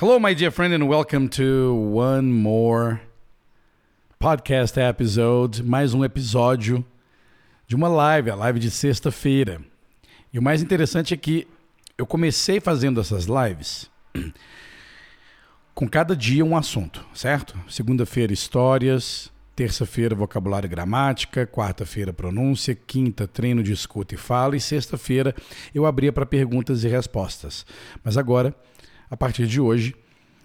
Hello, 0.00 0.20
my 0.20 0.32
dear 0.32 0.52
friend, 0.52 0.72
and 0.72 0.88
welcome 0.88 1.28
to 1.28 1.74
one 1.74 2.30
more 2.30 3.00
podcast 4.20 4.78
episode, 4.78 5.60
mais 5.64 5.92
um 5.92 6.04
episódio 6.04 6.84
de 7.66 7.74
uma 7.74 7.88
live, 7.88 8.30
a 8.30 8.36
live 8.36 8.60
de 8.60 8.70
sexta-feira. 8.70 9.60
E 10.32 10.38
o 10.38 10.42
mais 10.42 10.62
interessante 10.62 11.12
é 11.12 11.16
que 11.16 11.48
eu 11.98 12.06
comecei 12.06 12.60
fazendo 12.60 13.00
essas 13.00 13.24
lives 13.24 13.90
com 15.74 15.88
cada 15.88 16.14
dia 16.14 16.44
um 16.44 16.56
assunto, 16.56 17.04
certo? 17.12 17.58
Segunda-feira, 17.68 18.32
histórias. 18.32 19.32
Terça-feira, 19.56 20.14
vocabulário 20.14 20.68
e 20.68 20.70
gramática. 20.70 21.44
Quarta-feira, 21.44 22.12
pronúncia. 22.12 22.72
Quinta, 22.72 23.26
treino 23.26 23.64
de 23.64 23.72
escuta 23.72 24.14
e 24.14 24.16
fala. 24.16 24.54
E 24.54 24.60
sexta-feira, 24.60 25.34
eu 25.74 25.84
abria 25.84 26.12
para 26.12 26.24
perguntas 26.24 26.84
e 26.84 26.88
respostas. 26.88 27.66
Mas 28.04 28.16
agora 28.16 28.54
a 29.10 29.16
partir 29.16 29.46
de 29.46 29.60
hoje, 29.60 29.94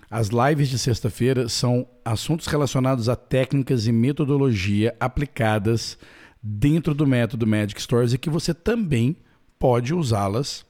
as 0.09 0.29
lives 0.29 0.69
de 0.69 0.78
sexta-feira 0.78 1.50
são 1.50 1.87
assuntos 2.06 2.47
relacionados 2.47 3.10
a 3.10 3.15
técnicas 3.15 3.87
e 3.87 3.92
metodologia 3.92 4.96
aplicadas 5.00 5.97
dentro 6.42 6.93
do 6.93 7.07
método 7.07 7.47
Magic 7.47 7.82
Stories 7.82 8.14
e 8.14 8.18
que 8.18 8.29
você 8.29 8.54
também 8.54 9.18
pode 9.57 9.93
usá-las 9.93 10.65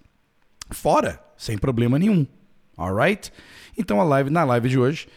fora, 0.71 1.21
sem 1.35 1.57
problema 1.57 1.99
nenhum. 1.99 2.25
Alright? 2.77 3.33
Então 3.77 3.99
a 3.99 4.03
live, 4.03 4.29
na 4.29 4.43
live 4.43 4.69
de 4.69 4.79
hoje, 4.79 5.07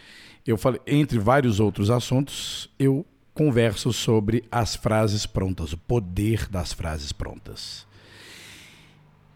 eu 0.46 0.56
falei, 0.56 0.80
entre 0.86 1.18
vários 1.18 1.60
outros 1.60 1.90
assuntos, 1.90 2.68
eu 2.78 3.06
converso 3.32 3.92
sobre 3.92 4.44
as 4.50 4.74
frases 4.74 5.26
prontas, 5.26 5.72
o 5.72 5.78
poder 5.78 6.48
das 6.48 6.72
frases 6.72 7.12
prontas. 7.12 7.86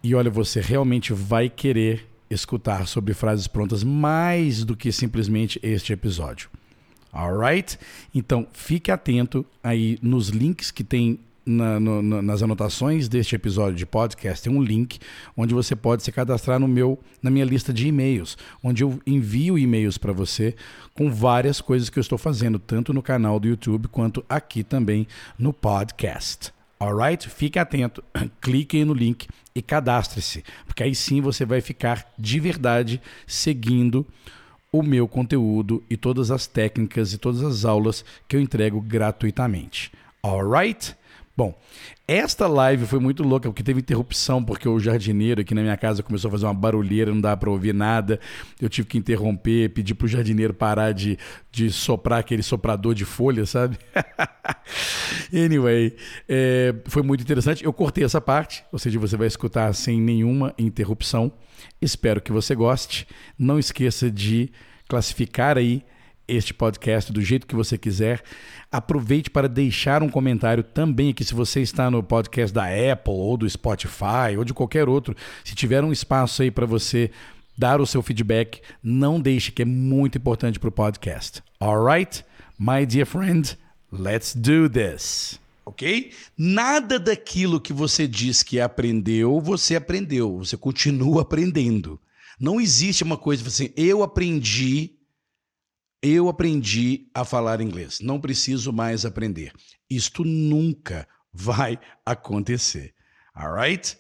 E 0.03 0.15
olha, 0.15 0.31
você 0.31 0.61
realmente 0.61 1.13
vai 1.13 1.49
querer 1.49 2.10
escutar 2.31 2.87
sobre 2.87 3.13
frases 3.13 3.47
prontas 3.47 3.83
mais 3.83 4.65
do 4.65 4.77
que 4.77 4.93
simplesmente 4.93 5.59
este 5.63 5.93
episódio. 5.93 6.49
Alright? 7.13 7.79
Então 8.15 8.47
fique 8.53 8.91
atento 8.91 9.45
aí 9.63 9.99
nos 10.01 10.29
links 10.29 10.71
que 10.71 10.85
tem 10.85 11.19
na, 11.45 11.81
no, 11.81 12.23
nas 12.23 12.43
anotações 12.43 13.09
deste 13.09 13.35
episódio 13.35 13.75
de 13.75 13.87
podcast 13.87 14.45
tem 14.45 14.57
um 14.57 14.63
link 14.63 14.99
onde 15.37 15.55
você 15.55 15.75
pode 15.75 16.03
se 16.03 16.13
cadastrar 16.13 16.61
no 16.61 16.69
meu, 16.69 16.99
na 17.23 17.31
minha 17.31 17.45
lista 17.45 17.73
de 17.73 17.89
e-mails, 17.89 18.37
onde 18.63 18.85
eu 18.85 19.01
envio 19.07 19.59
e-mails 19.59 19.99
para 19.99 20.13
você 20.13 20.55
com 20.95 21.11
várias 21.11 21.61
coisas 21.61 21.91
que 21.91 21.99
eu 21.99 22.03
estou 22.03 22.19
fazendo, 22.19 22.59
tanto 22.59 22.93
no 22.93 23.03
canal 23.03 23.41
do 23.41 23.49
YouTube 23.49 23.89
quanto 23.89 24.25
aqui 24.29 24.63
também 24.63 25.07
no 25.39 25.53
podcast. 25.53 26.53
Alright? 26.81 27.29
Fique 27.29 27.59
atento, 27.59 28.03
clique 28.41 28.83
no 28.85 28.95
link 28.95 29.29
e 29.55 29.61
cadastre-se, 29.61 30.43
porque 30.65 30.83
aí 30.83 30.95
sim 30.95 31.21
você 31.21 31.45
vai 31.45 31.61
ficar 31.61 32.11
de 32.19 32.41
verdade 32.41 33.03
seguindo 33.27 34.07
o 34.73 34.83
meu 34.83 35.07
conteúdo 35.07 35.85
e 35.91 35.97
todas 35.97 36.31
as 36.31 36.47
técnicas 36.47 37.13
e 37.13 37.19
todas 37.19 37.43
as 37.43 37.65
aulas 37.67 38.05
que 38.27 38.35
eu 38.35 38.41
entrego 38.41 38.81
gratuitamente. 38.81 39.93
Alright? 40.23 40.97
Bom, 41.37 41.59
esta 42.13 42.49
live 42.49 42.87
foi 42.87 42.99
muito 42.99 43.23
louca 43.23 43.49
porque 43.49 43.63
teve 43.63 43.79
interrupção, 43.79 44.43
porque 44.43 44.69
o 44.69 44.81
jardineiro 44.81 45.43
aqui 45.43 45.55
na 45.55 45.63
minha 45.63 45.77
casa 45.77 46.03
começou 46.03 46.29
a 46.29 46.33
fazer 46.33 46.45
uma 46.45 46.53
barulheira, 46.53 47.13
não 47.13 47.21
dava 47.21 47.37
para 47.37 47.51
ouvir 47.51 47.73
nada. 47.73 48.19
Eu 48.61 48.69
tive 48.69 48.89
que 48.89 48.99
interromper, 48.99 49.69
pedir 49.69 49.95
pro 49.95 50.09
jardineiro 50.09 50.53
parar 50.53 50.91
de, 50.91 51.17
de 51.53 51.71
soprar 51.71 52.19
aquele 52.19 52.43
soprador 52.43 52.97
de 52.97 53.05
folha, 53.05 53.47
sabe? 53.47 53.79
anyway, 55.33 55.95
é, 56.29 56.75
foi 56.87 57.05
muito 57.05 57.21
interessante. 57.21 57.65
Eu 57.65 57.73
cortei 57.73 58.03
essa 58.03 58.21
parte, 58.21 58.65
ou 58.73 58.79
seja, 58.81 58.99
você 58.99 59.17
vai 59.17 59.29
escutar 59.29 59.73
sem 59.73 60.01
nenhuma 60.01 60.53
interrupção. 60.59 61.31
Espero 61.81 62.21
que 62.21 62.33
você 62.33 62.57
goste. 62.57 63.07
Não 63.39 63.57
esqueça 63.57 64.11
de 64.11 64.51
classificar 64.89 65.57
aí 65.57 65.85
este 66.31 66.55
podcast 66.55 67.13
do 67.13 67.21
jeito 67.21 67.47
que 67.47 67.55
você 67.55 67.77
quiser. 67.77 68.23
Aproveite 68.71 69.29
para 69.31 69.49
deixar 69.49 70.03
um 70.03 70.09
comentário 70.09 70.63
também 70.63 71.11
aqui 71.11 71.25
se 71.25 71.35
você 71.35 71.61
está 71.61 71.91
no 71.91 72.03
podcast 72.03 72.55
da 72.55 72.65
Apple 72.65 73.13
ou 73.13 73.37
do 73.37 73.49
Spotify 73.49 74.37
ou 74.39 74.45
de 74.45 74.55
qualquer 74.55 74.89
outro. 74.89 75.17
Se 75.45 75.55
tiver 75.55 75.83
um 75.83 75.93
espaço 75.93 76.43
aí 76.43 76.51
para 76.51 76.67
você 76.67 77.11
dar 77.59 77.81
o 77.81 77.87
seu 77.87 78.03
feedback, 78.03 78.61
não 78.83 79.21
deixe 79.21 79.51
que 79.51 79.63
é 79.63 79.65
muito 79.65 80.19
importante 80.19 80.59
para 80.59 80.69
o 80.69 80.73
podcast. 80.73 81.43
Alright? 81.59 82.25
My 82.59 82.87
dear 82.87 83.07
friend, 83.07 83.59
let's 83.91 84.35
do 84.35 84.69
this. 84.69 85.41
Ok? 85.67 86.13
Nada 86.37 86.99
daquilo 86.99 87.61
que 87.61 87.73
você 87.73 88.07
diz 88.07 88.43
que 88.43 88.61
aprendeu, 88.61 89.41
você 89.41 89.77
aprendeu. 89.77 90.39
Você 90.39 90.57
continua 90.57 91.23
aprendendo. 91.23 92.01
Não 92.39 92.61
existe 92.61 93.05
uma 93.05 93.19
coisa 93.19 93.47
assim, 93.47 93.71
eu 93.77 94.03
aprendi 94.03 94.93
eu 96.03 96.29
aprendi 96.29 97.09
a 97.15 97.25
falar 97.25 97.61
inglês, 97.61 98.01
não 98.01 98.21
preciso 98.21 98.73
mais 98.73 99.05
aprender. 99.05 99.53
Isto 99.89 100.25
nunca 100.25 101.07
vai 101.33 101.79
acontecer. 102.05 102.95
Alright? 103.35 103.99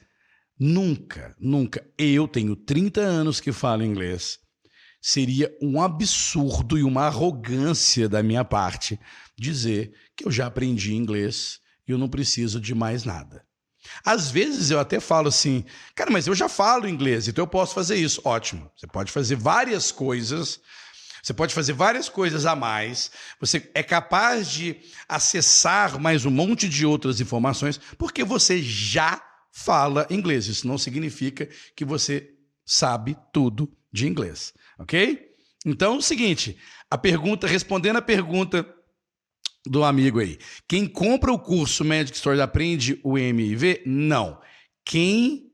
Nunca, 0.58 1.34
nunca. 1.38 1.86
Eu 1.96 2.26
tenho 2.26 2.56
30 2.56 3.00
anos 3.00 3.40
que 3.40 3.52
falo 3.52 3.84
inglês. 3.84 4.38
Seria 5.00 5.54
um 5.62 5.80
absurdo 5.80 6.78
e 6.78 6.82
uma 6.82 7.06
arrogância 7.06 8.08
da 8.08 8.22
minha 8.22 8.44
parte 8.44 9.00
dizer 9.38 9.94
que 10.14 10.26
eu 10.26 10.30
já 10.30 10.46
aprendi 10.46 10.94
inglês 10.94 11.60
e 11.88 11.92
eu 11.92 11.98
não 11.98 12.08
preciso 12.08 12.60
de 12.60 12.74
mais 12.74 13.04
nada. 13.04 13.44
Às 14.04 14.30
vezes 14.30 14.70
eu 14.70 14.78
até 14.78 15.00
falo 15.00 15.28
assim, 15.28 15.64
cara, 15.94 16.10
mas 16.10 16.26
eu 16.26 16.34
já 16.34 16.48
falo 16.48 16.86
inglês, 16.86 17.28
então 17.28 17.42
eu 17.42 17.48
posso 17.48 17.74
fazer 17.74 17.96
isso. 17.96 18.20
Ótimo. 18.24 18.70
Você 18.76 18.86
pode 18.86 19.10
fazer 19.10 19.36
várias 19.36 19.90
coisas 19.90 20.60
você 21.22 21.34
pode 21.34 21.54
fazer 21.54 21.72
várias 21.72 22.08
coisas 22.08 22.46
a 22.46 22.56
mais, 22.56 23.10
você 23.38 23.70
é 23.74 23.82
capaz 23.82 24.50
de 24.50 24.76
acessar 25.08 25.98
mais 25.98 26.24
um 26.24 26.30
monte 26.30 26.68
de 26.68 26.86
outras 26.86 27.20
informações, 27.20 27.78
porque 27.98 28.24
você 28.24 28.62
já 28.62 29.22
fala 29.52 30.06
inglês. 30.10 30.46
Isso 30.46 30.66
não 30.66 30.78
significa 30.78 31.48
que 31.76 31.84
você 31.84 32.30
sabe 32.64 33.16
tudo 33.32 33.70
de 33.92 34.06
inglês, 34.06 34.54
ok? 34.78 35.28
Então, 35.66 35.94
é 35.94 35.98
o 35.98 36.02
seguinte, 36.02 36.56
a 36.90 36.96
pergunta, 36.96 37.46
respondendo 37.46 37.96
a 37.96 38.02
pergunta 38.02 38.66
do 39.66 39.84
amigo 39.84 40.20
aí, 40.20 40.38
quem 40.66 40.86
compra 40.86 41.32
o 41.32 41.38
curso 41.38 41.84
Magic 41.84 42.16
Story 42.16 42.40
aprende 42.40 42.98
o 43.04 43.18
MIV? 43.18 43.82
Não. 43.84 44.40
Quem? 44.84 45.52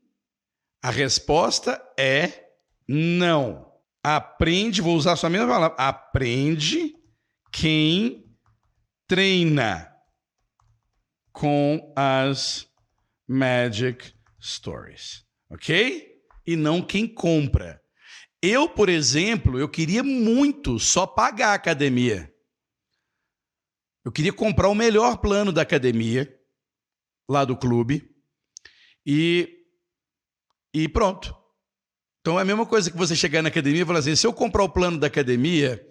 A 0.81 0.89
resposta 0.89 1.81
é 1.99 2.45
não. 2.87 3.66
Aprende, 4.15 4.81
vou 4.81 4.95
usar 4.95 5.19
a 5.21 5.29
mesma 5.29 5.47
palavra. 5.49 5.75
Aprende 5.77 6.95
quem 7.51 8.33
treina 9.05 9.93
com 11.33 11.91
as 11.93 12.65
Magic 13.27 14.13
Stories, 14.41 15.25
ok? 15.49 16.21
E 16.45 16.55
não 16.55 16.81
quem 16.81 17.05
compra. 17.05 17.81
Eu, 18.41 18.69
por 18.69 18.87
exemplo, 18.87 19.59
eu 19.59 19.67
queria 19.67 20.01
muito 20.01 20.79
só 20.79 21.05
pagar 21.05 21.49
a 21.49 21.55
academia. 21.55 22.33
Eu 24.05 24.11
queria 24.13 24.31
comprar 24.31 24.69
o 24.69 24.75
melhor 24.75 25.17
plano 25.17 25.51
da 25.51 25.63
academia, 25.63 26.33
lá 27.27 27.43
do 27.43 27.57
clube, 27.57 28.09
e, 29.05 29.65
e 30.73 30.87
pronto. 30.87 31.35
Então 32.27 32.37
é 32.37 32.41
a 32.41 32.45
mesma 32.45 32.65
coisa 32.65 32.91
que 32.91 32.97
você 32.97 33.15
chegar 33.15 33.41
na 33.41 33.47
academia 33.47 33.83
e 33.83 33.85
falar 33.85 33.99
assim: 33.99 34.13
se 34.13 34.27
eu 34.27 34.33
comprar 34.33 34.61
o 34.61 34.67
plano 34.67 34.97
da 34.97 35.07
academia, 35.07 35.81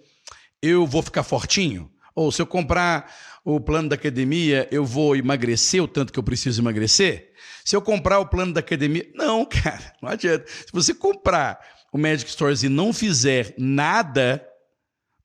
eu 0.61 0.85
vou 0.85 1.01
ficar 1.01 1.23
fortinho? 1.23 1.91
Ou 2.13 2.31
se 2.31 2.39
eu 2.39 2.45
comprar 2.45 3.11
o 3.43 3.59
plano 3.59 3.89
da 3.89 3.95
academia, 3.95 4.67
eu 4.69 4.85
vou 4.85 5.15
emagrecer 5.15 5.81
o 5.81 5.87
tanto 5.87 6.13
que 6.13 6.19
eu 6.19 6.23
preciso 6.23 6.61
emagrecer? 6.61 7.31
Se 7.65 7.75
eu 7.75 7.81
comprar 7.81 8.19
o 8.19 8.27
plano 8.27 8.53
da 8.53 8.59
academia. 8.59 9.09
Não, 9.15 9.43
cara, 9.49 9.95
não 9.99 10.09
adianta. 10.09 10.45
Se 10.47 10.71
você 10.71 10.93
comprar 10.93 11.59
o 11.91 11.97
Magic 11.97 12.29
Stores 12.29 12.61
e 12.61 12.69
não 12.69 12.93
fizer 12.93 13.55
nada, 13.57 14.47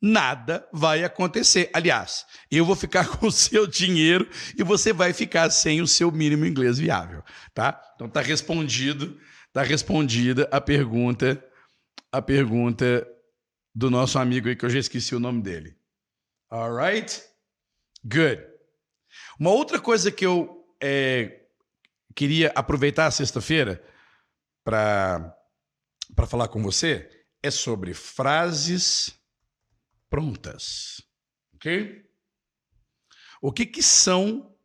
nada 0.01 0.67
vai 0.73 1.05
acontecer. 1.05 1.69
Aliás, 1.75 2.25
eu 2.51 2.65
vou 2.65 2.75
ficar 2.75 3.07
com 3.19 3.27
o 3.27 3.33
seu 3.33 3.67
dinheiro 3.67 4.27
e 4.59 4.63
você 4.63 4.95
vai 4.95 5.13
ficar 5.13 5.51
sem 5.51 5.83
o 5.83 5.87
seu 5.87 6.11
mínimo 6.11 6.47
inglês 6.47 6.79
viável, 6.79 7.23
tá? 7.53 7.79
Então 7.97 8.09
tá 8.09 8.23
respondido 8.23 9.15
Está 9.53 9.63
respondida 9.63 10.49
a 10.51 10.63
pergunta, 10.63 11.45
a 12.11 12.23
pergunta 12.23 13.07
do 13.75 13.91
nosso 13.91 14.19
amigo 14.19 14.49
aí, 14.49 14.57
que 14.57 14.65
eu 14.65 14.71
já 14.71 14.79
esqueci 14.79 15.15
o 15.15 15.21
nome 15.21 15.43
dele. 15.43 15.77
Alright? 16.51 17.23
Good. 18.03 18.43
Uma 19.39 19.51
outra 19.51 19.79
coisa 19.79 20.11
que 20.11 20.25
eu 20.25 20.67
é, 20.83 21.43
queria 22.15 22.51
aproveitar 22.55 23.05
a 23.05 23.11
sexta-feira 23.11 23.85
para 24.65 25.37
falar 26.27 26.49
com 26.49 26.63
você 26.63 27.11
é 27.43 27.51
sobre 27.51 27.93
frases 27.93 29.15
prontas. 30.09 31.03
Ok? 31.57 32.11
O 33.43 33.53
que, 33.53 33.67
que 33.67 33.83
são 33.83 34.57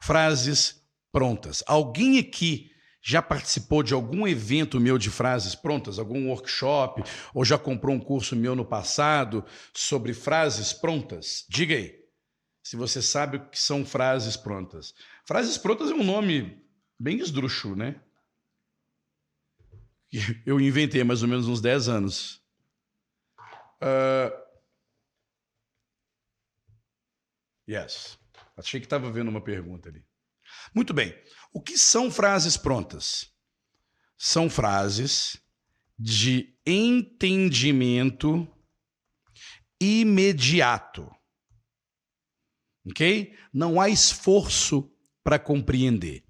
frases 0.00 0.88
prontas? 1.10 1.64
Alguém 1.66 2.20
aqui 2.20 2.71
já 3.02 3.20
participou 3.20 3.82
de 3.82 3.92
algum 3.92 4.26
evento 4.28 4.80
meu 4.80 4.96
de 4.96 5.10
frases 5.10 5.56
prontas, 5.56 5.98
algum 5.98 6.28
workshop, 6.28 7.02
ou 7.34 7.44
já 7.44 7.58
comprou 7.58 7.94
um 7.94 8.00
curso 8.00 8.36
meu 8.36 8.54
no 8.54 8.64
passado 8.64 9.44
sobre 9.74 10.14
frases 10.14 10.72
prontas? 10.72 11.44
Diga 11.48 11.74
aí. 11.74 12.00
Se 12.62 12.76
você 12.76 13.02
sabe 13.02 13.38
o 13.38 13.50
que 13.50 13.58
são 13.58 13.84
frases 13.84 14.36
prontas. 14.36 14.94
Frases 15.26 15.58
prontas 15.58 15.90
é 15.90 15.94
um 15.94 16.04
nome 16.04 16.64
bem 16.96 17.18
esdrúxulo, 17.18 17.74
né? 17.74 18.00
Eu 20.46 20.60
inventei 20.60 21.02
mais 21.02 21.22
ou 21.22 21.28
menos 21.28 21.48
uns 21.48 21.60
10 21.60 21.88
anos. 21.88 22.40
Uh... 23.82 24.42
Yes. 27.68 28.18
Achei 28.56 28.78
que 28.78 28.86
estava 28.86 29.10
vendo 29.10 29.28
uma 29.28 29.42
pergunta 29.42 29.88
ali. 29.88 30.04
Muito 30.74 30.94
bem. 30.94 31.14
O 31.52 31.60
que 31.60 31.76
são 31.76 32.10
frases 32.10 32.56
prontas? 32.56 33.30
São 34.16 34.48
frases 34.48 35.36
de 35.98 36.56
entendimento 36.66 38.48
imediato. 39.80 41.10
Ok? 42.86 43.36
Não 43.52 43.80
há 43.80 43.88
esforço 43.88 44.90
para 45.22 45.38
compreender. 45.38 46.24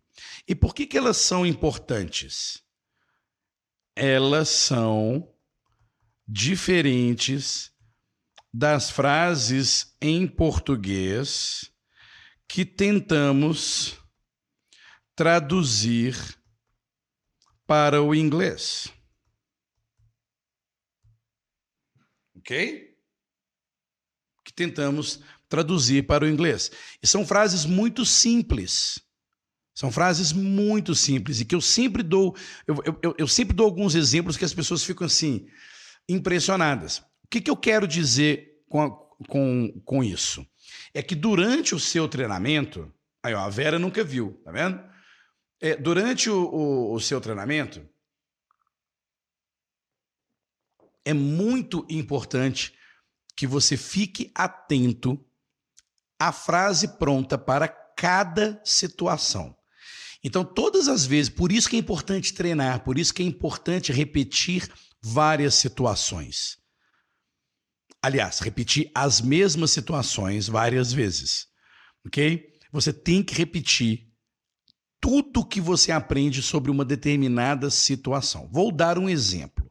E 0.46 0.54
por 0.54 0.74
que, 0.74 0.86
que 0.86 0.98
elas 0.98 1.16
são 1.16 1.46
importantes? 1.46 2.62
Elas 3.94 4.48
são 4.48 5.32
diferentes 6.26 7.72
das 8.52 8.90
frases 8.90 9.96
em 10.00 10.26
português 10.26 11.70
que 12.46 12.64
tentamos 12.64 13.98
traduzir 15.22 16.16
para 17.64 18.02
o 18.02 18.12
inglês. 18.12 18.92
Ok? 22.34 22.92
Que 24.44 24.52
tentamos 24.52 25.20
traduzir 25.48 26.08
para 26.08 26.24
o 26.24 26.28
inglês. 26.28 26.72
E 27.00 27.06
são 27.06 27.24
frases 27.24 27.64
muito 27.64 28.04
simples. 28.04 29.00
São 29.72 29.92
frases 29.92 30.32
muito 30.32 30.92
simples 30.92 31.40
e 31.40 31.44
que 31.44 31.54
eu 31.54 31.60
sempre 31.60 32.02
dou, 32.02 32.34
eu, 32.66 32.82
eu, 33.00 33.14
eu 33.16 33.28
sempre 33.28 33.54
dou 33.54 33.66
alguns 33.66 33.94
exemplos 33.94 34.36
que 34.36 34.44
as 34.44 34.52
pessoas 34.52 34.82
ficam 34.82 35.06
assim, 35.06 35.46
impressionadas. 36.08 36.98
O 36.98 37.28
que, 37.30 37.40
que 37.40 37.50
eu 37.50 37.56
quero 37.56 37.86
dizer 37.86 38.60
com, 38.68 38.82
a, 38.82 38.90
com, 39.28 39.80
com 39.84 40.02
isso? 40.02 40.44
É 40.92 41.00
que 41.00 41.14
durante 41.14 41.76
o 41.76 41.78
seu 41.78 42.08
treinamento, 42.08 42.92
aí 43.22 43.34
ó, 43.34 43.38
a 43.38 43.48
Vera 43.48 43.78
nunca 43.78 44.02
viu, 44.02 44.42
tá 44.44 44.50
vendo? 44.50 44.90
É, 45.64 45.76
durante 45.76 46.28
o, 46.28 46.42
o, 46.42 46.92
o 46.92 47.00
seu 47.00 47.20
treinamento, 47.20 47.88
é 51.04 51.14
muito 51.14 51.86
importante 51.88 52.74
que 53.36 53.46
você 53.46 53.76
fique 53.76 54.32
atento 54.34 55.24
à 56.18 56.32
frase 56.32 56.98
pronta 56.98 57.38
para 57.38 57.68
cada 57.68 58.60
situação. 58.64 59.56
Então, 60.24 60.44
todas 60.44 60.88
as 60.88 61.06
vezes, 61.06 61.30
por 61.30 61.52
isso 61.52 61.70
que 61.70 61.76
é 61.76 61.78
importante 61.78 62.34
treinar, 62.34 62.82
por 62.82 62.98
isso 62.98 63.14
que 63.14 63.22
é 63.22 63.26
importante 63.26 63.92
repetir 63.92 64.68
várias 65.00 65.54
situações. 65.54 66.58
Aliás, 68.02 68.40
repetir 68.40 68.90
as 68.92 69.20
mesmas 69.20 69.70
situações 69.70 70.48
várias 70.48 70.92
vezes. 70.92 71.46
Ok? 72.04 72.52
Você 72.72 72.92
tem 72.92 73.22
que 73.22 73.34
repetir 73.34 74.11
tudo 75.02 75.44
que 75.44 75.60
você 75.60 75.90
aprende 75.90 76.40
sobre 76.40 76.70
uma 76.70 76.84
determinada 76.84 77.68
situação. 77.70 78.48
Vou 78.52 78.70
dar 78.70 78.96
um 78.96 79.08
exemplo, 79.08 79.68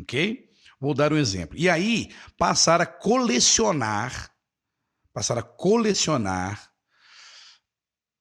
ok? 0.00 0.50
Vou 0.80 0.92
dar 0.92 1.12
um 1.12 1.16
exemplo. 1.16 1.56
E 1.56 1.70
aí, 1.70 2.12
passar 2.36 2.80
a 2.80 2.86
colecionar, 2.86 4.34
passar 5.12 5.38
a 5.38 5.44
colecionar 5.44 6.72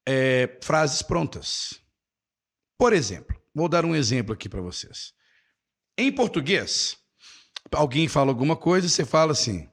é, 0.07 0.59
frases 0.61 1.01
prontas. 1.01 1.81
Por 2.77 2.93
exemplo, 2.93 3.35
vou 3.53 3.67
dar 3.67 3.83
um 3.83 3.95
exemplo 3.95 4.31
aqui 4.31 4.47
para 4.47 4.61
vocês. 4.61 5.15
Em 5.97 6.13
português, 6.13 6.99
alguém 7.71 8.07
fala 8.07 8.29
alguma 8.29 8.55
coisa 8.55 8.85
e 8.85 8.89
você 8.91 9.03
fala 9.03 9.31
assim: 9.31 9.67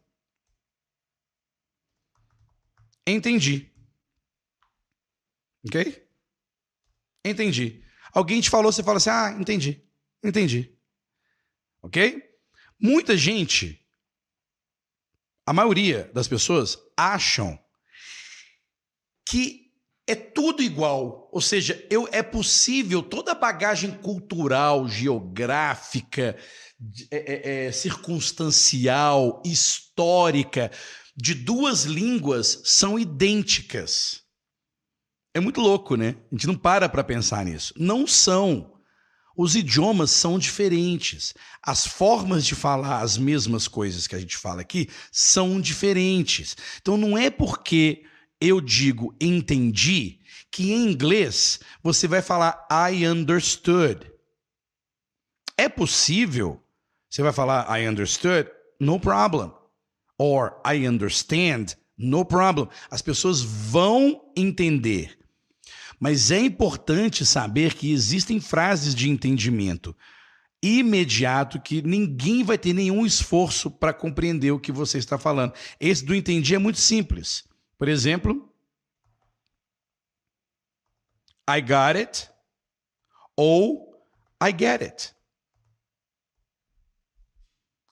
Entendi. 3.07 3.71
Ok? 5.67 6.04
Entendi. 7.25 7.83
Alguém 8.13 8.41
te 8.41 8.51
falou, 8.51 8.71
você 8.71 8.83
fala 8.83 8.99
assim: 8.99 9.11
ah, 9.11 9.37
entendi. 9.39 9.83
Entendi. 10.23 10.73
Ok? 11.83 12.23
Muita 12.81 13.17
gente, 13.17 13.81
a 15.47 15.53
maioria 15.53 16.11
das 16.15 16.29
pessoas, 16.29 16.79
acham 16.97 17.59
que 19.27 19.73
é 20.07 20.15
tudo 20.15 20.63
igual. 20.63 21.29
Ou 21.33 21.41
seja, 21.41 21.87
eu, 21.91 22.09
é 22.13 22.23
possível 22.23 23.03
toda 23.03 23.33
a 23.33 23.35
bagagem 23.35 23.91
cultural, 23.99 24.89
geográfica, 24.89 26.37
é, 27.11 27.17
é, 27.17 27.67
é, 27.67 27.73
circunstancial, 27.73 29.43
histórica 29.45 30.71
de 31.17 31.35
duas 31.35 31.85
línguas 31.85 32.61
são 32.65 32.99
idênticas. 32.99 34.24
É 35.35 35.41
muito 35.41 35.61
louco, 35.61 35.97
né? 35.97 36.15
A 36.31 36.35
gente 36.35 36.47
não 36.47 36.55
para 36.55 36.89
para 36.89 37.03
pensar 37.03 37.45
nisso. 37.45 37.75
Não 37.77 38.07
são. 38.07 38.73
Os 39.37 39.57
idiomas 39.57 40.13
são 40.13 40.39
diferentes. 40.39 41.35
As 41.61 41.85
formas 41.85 42.47
de 42.47 42.55
falar 42.55 43.01
as 43.01 43.19
mesmas 43.19 43.67
coisas 43.67 44.07
que 44.07 44.15
a 44.15 44.21
gente 44.21 44.37
fala 44.37 44.61
aqui 44.61 44.89
são 45.11 45.61
diferentes. 45.61 46.57
Então 46.81 46.97
não 46.97 47.19
é 47.19 47.31
porque 47.31 48.05
eu 48.41 48.61
digo 48.61 49.13
entendi 49.21 50.21
que 50.53 50.73
em 50.73 50.87
inglês 50.87 51.59
você 51.83 52.07
vai 52.07 52.23
falar 52.23 52.65
I 52.71 53.05
understood. 53.05 54.09
É 55.59 55.69
possível. 55.69 56.63
Você 57.11 57.23
vai 57.23 57.33
falar 57.33 57.67
I 57.77 57.89
understood, 57.89 58.49
no 58.81 59.01
problem. 59.01 59.53
Or 60.17 60.61
I 60.65 60.87
understand, 60.87 61.77
no 61.99 62.25
problem. 62.25 62.69
As 62.89 63.03
pessoas 63.03 63.41
vão 63.41 64.31
entender. 64.37 65.24
Mas 65.99 66.31
é 66.31 66.41
importante 66.41 67.25
saber 67.25 67.75
que 67.75 67.93
existem 67.93 68.41
frases 68.41 68.95
de 68.95 69.09
entendimento 69.09 69.97
imediato 70.65 71.61
que 71.61 71.83
ninguém 71.83 72.43
vai 72.43 72.57
ter 72.57 72.73
nenhum 72.73 73.05
esforço 73.05 73.71
para 73.71 73.93
compreender 73.93 74.51
o 74.51 74.59
que 74.59 74.73
você 74.73 74.97
está 74.97 75.19
falando. 75.19 75.53
Esse 75.79 76.03
do 76.03 76.15
entendi 76.15 76.55
é 76.55 76.59
muito 76.59 76.79
simples. 76.79 77.47
Por 77.77 77.87
exemplo, 77.87 78.51
I 81.49 81.61
got 81.61 81.97
it 81.97 82.31
ou 83.37 83.95
I 84.43 84.51
get 84.51 84.81
it. 84.81 85.15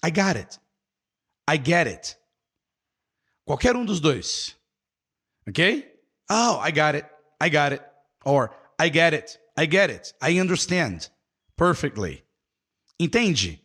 I 0.05 0.11
got 0.11 0.37
it. 0.39 0.59
I 1.49 1.59
get 1.59 1.87
it. 1.87 2.19
Qualquer 3.45 3.77
um 3.77 3.85
dos 3.85 4.01
dois. 4.01 4.57
Ok? 5.47 5.95
Oh, 6.31 6.67
I 6.67 6.73
got 6.73 6.95
it. 6.95 7.07
I 7.43 7.51
got 7.51 7.73
it. 7.75 7.92
Or 8.25 8.51
I 8.81 8.91
get 8.91 9.15
it. 9.15 9.39
I 9.57 9.67
get 9.67 9.91
it. 9.91 10.15
I 10.21 10.41
understand 10.41 11.11
perfectly. 11.57 12.25
Entende? 12.99 13.63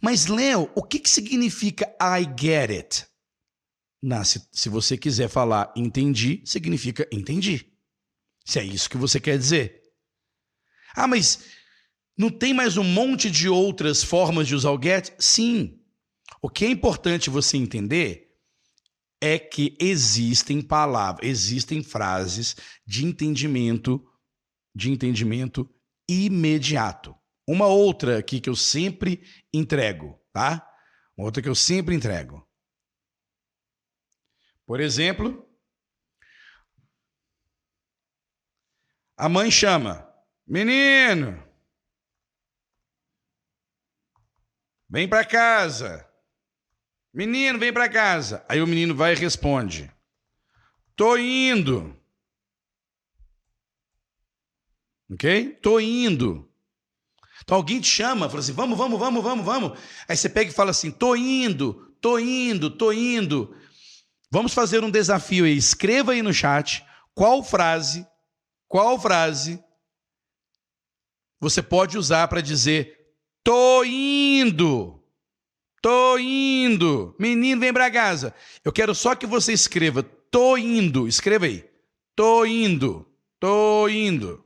Mas, 0.00 0.26
Léo, 0.26 0.70
o 0.74 0.82
que, 0.82 1.00
que 1.00 1.10
significa 1.10 1.92
I 2.00 2.24
get 2.38 2.70
it? 2.70 3.06
Na, 4.00 4.24
se, 4.24 4.40
se 4.52 4.68
você 4.68 4.96
quiser 4.96 5.28
falar 5.28 5.72
entendi, 5.76 6.42
significa 6.44 7.08
entendi. 7.12 7.66
Se 8.44 8.60
é 8.60 8.64
isso 8.64 8.88
que 8.88 8.96
você 8.96 9.18
quer 9.18 9.36
dizer. 9.36 9.82
Ah, 10.94 11.06
mas 11.06 11.40
não 12.16 12.30
tem 12.30 12.54
mais 12.54 12.76
um 12.76 12.84
monte 12.84 13.30
de 13.30 13.48
outras 13.48 14.02
formas 14.02 14.46
de 14.46 14.54
usar 14.54 14.70
o 14.70 14.80
get? 14.82 15.12
Sim. 15.18 15.80
O 16.40 16.48
que 16.48 16.64
é 16.64 16.70
importante 16.70 17.30
você 17.30 17.56
entender 17.56 18.27
é 19.20 19.38
que 19.38 19.76
existem 19.80 20.62
palavras, 20.62 21.28
existem 21.28 21.82
frases 21.82 22.54
de 22.86 23.04
entendimento, 23.04 24.04
de 24.74 24.90
entendimento 24.90 25.68
imediato. 26.08 27.16
Uma 27.46 27.66
outra 27.66 28.18
aqui 28.18 28.40
que 28.40 28.48
eu 28.48 28.56
sempre 28.56 29.22
entrego, 29.52 30.20
tá? 30.32 30.66
Uma 31.16 31.26
outra 31.26 31.42
que 31.42 31.48
eu 31.48 31.54
sempre 31.54 31.94
entrego. 31.94 32.46
Por 34.66 34.80
exemplo, 34.80 35.48
a 39.16 39.28
mãe 39.28 39.50
chama: 39.50 40.06
Menino, 40.46 41.42
vem 44.88 45.08
para 45.08 45.26
casa. 45.26 46.07
Menino, 47.18 47.58
vem 47.58 47.72
para 47.72 47.88
casa. 47.88 48.44
Aí 48.48 48.62
o 48.62 48.66
menino 48.66 48.94
vai 48.94 49.12
e 49.12 49.16
responde: 49.16 49.90
Tô 50.94 51.16
indo. 51.16 52.00
Ok? 55.10 55.58
Tô 55.60 55.80
indo. 55.80 56.48
Então 57.42 57.56
alguém 57.56 57.80
te 57.80 57.88
chama, 57.88 58.28
fala 58.28 58.38
assim: 58.38 58.52
vamos, 58.52 58.78
vamos, 58.78 59.00
vamos, 59.00 59.20
vamos, 59.20 59.44
vamos. 59.44 59.78
Aí 60.06 60.16
você 60.16 60.28
pega 60.28 60.52
e 60.52 60.54
fala 60.54 60.70
assim: 60.70 60.92
tô 60.92 61.16
indo, 61.16 61.92
tô 62.00 62.20
indo, 62.20 62.70
tô 62.70 62.92
indo. 62.92 63.52
Vamos 64.30 64.54
fazer 64.54 64.84
um 64.84 64.90
desafio 64.90 65.44
aí. 65.44 65.56
Escreva 65.56 66.12
aí 66.12 66.22
no 66.22 66.32
chat 66.32 66.86
qual 67.16 67.42
frase, 67.42 68.06
qual 68.68 68.96
frase 68.96 69.60
você 71.40 71.60
pode 71.60 71.98
usar 71.98 72.28
para 72.28 72.40
dizer 72.40 72.96
tô 73.42 73.82
indo. 73.82 74.97
Tô 75.80 76.18
indo. 76.18 77.14
Menino, 77.18 77.60
vem 77.60 77.72
para 77.72 77.90
casa. 77.90 78.34
Eu 78.64 78.72
quero 78.72 78.94
só 78.94 79.14
que 79.14 79.26
você 79.26 79.52
escreva 79.52 80.02
tô 80.30 80.56
indo. 80.56 81.08
Escreva 81.08 81.46
aí. 81.46 81.68
Tô 82.14 82.44
indo. 82.44 83.06
Tô 83.38 83.88
indo. 83.88 84.44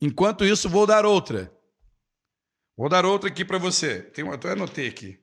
Enquanto 0.00 0.44
isso, 0.44 0.68
vou 0.68 0.86
dar 0.86 1.04
outra. 1.04 1.52
Vou 2.76 2.88
dar 2.88 3.04
outra 3.04 3.28
aqui 3.28 3.44
para 3.44 3.58
você. 3.58 4.02
Tem 4.02 4.24
uma, 4.24 4.38
eu 4.42 4.52
anotei 4.52 4.88
aqui. 4.88 5.20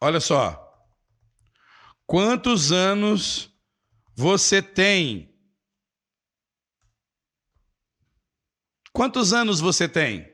Olha 0.00 0.20
só. 0.20 0.66
Quantos 2.06 2.72
anos 2.72 3.52
você 4.14 4.62
tem? 4.62 5.29
Quantos 8.92 9.32
anos 9.32 9.60
você 9.60 9.88
tem? 9.88 10.30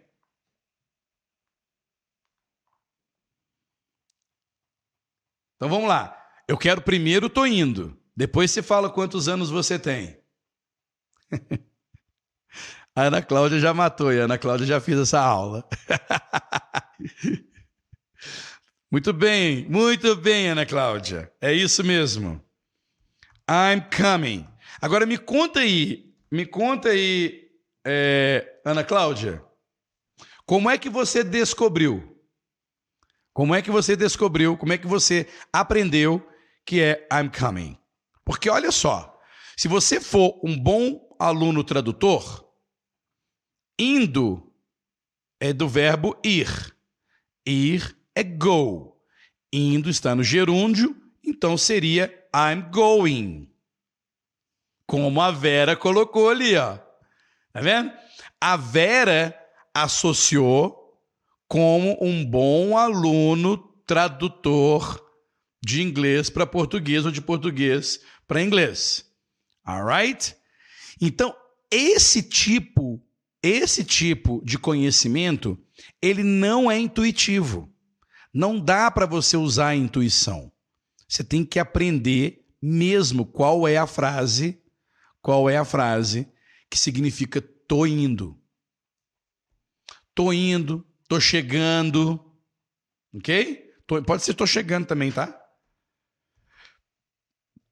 Então 5.56 5.68
vamos 5.68 5.88
lá. 5.88 6.16
Eu 6.46 6.56
quero 6.56 6.82
primeiro, 6.82 7.28
tô 7.28 7.46
indo. 7.46 7.98
Depois 8.16 8.50
você 8.50 8.62
fala 8.62 8.90
quantos 8.90 9.28
anos 9.28 9.50
você 9.50 9.78
tem. 9.78 10.18
a 12.94 13.02
Ana 13.02 13.22
Cláudia 13.22 13.58
já 13.58 13.74
matou 13.74 14.12
e 14.12 14.20
a 14.20 14.24
Ana 14.24 14.38
Cláudia 14.38 14.66
já 14.66 14.80
fez 14.80 14.98
essa 14.98 15.20
aula. 15.20 15.68
muito 18.90 19.12
bem, 19.12 19.68
muito 19.68 20.16
bem, 20.16 20.48
Ana 20.48 20.64
Cláudia. 20.64 21.30
É 21.40 21.52
isso 21.52 21.84
mesmo. 21.84 22.42
I'm 23.48 23.82
coming. 23.94 24.46
Agora 24.80 25.06
me 25.06 25.18
conta 25.18 25.60
aí, 25.60 26.14
me 26.30 26.46
conta 26.46 26.90
aí, 26.90 27.45
é, 27.88 28.60
Ana 28.64 28.82
Cláudia, 28.82 29.44
como 30.44 30.68
é 30.68 30.76
que 30.76 30.90
você 30.90 31.22
descobriu? 31.22 32.20
Como 33.32 33.54
é 33.54 33.62
que 33.62 33.70
você 33.70 33.94
descobriu? 33.94 34.56
Como 34.56 34.72
é 34.72 34.78
que 34.78 34.88
você 34.88 35.28
aprendeu 35.52 36.26
que 36.64 36.80
é 36.80 37.06
I'm 37.12 37.30
coming? 37.30 37.78
Porque 38.24 38.50
olha 38.50 38.72
só, 38.72 39.16
se 39.56 39.68
você 39.68 40.00
for 40.00 40.40
um 40.42 40.58
bom 40.58 41.16
aluno 41.16 41.62
tradutor, 41.62 42.44
indo 43.78 44.52
é 45.38 45.52
do 45.52 45.68
verbo 45.68 46.18
ir. 46.24 46.74
Ir 47.46 47.96
é 48.16 48.24
go. 48.24 49.00
Indo 49.52 49.88
está 49.88 50.12
no 50.14 50.24
gerúndio, 50.24 50.96
então 51.22 51.56
seria 51.56 52.12
I'm 52.34 52.68
going. 52.72 53.48
Como 54.88 55.20
a 55.20 55.30
Vera 55.30 55.76
colocou 55.76 56.30
ali, 56.30 56.56
ó. 56.56 56.85
Tá 57.56 57.62
vendo? 57.62 57.90
A 58.38 58.54
Vera 58.54 59.34
associou 59.72 61.00
como 61.48 61.96
um 62.02 62.22
bom 62.22 62.76
aluno 62.76 63.56
tradutor 63.86 65.02
de 65.64 65.80
inglês 65.80 66.28
para 66.28 66.46
português 66.46 67.06
ou 67.06 67.10
de 67.10 67.22
português 67.22 67.98
para 68.28 68.42
inglês. 68.42 69.06
Alright? 69.64 70.36
Então, 71.00 71.34
esse 71.70 72.22
tipo, 72.22 73.02
esse 73.42 73.82
tipo 73.82 74.42
de 74.44 74.58
conhecimento, 74.58 75.58
ele 76.02 76.22
não 76.22 76.70
é 76.70 76.78
intuitivo. 76.78 77.72
Não 78.34 78.60
dá 78.60 78.90
para 78.90 79.06
você 79.06 79.34
usar 79.34 79.68
a 79.68 79.76
intuição. 79.76 80.52
Você 81.08 81.24
tem 81.24 81.42
que 81.42 81.58
aprender 81.58 82.44
mesmo 82.60 83.24
qual 83.24 83.66
é 83.66 83.78
a 83.78 83.86
frase, 83.86 84.60
qual 85.22 85.48
é 85.48 85.56
a 85.56 85.64
frase 85.64 86.30
que 86.70 86.78
significa 86.78 87.40
tô 87.40 87.86
indo. 87.86 88.40
Tô 90.14 90.32
indo, 90.32 90.86
tô 91.08 91.20
chegando. 91.20 92.20
OK? 93.14 93.74
Tô, 93.86 94.02
pode 94.02 94.22
ser 94.22 94.34
tô 94.34 94.46
chegando 94.46 94.86
também, 94.86 95.12
tá? 95.12 95.38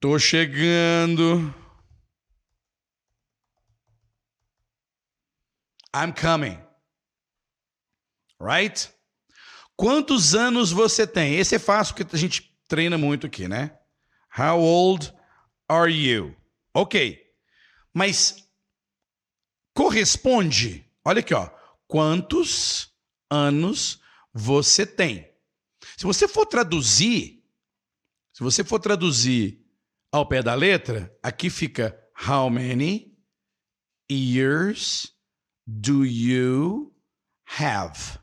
Tô 0.00 0.18
chegando. 0.18 1.54
I'm 5.94 6.12
coming. 6.12 6.58
Right? 8.40 8.92
Quantos 9.76 10.34
anos 10.34 10.70
você 10.70 11.06
tem? 11.06 11.36
Esse 11.36 11.54
é 11.54 11.58
fácil 11.58 11.94
porque 11.94 12.14
a 12.14 12.18
gente 12.18 12.54
treina 12.68 12.98
muito 12.98 13.26
aqui, 13.26 13.48
né? 13.48 13.78
How 14.36 14.60
old 14.60 15.12
are 15.68 15.90
you? 15.90 16.36
Ok. 16.74 17.20
Mas 17.92 18.43
corresponde. 19.74 20.88
Olha 21.04 21.20
aqui, 21.20 21.34
ó. 21.34 21.50
Quantos 21.86 22.92
anos 23.30 24.00
você 24.32 24.86
tem? 24.86 25.30
Se 25.96 26.04
você 26.04 26.26
for 26.26 26.46
traduzir, 26.46 27.44
se 28.32 28.42
você 28.42 28.64
for 28.64 28.80
traduzir 28.80 29.62
ao 30.10 30.26
pé 30.26 30.42
da 30.42 30.54
letra, 30.54 31.14
aqui 31.22 31.50
fica 31.50 32.00
How 32.26 32.48
many 32.48 33.18
years 34.10 35.12
do 35.66 36.04
you 36.04 36.94
have? 37.58 38.18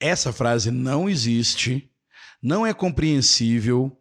Essa 0.00 0.32
frase 0.32 0.70
não 0.70 1.10
existe, 1.10 1.92
não 2.42 2.66
é 2.66 2.72
compreensível, 2.72 4.00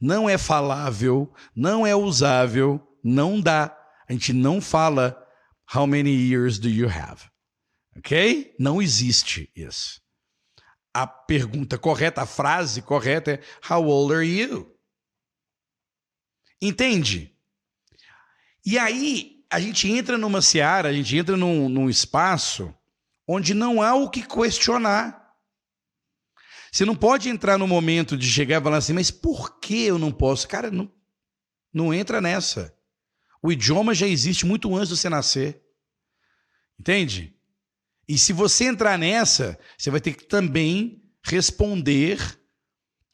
não 0.00 0.28
é 0.28 0.36
falável, 0.36 1.32
não 1.54 1.86
é 1.86 1.94
usável, 1.94 2.80
não 3.02 3.40
dá. 3.40 3.83
A 4.08 4.12
gente 4.12 4.32
não 4.32 4.60
fala 4.60 5.20
How 5.74 5.86
many 5.86 6.10
years 6.10 6.58
do 6.58 6.68
you 6.68 6.88
have? 6.88 7.22
Ok? 7.96 8.54
Não 8.58 8.82
existe 8.82 9.50
isso. 9.54 10.00
A 10.92 11.06
pergunta 11.06 11.78
correta, 11.78 12.22
a 12.22 12.26
frase 12.26 12.82
correta 12.82 13.32
é 13.32 13.42
How 13.68 13.84
old 13.84 14.14
are 14.14 14.26
you? 14.26 14.74
Entende? 16.60 17.34
E 18.64 18.78
aí 18.78 19.44
a 19.50 19.60
gente 19.60 19.90
entra 19.90 20.18
numa 20.18 20.42
seara, 20.42 20.88
a 20.88 20.92
gente 20.92 21.16
entra 21.16 21.36
num, 21.36 21.68
num 21.68 21.88
espaço 21.88 22.74
onde 23.26 23.54
não 23.54 23.80
há 23.80 23.94
o 23.94 24.10
que 24.10 24.22
questionar. 24.22 25.24
Você 26.72 26.84
não 26.84 26.96
pode 26.96 27.28
entrar 27.28 27.56
no 27.56 27.68
momento 27.68 28.16
de 28.16 28.28
chegar 28.28 28.60
e 28.60 28.64
falar 28.64 28.78
assim, 28.78 28.92
mas 28.92 29.10
por 29.10 29.60
que 29.60 29.84
eu 29.84 29.98
não 29.98 30.10
posso? 30.10 30.48
Cara, 30.48 30.70
não, 30.70 30.90
não 31.72 31.94
entra 31.94 32.20
nessa. 32.20 32.76
O 33.44 33.52
idioma 33.52 33.94
já 33.94 34.06
existe 34.06 34.46
muito 34.46 34.74
antes 34.74 34.88
de 34.88 34.96
você 34.96 35.10
nascer. 35.10 35.62
Entende? 36.80 37.38
E 38.08 38.16
se 38.16 38.32
você 38.32 38.64
entrar 38.64 38.98
nessa, 38.98 39.60
você 39.76 39.90
vai 39.90 40.00
ter 40.00 40.14
que 40.14 40.24
também 40.24 41.04
responder 41.22 42.18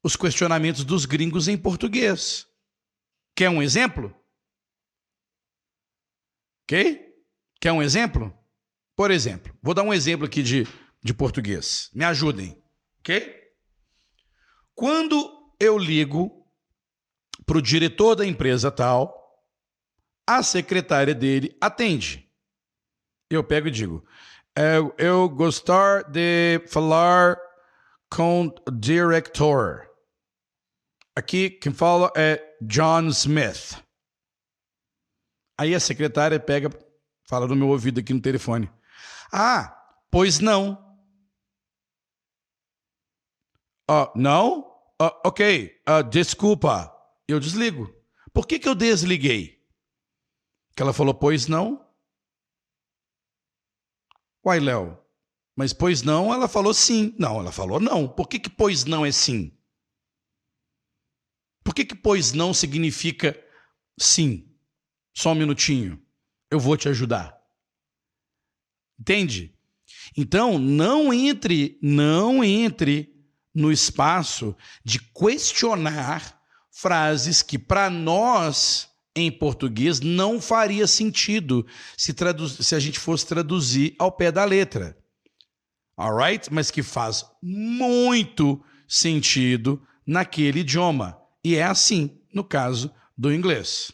os 0.05 0.15
questionamentos 0.15 0.85
dos 0.85 1.05
gringos 1.05 1.49
em 1.49 1.59
português. 1.59 2.47
Quer 3.35 3.51
um 3.51 3.61
exemplo? 3.61 4.15
Ok? 6.63 7.13
Quer 7.61 7.73
um 7.73 7.83
exemplo? 7.83 8.33
Por 8.95 9.11
exemplo, 9.11 9.53
vou 9.61 9.75
dar 9.75 9.83
um 9.83 9.93
exemplo 9.93 10.27
aqui 10.27 10.45
de, 10.45 10.65
de 11.03 11.13
português. 11.13 11.91
Me 11.93 12.05
ajudem. 12.05 12.57
Ok? 13.01 13.37
Quando 14.77 15.53
eu 15.59 15.77
ligo 15.77 16.47
para 17.45 17.59
o 17.59 17.63
diretor 17.63 18.15
da 18.15 18.25
empresa 18.25 18.71
tal, 18.71 19.20
a 20.31 20.45
secretária 20.45 21.13
dele 21.13 21.57
atende. 21.61 22.25
Eu 23.29 23.43
pego 23.43 23.67
e 23.67 23.71
digo: 23.73 24.07
eu, 24.55 24.95
eu 24.97 25.29
gostar 25.29 26.05
de 26.05 26.65
falar 26.69 27.37
com 28.09 28.47
o 28.47 28.71
diretor. 28.71 29.91
Aqui 31.17 31.51
quem 31.51 31.73
fala 31.73 32.13
é 32.17 32.57
John 32.63 33.09
Smith. 33.09 33.83
Aí 35.59 35.75
a 35.75 35.81
secretária 35.81 36.39
pega, 36.39 36.71
fala 37.29 37.49
no 37.49 37.57
meu 37.57 37.69
ouvido 37.69 37.99
aqui 37.99 38.15
no 38.15 38.23
telefone. 38.23 38.71
Ah, 39.33 39.77
pois 40.11 40.39
não. 40.39 40.79
Uh, 43.91 44.09
não? 44.15 44.61
Uh, 45.03 45.11
ok, 45.27 45.83
uh, 45.89 46.09
desculpa. 46.09 46.95
Eu 47.27 47.41
desligo. 47.41 47.93
Por 48.33 48.47
que, 48.47 48.61
que 48.61 48.69
eu 48.69 48.75
desliguei? 48.77 49.60
Que 50.81 50.83
ela 50.83 50.95
falou, 50.95 51.13
pois 51.13 51.47
não. 51.47 51.87
Uai, 54.43 54.59
Léo, 54.59 54.99
mas 55.55 55.75
pois 55.75 56.01
não, 56.01 56.33
ela 56.33 56.49
falou 56.49 56.73
sim. 56.73 57.15
Não, 57.19 57.39
ela 57.39 57.53
falou 57.53 57.79
não. 57.79 58.09
Por 58.09 58.27
que, 58.27 58.39
que 58.39 58.49
pois 58.49 58.87
não 58.87 59.05
é 59.05 59.13
sim? 59.13 59.55
Por 61.63 61.75
que, 61.75 61.85
que 61.85 61.95
pois 61.95 62.33
não 62.33 62.55
significa 62.55 63.39
sim? 63.99 64.51
Só 65.15 65.33
um 65.33 65.35
minutinho. 65.35 66.03
Eu 66.51 66.59
vou 66.59 66.79
te 66.79 66.89
ajudar. 66.89 67.39
Entende? 68.99 69.55
Então, 70.17 70.59
não 70.59 71.13
entre, 71.13 71.79
não 71.83 72.43
entre 72.43 73.23
no 73.55 73.71
espaço 73.71 74.57
de 74.83 74.99
questionar 74.99 76.43
frases 76.71 77.43
que 77.43 77.59
para 77.59 77.91
nós 77.91 78.90
em 79.15 79.31
português 79.31 80.01
não 80.01 80.41
faria 80.41 80.87
sentido 80.87 81.67
se, 81.97 82.15
se 82.63 82.75
a 82.75 82.79
gente 82.79 82.99
fosse 82.99 83.27
traduzir 83.27 83.95
ao 83.99 84.13
pé 84.13 84.31
da 84.31 84.45
letra. 84.45 84.97
Alright? 85.97 86.53
Mas 86.53 86.71
que 86.71 86.83
faz 86.83 87.25
muito 87.43 88.65
sentido 88.89 89.83
naquele 90.07 90.61
idioma. 90.61 91.21
E 91.45 91.57
é 91.57 91.63
assim 91.63 92.19
no 92.33 92.45
caso 92.45 92.93
do 93.17 93.33
inglês. 93.33 93.93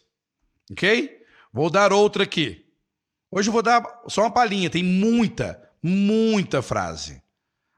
Ok? 0.71 1.25
Vou 1.53 1.71
dar 1.71 1.93
outra 1.93 2.25
aqui. 2.25 2.67
Hoje 3.31 3.49
eu 3.49 3.53
vou 3.53 3.63
dar 3.63 3.83
só 4.09 4.23
uma 4.23 4.31
palhinha, 4.31 4.71
tem 4.71 4.83
muita, 4.83 5.61
muita 5.83 6.63
frase. 6.63 7.23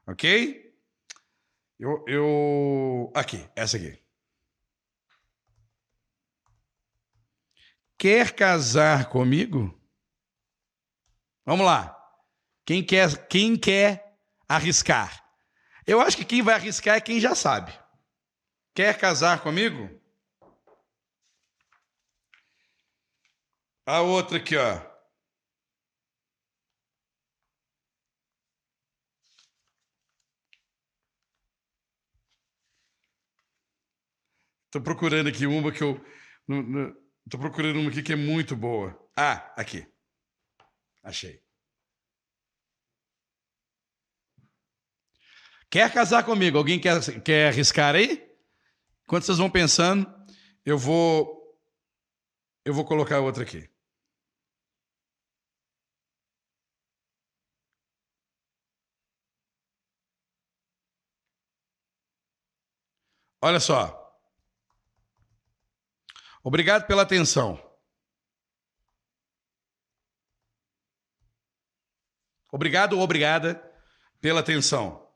Ok? 0.07 0.73
Eu, 1.79 2.03
eu. 2.07 3.11
Aqui, 3.15 3.43
essa 3.55 3.77
aqui. 3.77 3.97
Quer 7.99 8.33
casar 8.33 9.09
comigo? 9.09 9.77
Vamos 11.45 11.65
lá. 11.65 11.93
Quem 12.65 12.81
quer, 12.81 13.27
quem 13.27 13.57
quer 13.57 14.17
arriscar? 14.47 15.21
Eu 15.85 15.99
acho 15.99 16.15
que 16.15 16.23
quem 16.23 16.41
vai 16.41 16.55
arriscar 16.55 16.95
é 16.95 17.01
quem 17.01 17.19
já 17.19 17.35
sabe. 17.35 17.77
Quer 18.73 18.97
casar 18.97 19.43
comigo? 19.43 19.89
A 23.85 23.99
outra 24.01 24.37
aqui, 24.37 24.55
ó. 24.55 24.79
Estou 34.67 34.81
procurando 34.81 35.27
aqui 35.27 35.45
uma 35.45 35.69
que 35.71 35.83
eu. 35.83 35.99
Estou 37.29 37.39
procurando 37.39 37.79
uma 37.79 37.91
aqui 37.91 38.01
que 38.01 38.13
é 38.13 38.15
muito 38.15 38.55
boa. 38.55 38.99
Ah, 39.15 39.53
aqui. 39.55 39.85
Achei. 41.03 41.39
Quer 45.69 45.93
casar 45.93 46.23
comigo? 46.25 46.57
Alguém 46.57 46.79
quer, 46.79 47.21
quer 47.21 47.49
arriscar 47.49 47.93
aí? 47.93 48.27
Enquanto 49.03 49.25
vocês 49.25 49.37
vão 49.37 49.47
pensando, 49.47 50.11
eu 50.65 50.75
vou. 50.75 51.55
Eu 52.65 52.73
vou 52.73 52.83
colocar 52.83 53.19
outra 53.19 53.43
aqui. 53.43 53.69
Olha 63.39 63.59
só. 63.59 64.08
Obrigado 66.49 66.87
pela 66.87 67.03
atenção. 67.03 67.63
Obrigado 72.51 72.93
ou 72.93 73.03
obrigada 73.03 73.53
pela 74.19 74.39
atenção. 74.39 75.15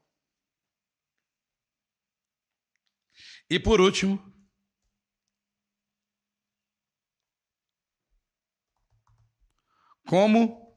E 3.49 3.59
por 3.59 3.81
último, 3.81 4.19
como 10.07 10.71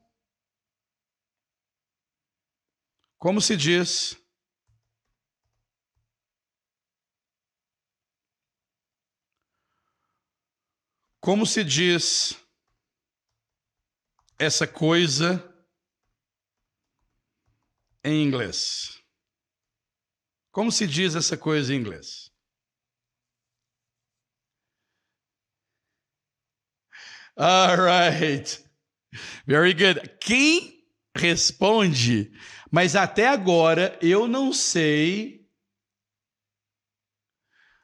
como 3.18 3.42
se 3.42 3.58
diz 3.58 4.16
Como 11.26 11.44
se 11.44 11.64
diz 11.64 12.40
essa 14.38 14.64
coisa 14.64 15.42
em 18.04 18.22
inglês? 18.22 19.02
Como 20.52 20.70
se 20.70 20.86
diz 20.86 21.16
essa 21.16 21.36
coisa 21.36 21.74
em 21.74 21.78
inglês? 21.78 22.30
All 27.36 27.74
right. 27.76 28.64
Very 29.48 29.74
good. 29.74 30.16
Quem 30.20 30.88
responde? 31.12 32.30
Mas 32.70 32.94
até 32.94 33.26
agora 33.26 33.98
eu 34.00 34.28
não 34.28 34.52
sei. 34.52 35.44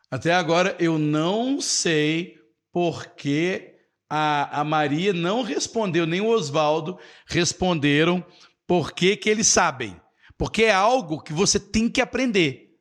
Até 0.09 0.33
agora 0.33 0.77
eu 0.79 0.97
não 0.97 1.61
sei 1.61 2.41
porque 2.73 3.79
a, 4.09 4.61
a 4.61 4.65
Maria 4.65 5.13
não 5.13 5.43
respondeu, 5.43 6.07
nem 6.07 6.21
o 6.21 6.29
Oswaldo 6.29 6.99
responderam 7.27 8.25
porque 8.67 9.17
que 9.17 9.29
eles 9.29 9.47
sabem. 9.47 10.01
Porque 10.37 10.65
é 10.65 10.73
algo 10.73 11.23
que 11.23 11.33
você 11.33 11.61
tem 11.61 11.89
que 11.89 12.01
aprender. 12.01 12.77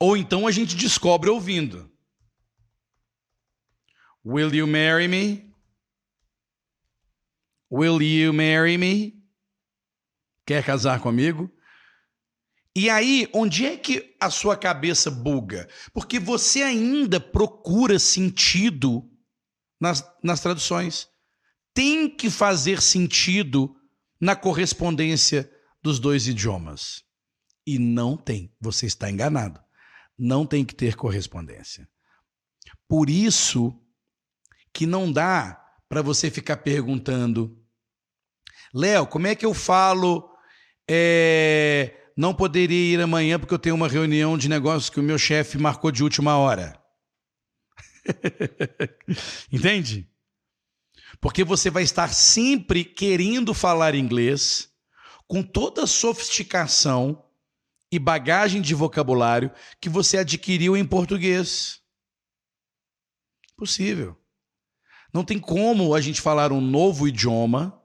Ou 0.00 0.16
então 0.16 0.46
a 0.46 0.50
gente 0.50 0.74
descobre 0.74 1.30
ouvindo. 1.30 1.88
Will 4.24 4.52
you 4.54 4.66
marry 4.66 5.06
me? 5.06 5.52
Will 7.70 8.02
you 8.02 8.32
marry 8.32 8.76
me? 8.76 9.22
Quer 10.44 10.64
casar 10.64 11.00
comigo? 11.00 11.50
E 12.74 12.88
aí, 12.88 13.28
onde 13.34 13.66
é 13.66 13.76
que 13.76 14.14
a 14.18 14.30
sua 14.30 14.56
cabeça 14.56 15.10
buga? 15.10 15.68
Porque 15.92 16.18
você 16.18 16.62
ainda 16.62 17.20
procura 17.20 17.98
sentido 17.98 19.08
nas, 19.78 20.02
nas 20.22 20.40
traduções. 20.40 21.08
Tem 21.74 22.08
que 22.08 22.30
fazer 22.30 22.80
sentido 22.80 23.76
na 24.18 24.34
correspondência 24.34 25.50
dos 25.82 25.98
dois 25.98 26.26
idiomas. 26.26 27.04
E 27.66 27.78
não 27.78 28.16
tem. 28.16 28.54
Você 28.58 28.86
está 28.86 29.10
enganado. 29.10 29.60
Não 30.18 30.46
tem 30.46 30.64
que 30.64 30.74
ter 30.74 30.96
correspondência. 30.96 31.86
Por 32.88 33.10
isso 33.10 33.78
que 34.72 34.86
não 34.86 35.12
dá 35.12 35.62
para 35.90 36.00
você 36.00 36.30
ficar 36.30 36.58
perguntando, 36.58 37.58
Léo, 38.72 39.06
como 39.06 39.26
é 39.26 39.34
que 39.34 39.44
eu 39.44 39.52
falo? 39.52 40.30
É 40.88 42.01
não 42.16 42.34
poderia 42.34 42.94
ir 42.94 43.00
amanhã 43.00 43.38
porque 43.38 43.54
eu 43.54 43.58
tenho 43.58 43.74
uma 43.74 43.88
reunião 43.88 44.36
de 44.36 44.48
negócios 44.48 44.90
que 44.90 45.00
o 45.00 45.02
meu 45.02 45.18
chefe 45.18 45.58
marcou 45.58 45.90
de 45.90 46.02
última 46.02 46.36
hora. 46.36 46.80
Entende? 49.50 50.08
Porque 51.20 51.44
você 51.44 51.70
vai 51.70 51.82
estar 51.82 52.12
sempre 52.12 52.84
querendo 52.84 53.54
falar 53.54 53.94
inglês 53.94 54.70
com 55.26 55.42
toda 55.42 55.84
a 55.84 55.86
sofisticação 55.86 57.24
e 57.90 57.98
bagagem 57.98 58.60
de 58.60 58.74
vocabulário 58.74 59.50
que 59.80 59.88
você 59.88 60.18
adquiriu 60.18 60.76
em 60.76 60.84
português. 60.84 61.80
Possível. 63.56 64.18
Não 65.12 65.24
tem 65.24 65.38
como 65.38 65.94
a 65.94 66.00
gente 66.00 66.20
falar 66.20 66.52
um 66.52 66.60
novo 66.60 67.06
idioma 67.06 67.81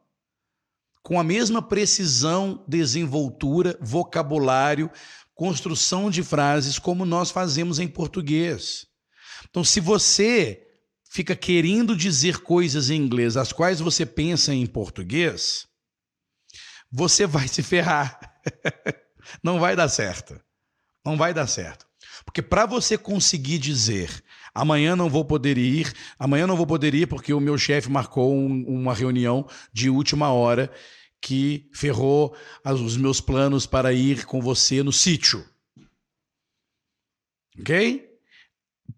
com 1.07 1.17
a 1.17 1.23
mesma 1.23 1.61
precisão, 1.61 2.61
desenvoltura, 2.67 3.77
vocabulário, 3.79 4.91
construção 5.33 6.11
de 6.11 6.21
frases 6.21 6.77
como 6.77 7.05
nós 7.05 7.31
fazemos 7.31 7.79
em 7.79 7.87
português. 7.87 8.85
Então, 9.49 9.63
se 9.63 9.79
você 9.79 10.67
fica 11.09 11.33
querendo 11.33 11.95
dizer 11.95 12.39
coisas 12.39 12.89
em 12.89 12.97
inglês 12.97 13.37
as 13.37 13.53
quais 13.53 13.79
você 13.79 14.05
pensa 14.05 14.53
em 14.53 14.65
português, 14.65 15.65
você 16.91 17.25
vai 17.25 17.47
se 17.47 17.63
ferrar. 17.63 18.19
Não 19.41 19.61
vai 19.61 19.77
dar 19.77 19.87
certo. 19.87 20.37
Não 21.05 21.15
vai 21.15 21.33
dar 21.33 21.47
certo. 21.47 21.87
Porque 22.25 22.41
para 22.41 22.65
você 22.65 22.97
conseguir 22.97 23.59
dizer 23.59 24.21
amanhã 24.57 24.95
não 24.95 25.09
vou 25.09 25.23
poder 25.23 25.57
ir, 25.57 25.93
amanhã 26.17 26.47
não 26.47 26.57
vou 26.57 26.65
poder 26.65 26.93
ir 26.95 27.07
porque 27.07 27.33
o 27.33 27.39
meu 27.39 27.57
chefe 27.57 27.89
marcou 27.89 28.33
um, 28.33 28.65
uma 28.67 28.93
reunião 28.93 29.47
de 29.71 29.89
última 29.89 30.31
hora 30.31 30.71
que 31.21 31.69
ferrou 31.73 32.35
os 32.65 32.97
meus 32.97 33.21
planos 33.21 33.65
para 33.65 33.93
ir 33.93 34.25
com 34.25 34.41
você 34.41 34.81
no 34.81 34.91
sítio. 34.91 35.45
Ok? 37.59 38.07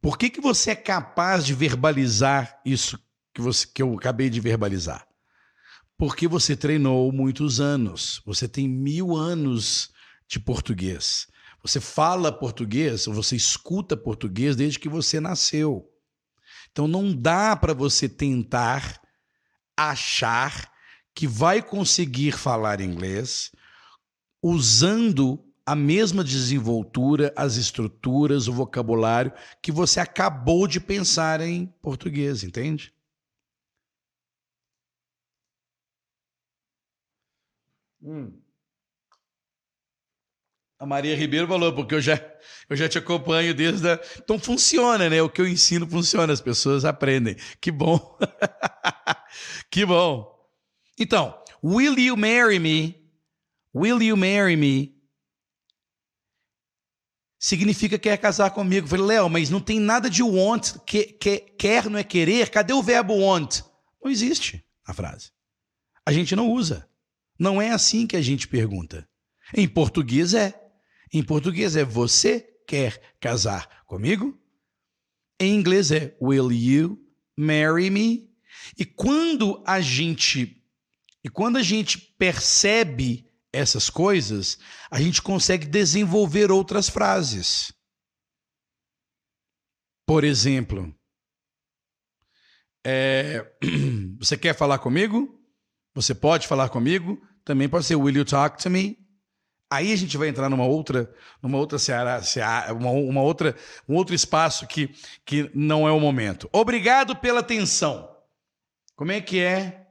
Por 0.01 0.17
que, 0.17 0.29
que 0.29 0.41
você 0.41 0.71
é 0.71 0.75
capaz 0.75 1.45
de 1.45 1.53
verbalizar 1.53 2.61
isso 2.65 2.99
que, 3.33 3.41
você, 3.41 3.67
que 3.67 3.81
eu 3.81 3.93
acabei 3.95 4.29
de 4.29 4.39
verbalizar? 4.39 5.05
Porque 5.97 6.27
você 6.27 6.55
treinou 6.55 7.11
muitos 7.11 7.59
anos. 7.59 8.21
Você 8.25 8.47
tem 8.47 8.67
mil 8.67 9.15
anos 9.15 9.91
de 10.27 10.39
português. 10.39 11.27
Você 11.61 11.79
fala 11.79 12.31
português, 12.31 13.07
ou 13.07 13.13
você 13.13 13.35
escuta 13.35 13.97
português 13.97 14.55
desde 14.55 14.79
que 14.79 14.89
você 14.89 15.19
nasceu. 15.19 15.89
Então 16.71 16.87
não 16.87 17.13
dá 17.13 17.55
para 17.55 17.73
você 17.73 18.07
tentar 18.07 19.01
achar 19.75 20.71
que 21.13 21.27
vai 21.27 21.61
conseguir 21.61 22.31
falar 22.31 22.79
inglês 22.79 23.51
usando 24.41 25.43
a 25.65 25.75
mesma 25.75 26.23
desenvoltura, 26.23 27.33
as 27.35 27.55
estruturas, 27.55 28.47
o 28.47 28.53
vocabulário 28.53 29.31
que 29.61 29.71
você 29.71 29.99
acabou 29.99 30.67
de 30.67 30.79
pensar 30.79 31.41
em 31.41 31.67
português, 31.81 32.43
entende? 32.43 32.93
Hum. 38.01 38.48
A 40.79 40.85
Maria 40.85 41.13
Ribeiro 41.13 41.45
falou, 41.45 41.73
porque 41.73 41.93
eu 41.93 41.99
já, 41.99 42.17
eu 42.69 42.75
já 42.77 42.87
te 42.87 42.97
acompanho 42.97 43.53
desde 43.53 43.85
a... 43.85 43.99
Então 44.17 44.39
funciona, 44.39 45.09
né? 45.09 45.21
O 45.21 45.29
que 45.29 45.41
eu 45.41 45.47
ensino 45.47 45.85
funciona, 45.85 46.31
as 46.31 46.39
pessoas 46.39 46.85
aprendem. 46.85 47.35
Que 47.59 47.69
bom. 47.69 48.17
que 49.69 49.85
bom. 49.85 50.33
Então, 50.97 51.37
will 51.61 51.99
you 51.99 52.15
marry 52.15 52.59
me? 52.59 52.95
Will 53.75 54.01
you 54.01 54.15
marry 54.15 54.55
me? 54.55 54.95
Significa 57.37 57.99
quer 57.99 58.17
casar 58.17 58.51
comigo. 58.51 58.85
Eu 58.85 58.89
falei, 58.89 59.05
Léo, 59.05 59.29
mas 59.29 59.49
não 59.49 59.59
tem 59.59 59.81
nada 59.81 60.09
de 60.09 60.23
want. 60.23 60.77
Que, 60.85 61.05
que, 61.05 61.39
quer 61.39 61.89
não 61.89 61.99
é 61.99 62.05
querer. 62.05 62.49
Cadê 62.49 62.71
o 62.71 62.81
verbo 62.81 63.17
want? 63.17 63.61
Não 64.01 64.09
existe 64.09 64.65
a 64.85 64.93
frase. 64.93 65.31
A 66.05 66.13
gente 66.13 66.37
não 66.37 66.49
usa. 66.49 66.89
Não 67.37 67.61
é 67.61 67.69
assim 67.69 68.07
que 68.07 68.15
a 68.15 68.21
gente 68.21 68.47
pergunta. 68.47 69.07
Em 69.53 69.67
português 69.67 70.33
é. 70.33 70.68
Em 71.11 71.23
português 71.23 71.75
é 71.75 71.83
você 71.83 72.41
quer 72.67 73.15
casar 73.19 73.83
comigo? 73.85 74.37
Em 75.39 75.55
inglês 75.55 75.91
é 75.91 76.15
will 76.21 76.51
you 76.51 76.99
marry 77.37 77.89
me? 77.89 78.29
E 78.77 78.85
quando 78.85 79.63
a 79.65 79.81
gente 79.81 80.55
e 81.23 81.29
quando 81.29 81.57
a 81.57 81.63
gente 81.63 81.97
percebe 81.97 83.29
essas 83.51 83.89
coisas, 83.89 84.57
a 84.89 85.01
gente 85.01 85.21
consegue 85.21 85.65
desenvolver 85.65 86.51
outras 86.51 86.87
frases. 86.87 87.73
Por 90.05 90.23
exemplo, 90.23 90.95
é, 92.85 93.45
você 94.17 94.37
quer 94.37 94.55
falar 94.55 94.79
comigo? 94.79 95.39
Você 95.93 96.15
pode 96.15 96.47
falar 96.47 96.69
comigo? 96.69 97.21
Também 97.43 97.67
pode 97.67 97.85
ser 97.85 97.95
Will 97.95 98.15
you 98.15 98.25
talk 98.25 98.61
to 98.61 98.69
me? 98.69 98.97
Aí 99.71 99.93
a 99.93 99.95
gente 99.95 100.17
vai 100.17 100.27
entrar 100.27 100.49
numa 100.49 100.65
outra, 100.65 101.13
numa 101.43 101.57
outra 101.59 101.77
seara 101.77 102.21
uma, 102.71 102.89
uma, 102.89 103.21
outra, 103.21 103.55
um 103.87 103.95
outro 103.95 104.15
espaço 104.15 104.65
que, 104.65 104.89
que 105.23 105.51
não 105.53 105.87
é 105.87 105.91
o 105.91 105.99
momento. 105.99 106.49
Obrigado 106.51 107.15
pela 107.15 107.41
atenção. 107.41 108.09
Como 108.95 109.11
é 109.11 109.21
que 109.21 109.39
é? 109.39 109.85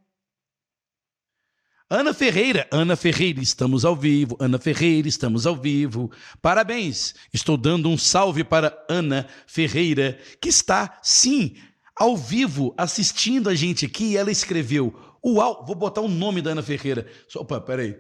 Ana 1.88 2.12
Ferreira, 2.12 2.66
Ana 2.70 2.96
Ferreira, 2.96 3.40
estamos 3.40 3.84
ao 3.84 3.96
vivo. 3.96 4.36
Ana 4.40 4.58
Ferreira, 4.58 5.08
estamos 5.08 5.46
ao 5.46 5.56
vivo. 5.56 6.10
Parabéns. 6.42 7.14
Estou 7.32 7.56
dando 7.56 7.88
um 7.88 7.96
salve 7.96 8.42
para 8.44 8.76
Ana 8.90 9.26
Ferreira, 9.46 10.18
que 10.40 10.48
está, 10.48 10.98
sim, 11.02 11.56
ao 11.96 12.16
vivo, 12.16 12.74
assistindo 12.76 13.48
a 13.48 13.54
gente 13.54 13.86
aqui. 13.86 14.16
Ela 14.16 14.30
escreveu: 14.30 14.92
Uau, 15.24 15.64
vou 15.64 15.74
botar 15.74 16.02
o 16.02 16.08
nome 16.08 16.42
da 16.42 16.50
Ana 16.50 16.62
Ferreira. 16.62 17.06
Opa, 17.36 17.60
peraí. 17.60 17.96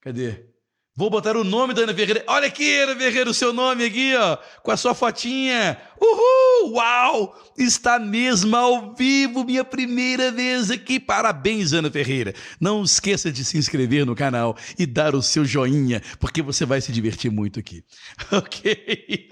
Cadê? 0.00 0.51
Vou 0.94 1.08
botar 1.08 1.38
o 1.38 1.44
nome 1.44 1.72
da 1.72 1.82
Ana 1.82 1.94
Ferreira. 1.94 2.22
Olha 2.26 2.46
aqui, 2.46 2.80
Ana 2.80 2.94
Ferreira, 2.94 3.30
o 3.30 3.34
seu 3.34 3.50
nome 3.50 3.82
aqui, 3.82 4.14
ó, 4.14 4.36
com 4.62 4.70
a 4.70 4.76
sua 4.76 4.94
fotinha. 4.94 5.80
Uhul! 5.98 6.74
Uau! 6.74 7.34
Está 7.56 7.98
mesmo 7.98 8.54
ao 8.54 8.94
vivo, 8.94 9.42
minha 9.42 9.64
primeira 9.64 10.30
vez 10.30 10.70
aqui. 10.70 11.00
Parabéns, 11.00 11.72
Ana 11.72 11.90
Ferreira. 11.90 12.34
Não 12.60 12.82
esqueça 12.82 13.32
de 13.32 13.42
se 13.42 13.56
inscrever 13.56 14.04
no 14.04 14.14
canal 14.14 14.54
e 14.78 14.84
dar 14.84 15.14
o 15.14 15.22
seu 15.22 15.46
joinha, 15.46 16.02
porque 16.20 16.42
você 16.42 16.66
vai 16.66 16.82
se 16.82 16.92
divertir 16.92 17.30
muito 17.30 17.58
aqui. 17.58 17.82
Ok? 18.30 19.28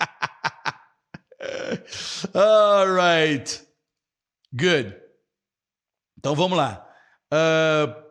All 2.35 2.95
right. 2.95 3.61
Good. 4.55 4.95
Então 6.19 6.35
vamos 6.35 6.57
lá. 6.57 6.87
Uh, 7.33 8.10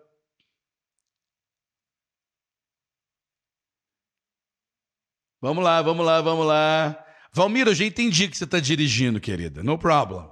Vamos 5.42 5.64
lá, 5.64 5.82
vamos 5.82 6.06
lá, 6.06 6.22
vamos 6.22 6.46
lá. 6.46 7.06
Valmira, 7.32 7.70
eu 7.70 7.76
já 7.76 7.86
entendi 7.86 8.28
que 8.28 8.38
você 8.38 8.44
está 8.44 8.60
dirigindo, 8.60 9.22
querida. 9.22 9.64
No 9.64 9.78
problem. 9.78 10.30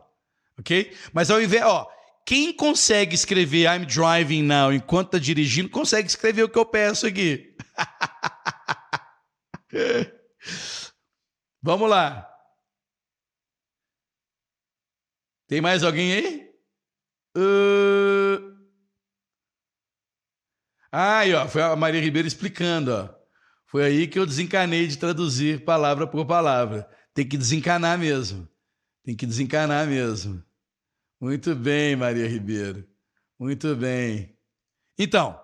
Ok? 0.59 0.95
Mas 1.13 1.31
ao 1.31 1.41
invés, 1.41 1.63
ó, 1.63 1.87
quem 2.25 2.51
consegue 2.51 3.15
escrever 3.15 3.73
I'm 3.73 3.85
driving 3.85 4.43
now 4.43 4.73
enquanto 4.73 5.07
está 5.07 5.19
dirigindo, 5.19 5.69
consegue 5.69 6.09
escrever 6.09 6.43
o 6.43 6.49
que 6.49 6.59
eu 6.59 6.65
peço 6.65 7.07
aqui. 7.07 7.55
vamos 11.61 11.89
lá. 11.89 12.27
Tem 15.47 15.61
mais 15.61 15.83
alguém 15.83 16.11
aí? 16.11 16.51
Uh... 17.37 18.57
Ah, 20.91 21.19
aí, 21.19 21.33
ó, 21.33 21.47
foi 21.47 21.61
a 21.61 21.75
Maria 21.75 22.01
Ribeiro 22.01 22.27
explicando, 22.27 22.91
ó. 22.91 23.16
Foi 23.67 23.83
aí 23.83 24.07
que 24.07 24.17
eu 24.17 24.25
desencanei 24.25 24.87
de 24.87 24.97
traduzir 24.97 25.65
palavra 25.65 26.07
por 26.07 26.25
palavra. 26.25 26.89
Tem 27.13 27.27
que 27.27 27.37
desencanar 27.37 27.99
mesmo. 27.99 28.47
Tem 29.03 29.13
que 29.13 29.25
desencanar 29.25 29.85
mesmo. 29.85 30.41
Muito 31.19 31.53
bem, 31.53 31.95
Maria 31.95 32.27
Ribeiro. 32.27 32.87
Muito 33.37 33.75
bem. 33.75 34.37
Então, 34.97 35.37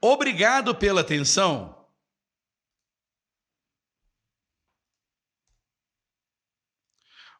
obrigado 0.00 0.74
pela 0.74 1.02
atenção. 1.02 1.86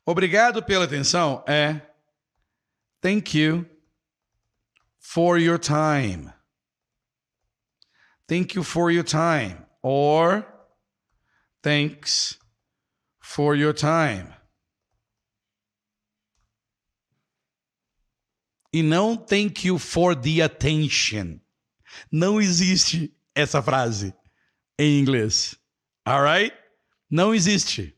Obrigado 0.05 0.63
pela 0.63 0.85
atenção 0.85 1.45
é 1.47 1.81
thank 3.01 3.39
you 3.39 3.65
for 4.99 5.39
your 5.39 5.59
time. 5.59 6.31
Thank 8.27 8.57
you 8.57 8.63
for 8.63 8.91
your 8.91 9.05
time 9.05 9.70
or 9.83 10.45
thanks 11.63 12.39
for 13.21 13.55
your 13.57 13.73
time. 13.73 14.35
E 18.73 18.83
não 18.83 19.17
thank 19.17 19.67
you 19.67 19.79
for 19.79 20.15
the 20.15 20.43
attention. 20.43 21.41
Não 22.11 22.41
existe 22.41 23.13
essa 23.35 23.61
frase 23.61 24.15
em 24.79 25.01
inglês. 25.01 25.57
Alright? 26.07 26.55
Não 27.11 27.35
existe. 27.35 27.97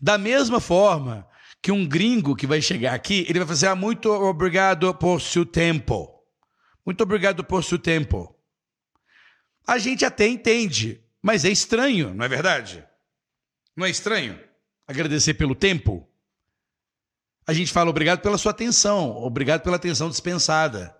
Da 0.00 0.18
mesma 0.18 0.60
forma 0.60 1.26
que 1.62 1.72
um 1.72 1.88
gringo 1.88 2.36
que 2.36 2.46
vai 2.46 2.60
chegar 2.60 2.94
aqui, 2.94 3.24
ele 3.28 3.38
vai 3.38 3.48
fazer 3.48 3.68
ah, 3.68 3.74
muito 3.74 4.10
obrigado 4.12 4.94
por 4.94 5.20
seu 5.20 5.46
tempo. 5.46 6.22
Muito 6.84 7.02
obrigado 7.02 7.42
por 7.42 7.64
seu 7.64 7.78
tempo 7.78 8.37
a 9.68 9.76
gente 9.76 10.02
até 10.02 10.26
entende, 10.26 11.04
mas 11.20 11.44
é 11.44 11.50
estranho, 11.50 12.14
não 12.14 12.24
é 12.24 12.28
verdade? 12.28 12.82
Não 13.76 13.84
é 13.84 13.90
estranho 13.90 14.42
agradecer 14.86 15.34
pelo 15.34 15.54
tempo? 15.54 16.08
A 17.46 17.52
gente 17.52 17.70
fala 17.70 17.90
obrigado 17.90 18.22
pela 18.22 18.38
sua 18.38 18.52
atenção, 18.52 19.10
obrigado 19.18 19.62
pela 19.62 19.76
atenção 19.76 20.08
dispensada. 20.08 20.98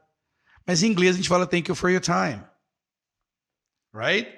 Mas 0.67 0.83
em 0.83 0.89
inglês 0.89 1.15
a 1.15 1.17
gente 1.17 1.31
fala 1.31 1.47
thank 1.47 1.71
you 1.71 1.75
for 1.75 1.89
your 1.89 2.03
time. 2.03 2.45
Right? 3.95 4.31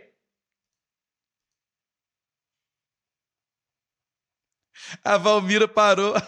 A 5.02 5.18
Valmira 5.18 5.66
parou. 5.66 6.14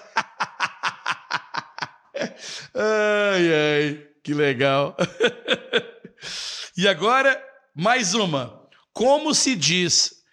ai, 2.74 3.54
ai, 3.54 4.08
que 4.24 4.34
legal. 4.34 4.96
e 6.76 6.88
agora 6.88 7.51
mais 7.74 8.14
uma. 8.14 8.68
Como 8.92 9.34
se 9.34 9.56
diz? 9.56 10.24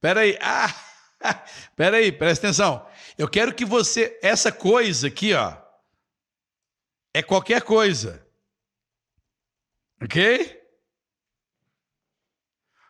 Peraí. 0.00 0.38
Ah, 1.22 1.44
peraí, 1.76 2.10
presta 2.10 2.46
atenção. 2.46 2.88
Eu 3.18 3.28
quero 3.28 3.54
que 3.54 3.62
você. 3.62 4.18
Essa 4.22 4.50
coisa 4.50 5.08
aqui, 5.08 5.34
ó. 5.34 5.54
É 7.12 7.22
qualquer 7.22 7.60
coisa. 7.60 8.26
Ok? 10.02 10.58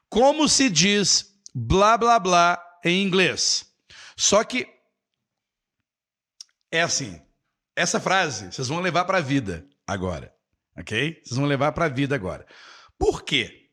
Como 0.09 0.49
se 0.49 0.71
diz 0.71 1.37
blá 1.53 1.99
blá 1.99 2.21
blá 2.21 2.81
em 2.85 3.03
inglês? 3.03 3.75
Só 4.17 4.45
que 4.45 4.65
é 6.71 6.83
assim. 6.83 7.21
Essa 7.75 7.99
frase 7.99 8.53
vocês 8.53 8.69
vão 8.69 8.81
levar 8.81 9.05
para 9.07 9.19
a 9.19 9.23
vida 9.23 9.67
agora, 9.87 10.33
ok? 10.77 11.21
Vocês 11.25 11.37
vão 11.37 11.49
levar 11.49 11.73
para 11.73 11.87
a 11.87 11.89
vida 11.89 12.15
agora. 12.15 12.47
Por 12.99 13.23
quê? 13.23 13.70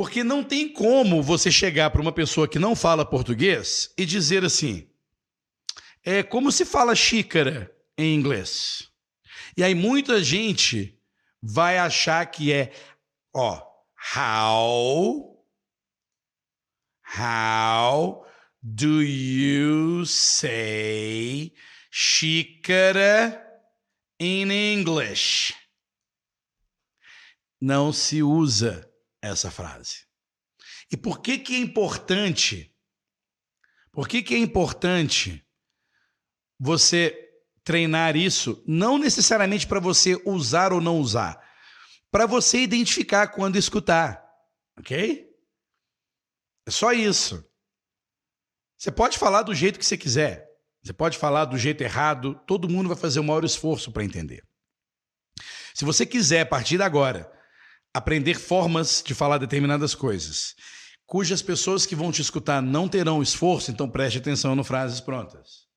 Porque 0.00 0.24
não 0.24 0.42
tem 0.42 0.66
como 0.66 1.22
você 1.22 1.52
chegar 1.52 1.90
para 1.90 2.00
uma 2.00 2.10
pessoa 2.10 2.48
que 2.48 2.58
não 2.58 2.74
fala 2.74 3.04
português 3.04 3.92
e 3.98 4.06
dizer 4.06 4.42
assim: 4.42 4.88
é 6.02 6.22
como 6.22 6.50
se 6.50 6.64
fala 6.64 6.94
xícara 6.94 7.70
em 7.98 8.14
inglês. 8.14 8.90
E 9.54 9.62
aí 9.62 9.74
muita 9.74 10.24
gente 10.24 10.98
vai 11.42 11.76
achar 11.76 12.24
que 12.24 12.50
é, 12.50 12.72
ó, 13.36 13.62
how 14.16 15.44
how 17.18 18.26
do 18.62 19.02
you 19.02 20.06
say 20.06 21.52
xícara 21.90 23.38
in 24.18 24.50
English? 24.50 25.54
Não 27.60 27.92
se 27.92 28.22
usa 28.22 28.89
essa 29.22 29.50
frase. 29.50 30.06
E 30.90 30.96
por 30.96 31.20
que 31.20 31.38
que 31.38 31.54
é 31.54 31.58
importante? 31.58 32.74
Por 33.92 34.08
que 34.08 34.22
que 34.22 34.34
é 34.34 34.38
importante 34.38 35.46
você 36.58 37.30
treinar 37.64 38.16
isso, 38.16 38.62
não 38.66 38.98
necessariamente 38.98 39.66
para 39.66 39.80
você 39.80 40.20
usar 40.24 40.72
ou 40.72 40.80
não 40.80 40.98
usar, 40.98 41.40
para 42.10 42.26
você 42.26 42.58
identificar 42.58 43.28
quando 43.28 43.56
escutar, 43.56 44.22
ok? 44.78 45.28
É 46.66 46.70
só 46.70 46.92
isso. 46.92 47.44
Você 48.76 48.90
pode 48.90 49.18
falar 49.18 49.42
do 49.42 49.54
jeito 49.54 49.78
que 49.78 49.84
você 49.84 49.96
quiser, 49.96 50.48
você 50.82 50.92
pode 50.92 51.18
falar 51.18 51.44
do 51.44 51.58
jeito 51.58 51.82
errado, 51.82 52.34
todo 52.46 52.68
mundo 52.68 52.88
vai 52.88 52.96
fazer 52.96 53.20
o 53.20 53.24
maior 53.24 53.44
esforço 53.44 53.92
para 53.92 54.04
entender. 54.04 54.42
Se 55.74 55.84
você 55.84 56.04
quiser, 56.04 56.40
a 56.40 56.46
partir 56.46 56.76
de 56.76 56.82
agora, 56.82 57.30
aprender 57.94 58.34
formas 58.34 59.02
de 59.04 59.14
falar 59.14 59.38
determinadas 59.38 59.94
coisas, 59.94 60.54
cujas 61.06 61.42
pessoas 61.42 61.84
que 61.86 61.96
vão 61.96 62.12
te 62.12 62.22
escutar 62.22 62.62
não 62.62 62.88
terão 62.88 63.22
esforço, 63.22 63.70
então 63.70 63.88
preste 63.88 64.18
atenção 64.18 64.54
no 64.54 64.62
frases 64.62 65.00
prontas. 65.00 65.68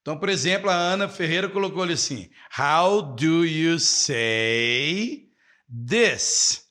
Então, 0.00 0.18
por 0.18 0.28
exemplo, 0.28 0.70
a 0.70 0.74
Ana 0.74 1.08
Ferreira 1.08 1.48
colocou 1.48 1.82
ali 1.82 1.92
assim: 1.92 2.30
How 2.58 3.02
do 3.02 3.44
you 3.44 3.78
say 3.78 5.28
this 5.68 6.64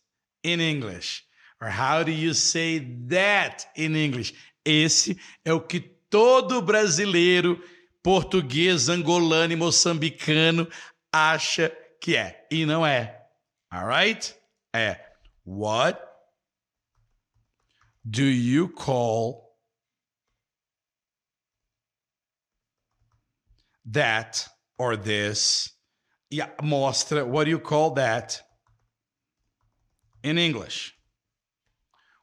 in 0.43 0.59
English? 0.59 1.23
Or 1.61 1.69
how 1.69 2.03
do 2.03 2.11
you 2.11 2.33
say 2.33 2.79
that 3.09 3.67
in 3.75 3.95
English? 3.95 4.33
Esse 4.65 5.17
é 5.45 5.53
o 5.53 5.61
que 5.61 5.79
todo 6.09 6.61
brasileiro, 6.61 7.63
português, 8.03 8.89
angolano 8.89 9.53
e 9.53 9.55
moçambicano 9.55 10.67
acha 11.11 11.71
que 12.01 12.15
é. 12.15 12.45
E 12.51 12.65
não 12.65 12.85
é. 12.85 13.16
Alright? 13.73 14.33
É. 14.73 14.97
What 15.43 16.01
do 18.09 18.23
you 18.23 18.69
call 18.69 19.55
that 23.85 24.47
or 24.77 24.95
this? 24.95 25.71
Yeah, 26.29 26.49
mostra. 26.61 27.25
What 27.25 27.45
do 27.45 27.49
you 27.49 27.59
call 27.59 27.91
that 27.91 28.41
in 30.23 30.37
English? 30.37 30.93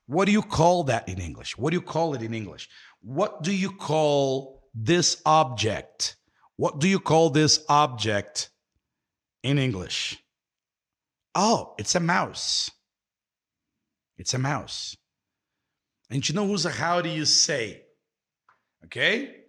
What 0.06 0.26
do 0.26 0.32
you 0.32 0.42
call 0.42 0.84
that 0.84 1.08
in 1.08 1.18
English? 1.18 1.56
What 1.56 1.70
do 1.70 1.76
you 1.76 1.82
call 1.82 2.14
it 2.14 2.22
in 2.22 2.34
English? 2.34 2.68
What 3.00 3.42
do 3.42 3.54
you 3.54 3.70
call 3.70 4.62
this 4.74 5.20
object? 5.24 6.16
What 6.56 6.78
do 6.78 6.88
you 6.88 7.00
call 7.00 7.30
this 7.30 7.64
object 7.68 8.50
in 9.42 9.58
English? 9.58 10.23
Oh, 11.36 11.74
it's 11.78 11.94
a 11.94 12.00
mouse. 12.00 12.70
It's 14.18 14.34
a 14.34 14.38
mouse. 14.38 14.96
A 16.10 16.14
gente 16.14 16.32
não 16.32 16.50
usa 16.50 16.70
how 16.70 17.02
do 17.02 17.08
you 17.08 17.26
say. 17.26 17.82
Ok? 18.84 19.48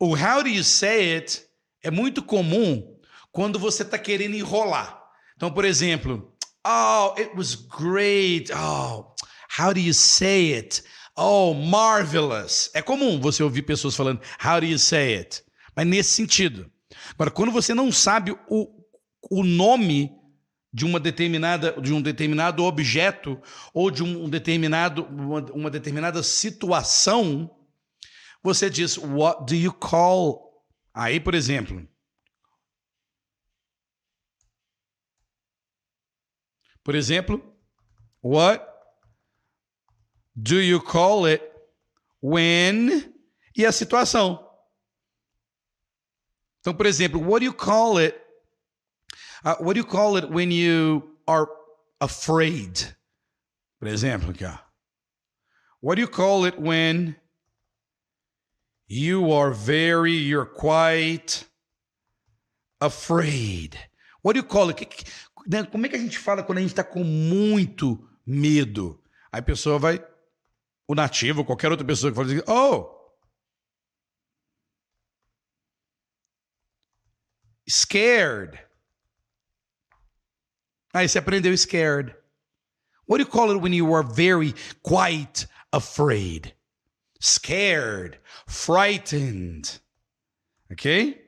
O 0.00 0.14
how 0.16 0.42
do 0.42 0.48
you 0.48 0.64
say 0.64 1.16
it 1.16 1.46
é 1.82 1.90
muito 1.90 2.22
comum 2.22 2.98
quando 3.30 3.58
você 3.58 3.82
está 3.82 3.98
querendo 3.98 4.34
enrolar. 4.34 5.00
Então, 5.36 5.52
por 5.52 5.64
exemplo, 5.64 6.36
oh, 6.66 7.14
it 7.16 7.30
was 7.36 7.54
great. 7.54 8.50
Oh, 8.52 9.14
How 9.48 9.72
do 9.72 9.80
you 9.80 9.94
say 9.94 10.54
it? 10.54 10.82
Oh, 11.16 11.54
marvelous. 11.54 12.70
É 12.74 12.82
comum 12.82 13.20
você 13.20 13.42
ouvir 13.42 13.62
pessoas 13.62 13.96
falando 13.96 14.20
how 14.44 14.60
do 14.60 14.66
you 14.66 14.78
say 14.78 15.16
it? 15.16 15.42
Mas 15.74 15.86
nesse 15.86 16.10
sentido. 16.10 16.70
Agora, 17.14 17.30
quando 17.30 17.50
você 17.50 17.74
não 17.74 17.90
sabe 17.90 18.36
o, 18.48 18.68
o 19.30 19.42
nome 19.42 20.12
de 20.72 20.84
uma 20.84 21.00
determinada 21.00 21.80
de 21.80 21.92
um 21.92 22.02
determinado 22.02 22.62
objeto 22.64 23.40
ou 23.72 23.90
de 23.90 24.02
um 24.02 24.28
determinado 24.28 25.04
uma, 25.04 25.40
uma 25.52 25.70
determinada 25.70 26.22
situação, 26.22 27.50
você 28.42 28.68
diz 28.68 28.98
what 28.98 29.46
do 29.46 29.54
you 29.54 29.72
call? 29.72 30.66
Aí, 30.92 31.18
por 31.18 31.34
exemplo, 31.34 31.86
por 36.82 36.94
exemplo, 36.94 37.56
what 38.22 38.64
do 40.34 40.60
you 40.60 40.80
call 40.82 41.26
it 41.26 41.42
when 42.22 43.12
e 43.56 43.64
a 43.64 43.72
situação. 43.72 44.46
Então, 46.60 46.74
por 46.74 46.86
exemplo, 46.86 47.20
what 47.20 47.40
do 47.40 47.46
you 47.46 47.54
call 47.54 47.98
it? 47.98 48.27
Uh, 49.44 49.56
what 49.60 49.74
do 49.74 49.80
you 49.80 49.86
call 49.86 50.16
it 50.16 50.30
when 50.30 50.50
you 50.50 51.02
are 51.26 51.48
afraid? 52.00 52.94
Por 53.78 53.88
exemplo, 53.88 54.30
aqui, 54.30 54.44
ó. 54.44 54.58
What 55.80 55.96
do 55.96 56.00
you 56.00 56.08
call 56.08 56.44
it 56.44 56.58
when 56.58 57.14
you 58.88 59.32
are 59.32 59.52
very, 59.52 60.14
you're 60.14 60.44
quite 60.44 61.44
afraid? 62.80 63.78
What 64.22 64.34
do 64.34 64.40
you 64.40 64.46
call 64.46 64.70
it? 64.70 65.04
Né, 65.46 65.64
como 65.70 65.86
é 65.86 65.88
que 65.88 65.96
a 65.96 66.00
gente 66.00 66.18
fala 66.18 66.42
quando 66.42 66.58
a 66.58 66.60
gente 66.60 66.70
está 66.70 66.82
com 66.82 67.04
muito 67.04 68.04
medo? 68.26 69.00
Aí 69.32 69.40
a 69.40 69.42
pessoa 69.42 69.78
vai 69.78 70.04
o 70.88 70.94
nativo, 70.94 71.44
qualquer 71.44 71.70
outra 71.70 71.86
pessoa 71.86 72.10
que 72.10 72.16
fala 72.16 72.26
assim, 72.26 72.42
oh, 72.48 72.98
scared. 77.68 78.67
Aí 80.94 81.08
você 81.08 81.18
aprendeu 81.18 81.56
scared. 81.56 82.14
What 83.06 83.18
do 83.18 83.24
you 83.24 83.30
call 83.30 83.52
it 83.52 83.60
when 83.60 83.72
you 83.72 83.92
are 83.94 84.02
very 84.02 84.54
quite 84.82 85.46
afraid? 85.72 86.54
Scared, 87.20 88.18
frightened. 88.46 89.80
Okay? 90.70 91.18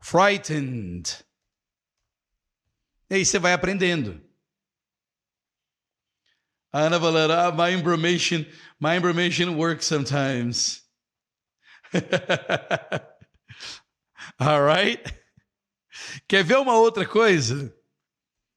Frightened. 0.00 1.24
E 3.10 3.16
aí 3.16 3.24
você 3.24 3.38
vai 3.38 3.52
aprendendo. 3.52 4.20
Ana 6.72 6.98
Valera, 6.98 7.48
ah, 7.48 7.52
my 7.52 7.70
information, 7.72 8.46
my 8.78 8.96
information 8.96 9.56
works 9.56 9.86
sometimes. 9.86 10.82
All 14.38 14.60
right? 14.62 15.00
Quer 16.28 16.44
ver 16.44 16.58
uma 16.58 16.74
outra 16.78 17.06
coisa? 17.06 17.74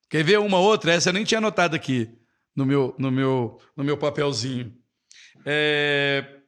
Quer 0.10 0.24
ver 0.24 0.40
uma 0.40 0.60
outra? 0.60 0.94
Essa 0.94 1.10
eu 1.10 1.14
nem 1.14 1.24
tinha 1.24 1.40
anotado 1.40 1.76
aqui 1.76 2.18
no 2.56 2.66
meu, 2.66 2.96
no 2.98 3.12
meu, 3.12 3.60
no 3.76 3.84
meu 3.84 3.98
papelzinho. 3.98 4.76
É... 5.46 6.42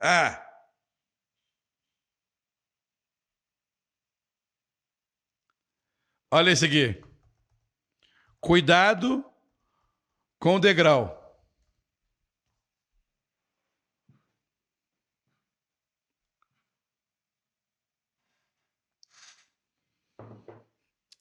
Ah, 0.00 0.44
Olha 6.34 6.50
esse 6.50 6.66
aqui. 6.66 7.00
Cuidado 8.40 9.24
com 10.40 10.56
o 10.56 10.58
degrau. 10.58 11.23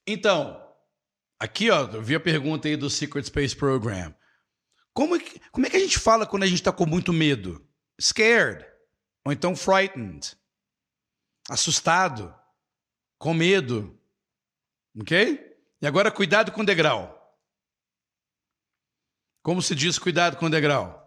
Então, 0.05 0.61
aqui 1.39 1.69
ó, 1.69 1.87
eu 1.91 2.01
vi 2.01 2.15
a 2.15 2.19
pergunta 2.19 2.67
aí 2.67 2.75
do 2.75 2.89
Secret 2.89 3.25
Space 3.25 3.55
Program. 3.55 4.13
Como 4.93 5.15
é 5.15 5.19
como 5.51 5.65
é 5.65 5.69
que 5.69 5.77
a 5.77 5.79
gente 5.79 5.97
fala 5.97 6.25
quando 6.25 6.43
a 6.43 6.47
gente 6.47 6.59
está 6.59 6.71
com 6.71 6.85
muito 6.85 7.11
medo? 7.11 7.67
Scared. 7.99 8.65
Ou 9.25 9.31
então 9.31 9.55
frightened. 9.55 10.35
Assustado. 11.49 12.33
Com 13.17 13.33
medo. 13.33 13.99
Ok? 14.99 15.39
E 15.81 15.87
agora 15.87 16.11
cuidado 16.11 16.51
com 16.51 16.61
o 16.61 16.65
degrau. 16.65 17.19
Como 19.41 19.61
se 19.61 19.75
diz 19.75 19.97
cuidado 19.97 20.37
com 20.37 20.45
o 20.45 20.49
degrau? 20.49 21.01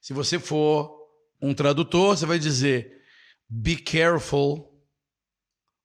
Se 0.00 0.12
você 0.12 0.38
for 0.38 1.08
um 1.40 1.54
tradutor, 1.54 2.16
você 2.16 2.26
vai 2.26 2.38
dizer 2.38 3.02
be 3.48 3.76
careful 3.76 4.70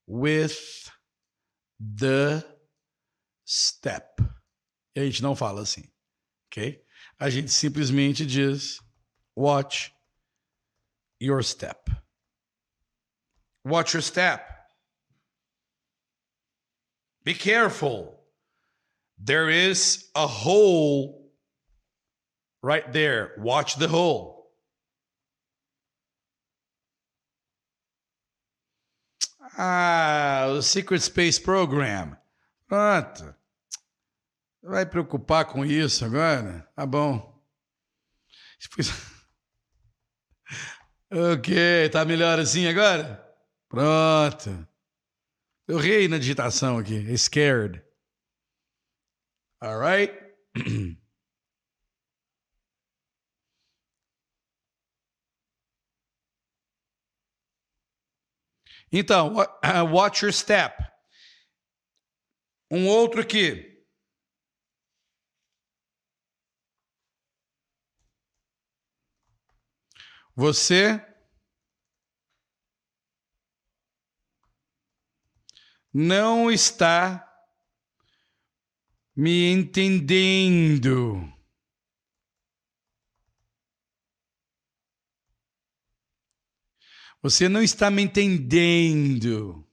with 0.08 0.52
the 1.80 2.44
step. 3.46 4.22
E 4.96 5.00
a 5.00 5.06
gente 5.06 5.22
não 5.22 5.36
fala 5.36 5.62
assim, 5.62 5.84
ok? 6.48 6.84
A 7.20 7.30
gente 7.30 7.52
simplesmente 7.52 8.26
diz 8.26 8.80
watch 9.36 9.94
your 11.20 11.44
step. 11.44 11.90
Watch 13.64 13.94
your 13.94 14.04
step. 14.04 14.42
Be 17.24 17.34
careful. 17.34 18.20
There 19.18 19.50
is 19.50 20.12
a 20.14 20.28
hole 20.28 21.32
right 22.62 22.92
there. 22.92 23.34
Watch 23.38 23.78
the 23.78 23.88
hole. 23.88 24.35
Ah, 29.58 30.48
o 30.50 30.62
Secret 30.62 31.02
Space 31.02 31.42
Program. 31.42 32.18
Pronto. 32.68 33.34
Vai 34.62 34.86
preocupar 34.86 35.46
com 35.46 35.64
isso 35.64 36.04
agora? 36.04 36.68
Tá 36.76 36.86
bom. 36.86 37.34
ok, 41.12 41.90
tá 41.90 42.04
melhor 42.04 42.40
assim 42.40 42.68
agora? 42.68 43.24
Pronto. 43.70 44.68
Eu 45.68 45.78
rei 45.78 46.08
na 46.08 46.18
digitação 46.18 46.78
aqui. 46.78 47.18
Scared. 47.18 47.82
All 49.62 49.80
right? 49.80 50.14
Então, 58.98 59.34
watch 59.92 60.24
your 60.24 60.32
step. 60.32 60.82
Um 62.72 62.88
outro 62.88 63.20
aqui. 63.20 63.84
Você 70.34 71.06
não 75.94 76.50
está 76.50 77.22
me 79.14 79.52
entendendo. 79.52 81.35
Você 87.26 87.50
não 87.50 87.64
está 87.64 87.90
me 87.90 88.04
entendendo. 88.04 89.68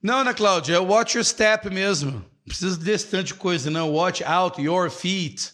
Não, 0.00 0.18
Ana 0.18 0.32
Cláudia, 0.32 0.76
é 0.76 0.78
watch 0.78 1.16
your 1.16 1.24
step 1.24 1.68
mesmo. 1.68 2.12
Não 2.12 2.44
precisa 2.44 2.76
desse 2.76 3.10
tanto 3.10 3.24
de 3.24 3.34
coisa, 3.34 3.72
não. 3.72 3.90
Watch 3.90 4.22
out 4.22 4.62
your 4.62 4.88
feet. 4.88 5.52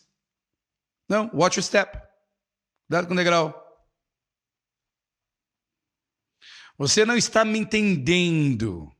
Não, 1.08 1.30
watch 1.32 1.56
your 1.56 1.64
step. 1.64 1.98
Cuidado 2.86 3.06
com 3.06 3.14
o 3.14 3.16
degrau. 3.16 3.54
Você 6.76 7.06
não 7.06 7.16
está 7.16 7.46
me 7.46 7.58
entendendo. 7.58 8.94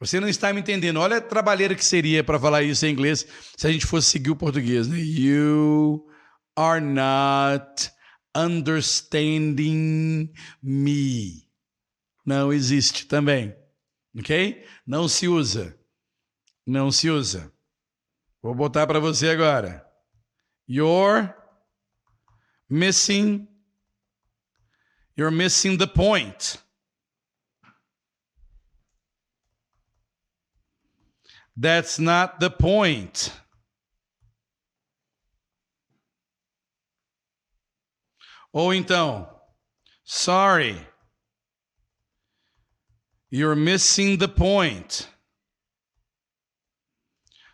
Você 0.00 0.18
não 0.18 0.28
está 0.28 0.50
me 0.50 0.60
entendendo. 0.60 0.98
Olha 0.98 1.18
a 1.18 1.20
trabalheira 1.20 1.74
que 1.74 1.84
seria 1.84 2.24
para 2.24 2.40
falar 2.40 2.62
isso 2.62 2.86
em 2.86 2.90
inglês 2.90 3.26
se 3.54 3.66
a 3.66 3.70
gente 3.70 3.84
fosse 3.84 4.08
seguir 4.08 4.30
o 4.30 4.36
português. 4.36 4.88
Né? 4.88 4.98
You 4.98 6.07
are 6.58 6.80
not 6.80 7.88
understanding 8.34 10.34
me. 10.60 11.48
Não 12.26 12.52
existe 12.52 13.06
também. 13.06 13.54
Ok? 14.18 14.66
Não 14.84 15.06
se 15.06 15.28
usa. 15.28 15.78
Não 16.66 16.90
se 16.90 17.08
usa. 17.08 17.52
Vou 18.42 18.56
botar 18.56 18.88
para 18.88 18.98
você 18.98 19.28
agora. 19.28 19.86
You're 20.68 21.32
missing. 22.68 23.46
You're 25.16 25.34
missing 25.34 25.78
the 25.78 25.86
point. 25.86 26.60
That's 31.56 32.00
not 32.00 32.40
the 32.40 32.50
point. 32.50 33.32
Ou 38.52 38.72
então, 38.72 39.28
sorry, 40.04 40.74
you're 43.30 43.54
missing 43.54 44.16
the 44.16 44.28
point. 44.28 45.08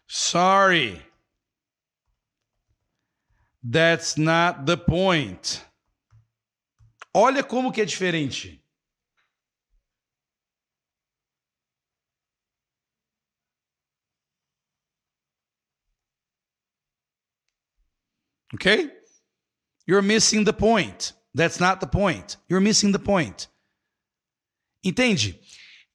Sorry, 0.07 1.03
that's 3.63 4.17
not 4.17 4.67
the 4.67 4.77
point. 4.77 5.65
Olha 7.13 7.43
como 7.43 7.73
que 7.73 7.81
é 7.81 7.85
diferente. 7.85 8.61
Okay? 18.55 19.04
You're 19.87 20.03
missing 20.03 20.45
the 20.45 20.53
point. 20.53 21.15
That's 21.35 21.59
not 21.59 21.81
the 21.81 21.87
point. 21.87 22.39
You're 22.49 22.65
missing 22.65 22.93
the 22.93 22.99
point. 22.99 23.49
Entende? 24.83 25.41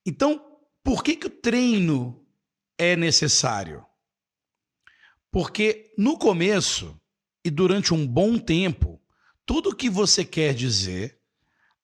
Então, 0.06 0.44
por 0.84 1.04
que, 1.04 1.16
que 1.16 1.28
o 1.28 1.30
treino 1.30 2.26
é 2.78 2.96
necessário? 2.96 3.86
Porque 5.32 5.94
no 5.98 6.18
começo 6.18 7.00
e 7.44 7.50
durante 7.50 7.94
um 7.94 8.06
bom 8.06 8.38
tempo, 8.38 9.02
tudo 9.46 9.76
que 9.76 9.90
você 9.90 10.26
quer 10.26 10.54
dizer 10.54 11.20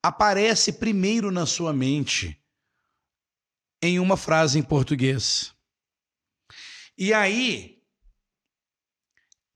aparece 0.01 0.73
primeiro 0.73 1.31
na 1.31 1.45
sua 1.45 1.73
mente 1.73 2.39
em 3.81 3.99
uma 3.99 4.17
frase 4.17 4.57
em 4.59 4.63
português. 4.63 5.53
E 6.97 7.13
aí, 7.13 7.74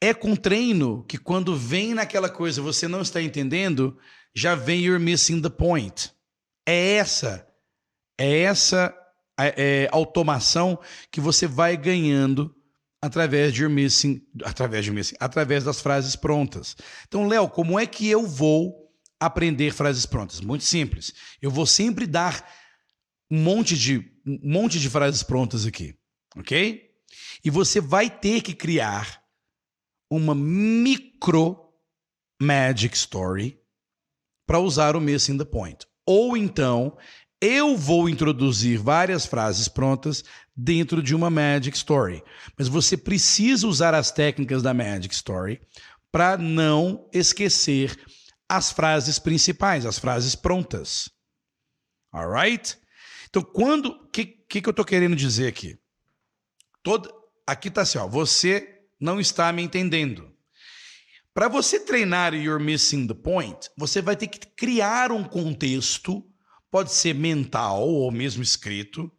é 0.02 0.14
com 0.14 0.36
treino 0.36 1.04
que 1.04 1.18
quando 1.18 1.56
vem 1.56 1.94
naquela 1.94 2.30
coisa 2.30 2.62
você 2.62 2.88
não 2.88 3.02
está 3.02 3.22
entendendo, 3.22 3.98
já 4.34 4.56
vem 4.56 4.82
you're 4.82 5.04
missing 5.04 5.42
the 5.42 5.50
point. 5.50 6.12
É 6.66 6.94
essa, 6.94 7.48
é 8.18 8.42
essa 8.42 8.96
é, 9.40 9.54
é, 9.58 9.90
automação 9.92 10.80
que 11.12 11.20
você 11.20 11.48
vai 11.48 11.76
ganhando 11.76 12.56
através 13.02 13.54
de 13.54 13.62
you're 13.62 13.74
missing, 13.74 14.22
através 14.44 14.86
de 14.86 14.92
missing, 14.92 15.16
através 15.20 15.64
das 15.64 15.82
frases 15.82 16.16
prontas. 16.16 16.76
Então, 17.08 17.28
Léo, 17.28 17.50
como 17.50 17.80
é 17.80 17.86
que 17.86 18.08
eu 18.08 18.26
vou 18.26 18.90
aprender 19.20 19.74
frases 19.74 20.06
prontas? 20.06 20.42
Muito 20.42 20.64
simples. 20.64 21.14
Eu 21.42 21.52
vou 21.52 21.66
sempre 21.66 22.06
dar 22.06 22.46
um 23.32 23.42
monte 23.42 23.78
de 23.78 23.98
um 24.26 24.52
monte 24.52 24.80
de 24.80 24.90
frases 24.90 25.24
prontas 25.24 25.66
aqui, 25.66 25.96
ok? 26.36 26.90
E 27.44 27.50
você 27.50 27.82
vai 27.82 28.10
ter 28.10 28.42
que 28.42 28.54
criar 28.54 29.24
uma 30.10 30.34
micro 30.34 31.58
magic 32.42 32.96
story 32.96 33.60
para 34.48 34.60
usar 34.60 34.96
o 34.96 35.02
missing 35.02 35.38
the 35.38 35.46
point. 35.46 35.86
Ou 36.06 36.36
então, 36.36 36.98
eu 37.42 37.78
vou 37.78 38.10
introduzir 38.10 38.80
várias 38.80 39.26
frases 39.26 39.68
prontas 39.68 40.24
dentro 40.56 41.04
de 41.04 41.14
uma 41.14 41.30
magic 41.30 41.78
story. 41.78 42.24
Mas 42.58 42.68
você 42.68 42.98
precisa 42.98 43.68
usar 43.68 43.94
as 43.94 44.12
técnicas 44.12 44.64
da 44.64 44.74
magic 44.74 45.14
story 45.14 45.62
para 46.12 46.38
não 46.38 47.08
esquecer 47.14 47.96
as 48.50 48.72
frases 48.72 49.20
principais, 49.20 49.86
as 49.86 50.00
frases 50.00 50.36
prontas. 50.36 51.10
Alright? 52.12 52.78
Então, 53.30 53.44
quando. 53.44 53.90
O 53.90 54.10
que, 54.10 54.26
que, 54.26 54.62
que 54.62 54.68
eu 54.68 54.72
estou 54.72 54.84
querendo 54.84 55.16
dizer 55.16 55.48
aqui? 55.48 55.78
Todo, 56.82 57.14
aqui 57.46 57.68
está 57.68 57.82
assim, 57.82 58.00
ó, 58.00 58.08
você 58.08 58.79
não 59.00 59.20
está 59.20 59.52
me 59.52 59.62
entendendo. 59.62 60.32
Para 61.34 61.48
você 61.48 61.80
treinar 61.80 62.34
You're 62.34 62.64
Missing 62.64 63.08
the 63.08 63.14
Point, 63.14 63.70
você 63.78 64.02
vai 64.02 64.16
ter 64.16 64.28
que 64.28 64.40
criar 64.40 65.12
um 65.12 65.24
contexto, 65.24 66.24
pode 66.70 66.92
ser 66.92 67.16
mental 67.16 67.88
ou 67.88 68.12
mesmo 68.12 68.44
escrito, 68.44 69.12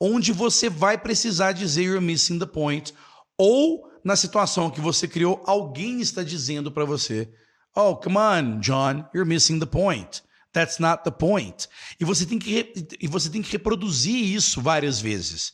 onde 0.00 0.32
você 0.32 0.70
vai 0.70 0.96
precisar 0.96 1.52
dizer 1.52 1.82
You're 1.82 2.00
Missing 2.00 2.38
the 2.38 2.46
Point, 2.46 2.94
ou 3.36 3.86
na 4.06 4.14
situação 4.14 4.70
que 4.70 4.80
você 4.80 5.08
criou, 5.08 5.42
alguém 5.46 6.00
está 6.00 6.22
dizendo 6.22 6.70
para 6.70 6.84
você: 6.84 7.28
Oh, 7.74 7.96
come 7.96 8.16
on, 8.16 8.60
John, 8.60 9.04
you're 9.12 9.28
missing 9.28 9.58
the 9.58 9.66
point. 9.66 10.22
That's 10.52 10.78
not 10.78 11.04
the 11.04 11.10
point. 11.10 11.68
E 12.00 12.04
você 12.04 12.24
tem 12.24 12.38
que, 12.38 12.88
e 12.98 13.06
você 13.08 13.28
tem 13.28 13.42
que 13.42 13.50
reproduzir 13.50 14.16
isso 14.32 14.62
várias 14.62 15.00
vezes. 15.00 15.52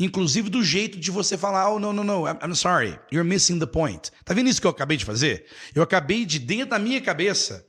Inclusive 0.00 0.48
do 0.48 0.64
jeito 0.64 0.98
de 0.98 1.10
você 1.10 1.36
falar, 1.36 1.70
oh, 1.70 1.78
no, 1.78 1.92
no, 1.92 2.02
no, 2.02 2.26
I'm 2.26 2.54
sorry, 2.54 2.98
you're 3.12 3.28
missing 3.28 3.58
the 3.58 3.66
point. 3.66 4.10
Tá 4.24 4.34
vendo 4.34 4.48
isso 4.48 4.60
que 4.60 4.66
eu 4.66 4.70
acabei 4.70 4.96
de 4.96 5.04
fazer? 5.04 5.46
Eu 5.74 5.82
acabei 5.82 6.24
de, 6.24 6.38
dentro 6.38 6.70
da 6.70 6.78
minha 6.78 7.00
cabeça, 7.00 7.66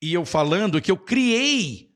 e 0.00 0.12
eu 0.12 0.26
falando 0.26 0.80
que 0.80 0.90
eu 0.90 0.96
criei 0.96 1.90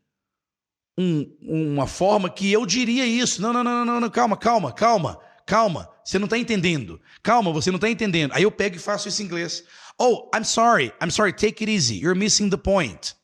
um, 0.99 1.37
uma 1.43 1.87
forma 1.87 2.31
que 2.31 2.51
eu 2.51 2.65
diria 2.65 3.07
isso. 3.07 3.43
Não, 3.43 3.53
não, 3.53 3.63
não, 3.63 3.85
não, 3.85 4.01
não, 4.01 4.11
calma, 4.11 4.37
calma, 4.37 4.73
calma, 4.73 5.21
calma. 5.47 5.89
Você 6.05 6.19
não 6.19 6.25
está 6.25 6.39
entendendo. 6.39 7.01
Calma, 7.23 7.53
você 7.53 7.71
não 7.71 7.77
está 7.77 7.89
entendendo. 7.89 8.33
Aí 8.33 8.43
eu 8.43 8.51
pego 8.51 8.77
e 8.77 8.79
faço 8.79 9.07
isso 9.07 9.23
em 9.23 9.27
inglês. 9.27 9.65
Oh, 9.99 10.31
I'm 10.35 10.45
sorry, 10.45 10.93
I'm 11.03 11.11
sorry, 11.11 11.33
take 11.33 11.63
it 11.63 11.71
easy. 11.71 11.99
You're 11.99 12.19
missing 12.19 12.49
the 12.49 12.57
point. 12.57 13.15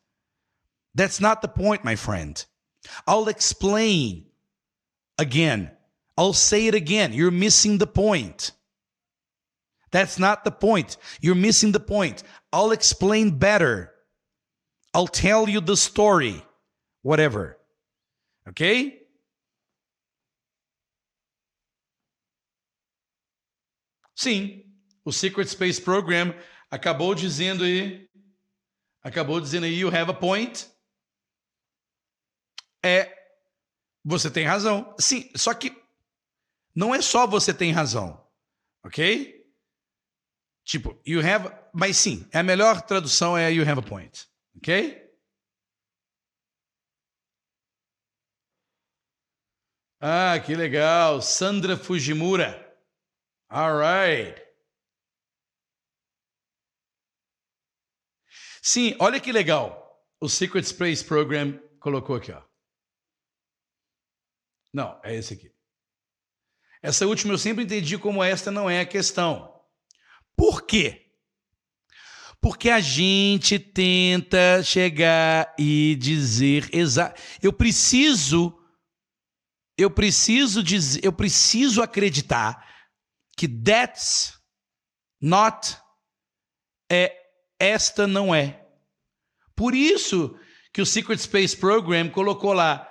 That's 0.95 1.21
not 1.21 1.41
the 1.41 1.49
point, 1.49 1.85
my 1.85 1.97
friend. 1.97 2.45
I'll 3.07 3.29
explain 3.29 4.27
again. 5.19 5.76
I'll 6.17 6.33
say 6.33 6.67
it 6.67 6.75
again. 6.75 7.13
You're 7.13 7.31
missing 7.31 7.79
the 7.79 7.87
point. 7.87 8.53
That's 9.93 10.19
not 10.19 10.45
the 10.45 10.51
point. 10.51 10.97
You're 11.21 11.35
missing 11.35 11.73
the 11.73 11.81
point. 11.81 12.23
I'll 12.53 12.73
explain 12.73 13.39
better. 13.39 13.93
I'll 14.95 15.07
tell 15.07 15.49
you 15.49 15.61
the 15.61 15.77
story. 15.77 16.43
Whatever. 17.03 17.59
Ok? 18.49 19.03
Sim, 24.17 24.65
o 25.05 25.13
Secret 25.13 25.49
Space 25.49 25.81
Program 25.81 26.35
acabou 26.71 27.15
dizendo 27.15 27.65
aí, 27.65 28.09
acabou 29.03 29.41
dizendo 29.41 29.67
aí, 29.67 29.79
you 29.79 29.89
have 29.89 30.11
a 30.11 30.15
point. 30.15 30.67
É, 32.83 33.15
você 34.03 34.31
tem 34.31 34.47
razão. 34.47 34.95
Sim, 34.99 35.31
só 35.37 35.53
que 35.53 35.71
não 36.77 36.95
é 36.95 37.01
só 37.01 37.27
você 37.27 37.55
tem 37.55 37.73
razão, 37.73 38.23
ok? 38.85 39.35
Tipo, 40.63 41.01
you 41.07 41.21
have, 41.21 41.49
mas 41.73 41.97
sim, 41.97 42.29
a 42.35 42.43
melhor 42.43 42.83
tradução 42.83 43.37
é 43.37 43.51
you 43.51 43.67
have 43.67 43.81
a 43.81 43.83
point, 43.83 44.29
ok? 44.59 45.03
Ah, 49.99 50.39
que 50.45 50.55
legal, 50.55 51.23
Sandra 51.23 51.79
Fujimura. 51.79 52.63
All 53.49 53.79
right. 53.79 54.45
Sim, 58.63 58.95
olha 59.01 59.19
que 59.19 59.33
legal. 59.33 60.05
O 60.21 60.29
Secret 60.29 60.65
Space 60.65 61.03
Program 61.03 61.59
colocou 61.81 62.17
aqui, 62.17 62.33
ó. 62.33 62.43
Não, 64.75 65.01
é 65.03 65.15
esse 65.15 65.33
aqui. 65.33 65.56
Essa 66.87 67.05
última 67.05 67.35
eu 67.35 67.39
sempre 67.39 67.65
entendi 67.65 67.99
como 67.99 68.23
esta 68.23 68.49
não 68.49 68.71
é 68.71 68.79
a 68.79 68.87
questão. 68.87 69.53
Por 70.37 70.63
quê? 70.63 71.11
Porque 72.41 72.71
a 72.71 72.79
gente 72.79 73.59
tenta 73.59 74.63
chegar 74.63 75.53
e 75.59 75.97
dizer 75.97 76.73
exato. 76.73 77.21
Eu 77.43 77.53
preciso, 77.53 78.57
eu 79.77 79.91
preciso 79.91 80.63
dizer, 80.63 81.05
eu 81.05 81.13
preciso 81.13 81.83
acreditar 81.83 82.65
que 83.37 83.49
that's 83.49 84.39
not 85.21 85.77
é 86.89 87.13
esta 87.59 88.07
não 88.07 88.33
é. 88.33 88.65
Por 89.57 89.75
isso 89.75 90.39
que 90.73 90.81
o 90.81 90.87
Secret 90.87 91.19
Space 91.19 91.57
Program 91.57 92.09
colocou 92.11 92.53
lá 92.53 92.89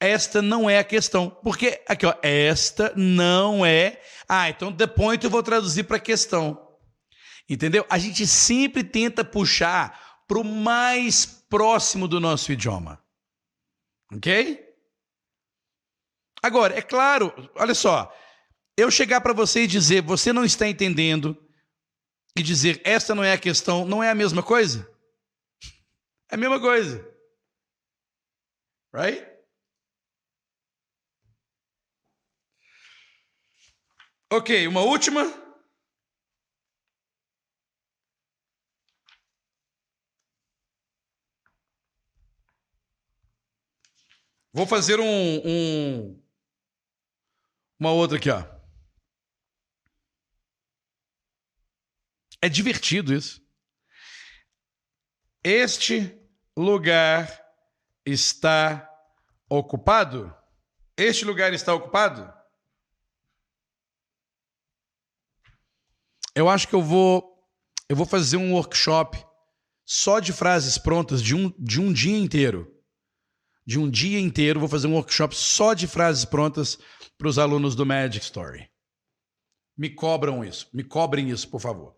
esta 0.00 0.40
não 0.40 0.68
é 0.68 0.78
a 0.78 0.84
questão. 0.84 1.30
Porque, 1.30 1.82
aqui, 1.88 2.06
ó, 2.06 2.14
esta 2.22 2.92
não 2.96 3.64
é. 3.64 4.00
Ah, 4.28 4.48
então 4.48 4.72
the 4.72 4.86
point 4.86 5.24
eu 5.24 5.30
vou 5.30 5.42
traduzir 5.42 5.84
para 5.84 5.98
questão. 5.98 6.66
Entendeu? 7.48 7.84
A 7.88 7.98
gente 7.98 8.26
sempre 8.26 8.84
tenta 8.84 9.24
puxar 9.24 10.22
para 10.26 10.38
o 10.38 10.44
mais 10.44 11.24
próximo 11.24 12.06
do 12.06 12.20
nosso 12.20 12.52
idioma. 12.52 13.02
Ok? 14.12 14.64
Agora, 16.42 16.78
é 16.78 16.82
claro, 16.82 17.32
olha 17.56 17.74
só. 17.74 18.14
Eu 18.76 18.90
chegar 18.90 19.20
para 19.20 19.32
você 19.32 19.62
e 19.62 19.66
dizer, 19.66 20.02
você 20.02 20.32
não 20.32 20.44
está 20.44 20.68
entendendo, 20.68 21.36
e 22.36 22.42
dizer, 22.42 22.80
esta 22.84 23.14
não 23.14 23.24
é 23.24 23.32
a 23.32 23.38
questão, 23.38 23.84
não 23.84 24.02
é 24.02 24.10
a 24.10 24.14
mesma 24.14 24.42
coisa? 24.42 24.88
É 26.30 26.36
a 26.36 26.38
mesma 26.38 26.60
coisa. 26.60 27.04
Right? 28.94 29.27
Ok, 34.30 34.66
uma 34.68 34.82
última. 34.82 35.22
Vou 44.52 44.66
fazer 44.66 45.00
um, 45.00 45.06
um, 45.46 46.22
uma 47.78 47.92
outra 47.92 48.18
aqui, 48.18 48.28
ó. 48.28 48.44
É 52.42 52.48
divertido 52.48 53.14
isso. 53.14 53.40
Este 55.42 56.20
lugar 56.56 57.26
está 58.04 58.88
ocupado? 59.48 60.36
Este 60.96 61.24
lugar 61.24 61.54
está 61.54 61.72
ocupado? 61.72 62.37
Eu 66.38 66.48
acho 66.48 66.68
que 66.68 66.74
eu 66.74 66.80
vou 66.80 67.36
eu 67.88 67.96
vou 67.96 68.06
fazer 68.06 68.36
um 68.36 68.52
workshop 68.52 69.18
só 69.84 70.20
de 70.20 70.32
frases 70.32 70.78
prontas 70.78 71.20
de 71.20 71.34
um, 71.34 71.52
de 71.58 71.80
um 71.80 71.92
dia 71.92 72.16
inteiro. 72.16 72.80
De 73.66 73.76
um 73.76 73.90
dia 73.90 74.20
inteiro, 74.20 74.60
vou 74.60 74.68
fazer 74.68 74.86
um 74.86 74.94
workshop 74.94 75.34
só 75.34 75.74
de 75.74 75.88
frases 75.88 76.24
prontas 76.24 76.78
para 77.16 77.26
os 77.26 77.40
alunos 77.40 77.74
do 77.74 77.84
Magic 77.84 78.24
Story. 78.24 78.70
Me 79.76 79.90
cobram 79.90 80.44
isso, 80.44 80.68
me 80.72 80.84
cobrem 80.84 81.28
isso, 81.28 81.48
por 81.50 81.60
favor. 81.60 81.96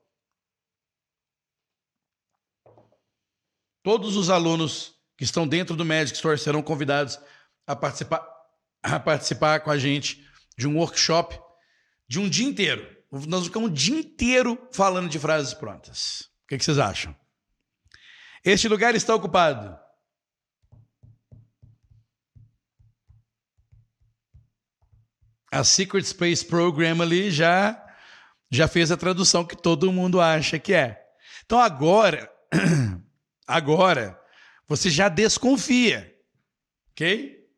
Todos 3.82 4.16
os 4.16 4.30
alunos 4.30 4.94
que 5.18 5.24
estão 5.24 5.46
dentro 5.46 5.76
do 5.76 5.84
Magic 5.84 6.16
Story 6.16 6.38
serão 6.38 6.62
convidados 6.62 7.18
a 7.66 7.76
participar, 7.76 8.26
a 8.82 8.98
participar 8.98 9.60
com 9.60 9.70
a 9.70 9.76
gente 9.76 10.26
de 10.56 10.66
um 10.66 10.78
workshop 10.78 11.38
de 12.08 12.18
um 12.18 12.26
dia 12.26 12.48
inteiro. 12.48 12.99
Nós 13.10 13.44
ficamos 13.46 13.70
o 13.70 13.74
dia 13.74 13.98
inteiro 13.98 14.68
falando 14.72 15.08
de 15.08 15.18
frases 15.18 15.52
prontas. 15.52 16.30
O 16.44 16.48
que, 16.48 16.58
que 16.58 16.64
vocês 16.64 16.78
acham? 16.78 17.14
Este 18.44 18.68
lugar 18.68 18.94
está 18.94 19.14
ocupado. 19.14 19.78
A 25.52 25.64
Secret 25.64 26.04
Space 26.04 26.46
Program 26.46 27.02
ali 27.02 27.30
já 27.30 27.86
já 28.52 28.66
fez 28.66 28.90
a 28.90 28.96
tradução 28.96 29.44
que 29.44 29.56
todo 29.56 29.92
mundo 29.92 30.20
acha 30.20 30.58
que 30.58 30.72
é. 30.74 31.00
Então 31.44 31.60
agora, 31.60 32.32
agora 33.46 34.20
você 34.66 34.90
já 34.90 35.08
desconfia, 35.08 36.16
ok? 36.92 37.48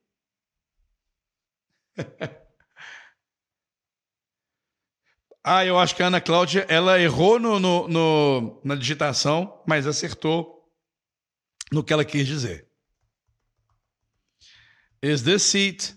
Ah, 5.45 5.65
eu 5.65 5.77
acho 5.77 5.97
que 5.97 6.03
a 6.03 6.07
Ana 6.07 6.21
Cláudia 6.21 6.65
ela 6.69 7.01
errou 7.01 7.39
no, 7.41 7.59
no, 7.59 7.89
no, 7.89 8.61
na 8.65 8.77
digitação, 8.77 9.61
mas 9.67 9.89
acertou 9.89 10.73
no 11.73 11.83
que 11.83 11.93
ela 11.93 12.05
quis 12.05 12.27
dizer. 12.27 12.69
Is 15.03 15.23
this 15.23 15.43
seat 15.43 15.97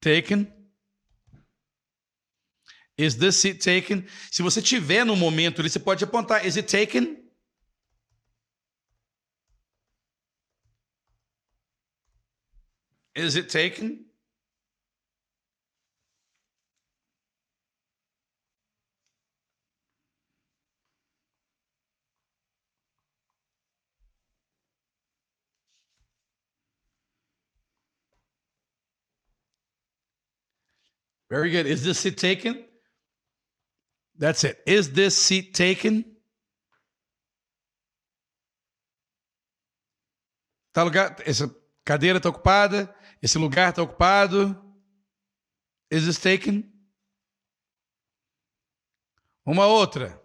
taken? 0.00 0.50
Is 2.96 3.16
this 3.16 3.36
seat 3.36 3.62
taken? 3.62 4.06
Se 4.30 4.42
você 4.42 4.62
tiver 4.62 5.04
no 5.04 5.14
momento 5.14 5.60
ali, 5.60 5.68
você 5.68 5.78
pode 5.78 6.02
apontar. 6.02 6.46
Is 6.46 6.56
it 6.56 6.66
taken? 6.66 7.22
Is 13.14 13.36
it 13.36 13.50
taken? 13.50 14.05
Very 31.28 31.50
good. 31.50 31.66
Is 31.66 31.82
this 31.82 31.98
seat 31.98 32.16
taken? 32.16 32.64
That's 34.18 34.44
it. 34.44 34.62
Is 34.66 34.90
this 34.90 35.16
seat 35.16 35.54
taken? 35.54 36.04
Tá 40.72 40.82
lugar, 40.82 41.16
essa 41.24 41.48
cadeira 41.84 42.18
está 42.18 42.28
ocupada, 42.28 42.94
esse 43.22 43.38
lugar 43.38 43.70
está 43.70 43.82
ocupado. 43.82 44.54
Is 45.90 46.04
this 46.04 46.18
taken? 46.18 46.70
Uma 49.44 49.66
outra. 49.66 50.20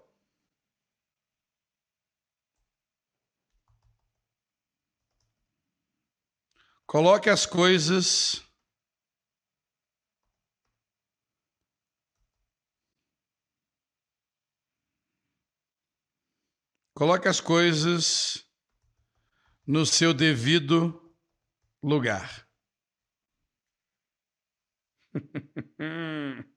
Coloque 6.85 7.29
as 7.29 7.45
coisas 7.45 8.43
Coloque 17.01 17.27
as 17.27 17.41
coisas 17.41 18.45
no 19.65 19.87
seu 19.87 20.13
devido 20.13 21.11
lugar. 21.81 22.47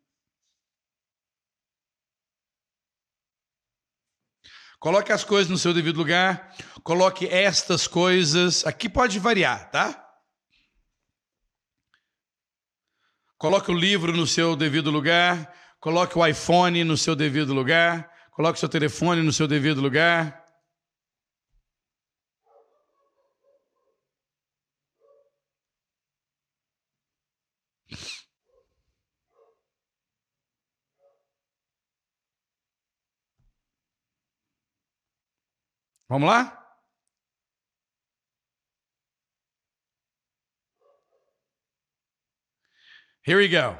Coloque 4.78 5.12
as 5.12 5.24
coisas 5.24 5.48
no 5.50 5.56
seu 5.56 5.72
devido 5.72 5.96
lugar. 5.96 6.54
Coloque 6.82 7.26
estas 7.26 7.86
coisas. 7.86 8.66
Aqui 8.66 8.86
pode 8.86 9.18
variar, 9.18 9.70
tá? 9.70 10.06
Coloque 13.38 13.70
o 13.70 13.74
livro 13.74 14.14
no 14.14 14.26
seu 14.26 14.54
devido 14.54 14.90
lugar. 14.90 15.50
Coloque 15.80 16.18
o 16.18 16.26
iPhone 16.26 16.84
no 16.84 16.98
seu 16.98 17.16
devido 17.16 17.54
lugar. 17.54 18.13
Coloque 18.34 18.58
seu 18.58 18.68
telefone 18.68 19.22
no 19.22 19.32
seu 19.32 19.46
devido 19.46 19.80
lugar. 19.80 20.44
Vamos 36.08 36.28
lá? 36.28 36.60
Here 43.22 43.36
we 43.36 43.48
go. 43.48 43.78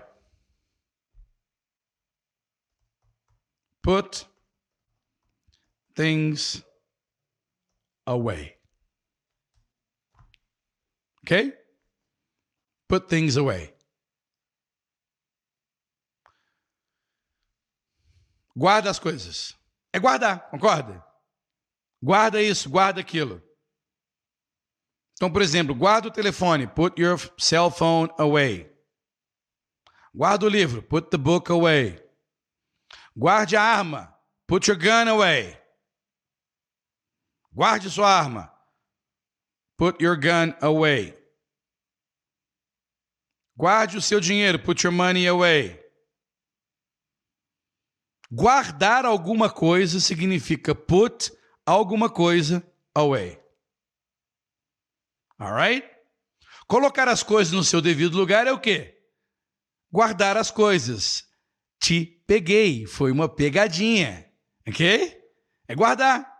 Put 3.83 4.27
things 5.95 6.63
away. 8.07 8.57
Okay? 11.25 11.53
Put 12.89 13.09
things 13.09 13.37
away. 13.37 13.75
Guarda 18.57 18.91
as 18.91 18.99
coisas. 18.99 19.57
É 19.93 19.99
guardar, 19.99 20.49
concorda? 20.51 21.05
Guarda 22.03 22.43
isso, 22.43 22.69
guarda 22.69 23.01
aquilo. 23.01 23.43
Então, 25.15 25.33
por 25.33 25.41
exemplo, 25.41 25.75
guarda 25.75 26.09
o 26.09 26.11
telefone, 26.11 26.67
put 26.67 27.01
your 27.01 27.19
cell 27.39 27.71
phone 27.71 28.13
away. 28.19 28.71
Guarda 30.15 30.47
o 30.47 30.49
livro, 30.49 30.83
put 30.83 31.09
the 31.11 31.17
book 31.17 31.51
away. 31.51 32.01
Guarde 33.17 33.57
a 33.57 33.63
arma, 33.63 34.15
put 34.47 34.69
your 34.69 34.77
gun 34.77 35.09
away. 35.09 35.59
Guarde 37.55 37.89
sua 37.89 38.09
arma. 38.09 38.53
Put 39.77 40.03
your 40.03 40.17
gun 40.17 40.55
away. 40.61 41.17
Guarde 43.57 43.97
o 43.97 44.03
seu 44.03 44.19
dinheiro. 44.21 44.59
Put 44.59 44.85
your 44.85 44.93
money 44.93 45.29
away. 45.29 45.81
Guardar 48.31 49.05
alguma 49.05 49.49
coisa 49.49 50.01
significa 50.01 50.75
put 50.75 51.31
alguma 51.65 52.11
coisa 52.11 52.67
away. 52.93 53.41
Alright? 55.39 55.89
Colocar 56.67 57.07
as 57.07 57.23
coisas 57.23 57.53
no 57.53 57.63
seu 57.63 57.81
devido 57.81 58.17
lugar 58.17 58.49
é 58.49 58.53
o 58.53 58.61
quê? 58.61 59.01
Guardar 59.93 60.37
as 60.37 60.51
coisas. 60.51 61.25
Te 61.79 62.05
peguei. 62.27 62.85
Foi 62.87 63.13
uma 63.13 63.29
pegadinha. 63.29 64.29
Ok? 64.67 65.23
É 65.69 65.75
guardar. 65.77 66.34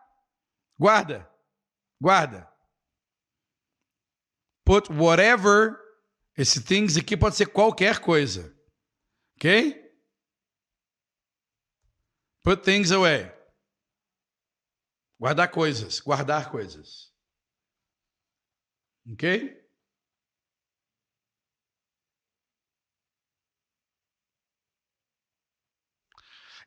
Guarda. 0.79 1.31
Guarda. 2.01 2.49
Put 4.65 4.91
whatever. 4.93 5.81
Esse 6.37 6.63
things 6.63 6.97
aqui 6.97 7.17
pode 7.17 7.37
ser 7.37 7.47
qualquer 7.47 8.01
coisa. 8.01 8.53
Ok? 9.37 9.73
Put 12.43 12.63
things 12.65 12.91
away. 12.91 13.33
Guardar 15.19 15.51
coisas. 15.51 16.01
Guardar 16.01 16.51
coisas. 16.51 17.13
Ok? 19.13 19.65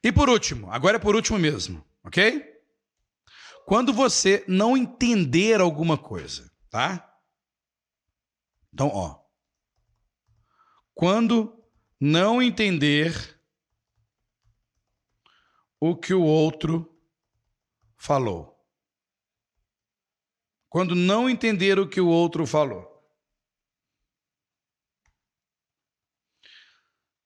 E 0.04 0.12
por 0.12 0.30
último, 0.30 0.72
agora 0.72 0.98
é 0.98 1.00
por 1.00 1.16
último 1.16 1.38
mesmo, 1.40 1.86
ok? 2.04 2.57
Quando 3.68 3.92
você 3.92 4.46
não 4.48 4.78
entender 4.78 5.60
alguma 5.60 5.98
coisa, 5.98 6.50
tá? 6.70 7.22
Então, 8.74 8.88
ó. 8.88 9.22
Quando 10.94 11.70
não 12.00 12.42
entender 12.42 13.38
o 15.82 15.98
que 15.98 16.14
o 16.14 16.24
outro 16.24 16.98
falou. 17.98 18.58
Quando 20.70 20.96
não 20.96 21.30
entender 21.30 21.78
o 21.78 21.90
que 21.90 22.00
o 22.00 22.08
outro 22.08 22.48
falou. 22.48 22.88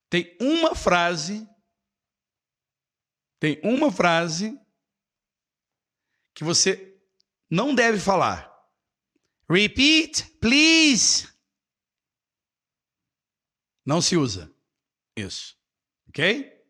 Tem 0.10 0.36
uma 0.42 0.74
frase, 0.74 1.48
tem 3.40 3.62
uma 3.64 3.92
frase 3.92 4.60
que 6.34 6.44
você 6.44 7.00
não 7.50 7.76
deve 7.76 8.00
falar. 8.00 8.50
Repeat, 9.50 10.38
please. 10.40 11.28
Não 13.86 14.02
se 14.02 14.16
usa 14.16 14.54
isso. 15.16 15.58
Ok? 16.08 16.62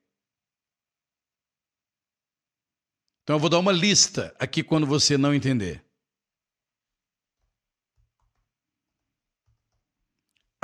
Então 3.24 3.36
eu 3.36 3.40
vou 3.40 3.50
dar 3.50 3.60
uma 3.60 3.72
lista 3.72 4.36
aqui 4.40 4.64
quando 4.64 4.88
você 4.88 5.18
não 5.18 5.34
entender. 5.34 5.86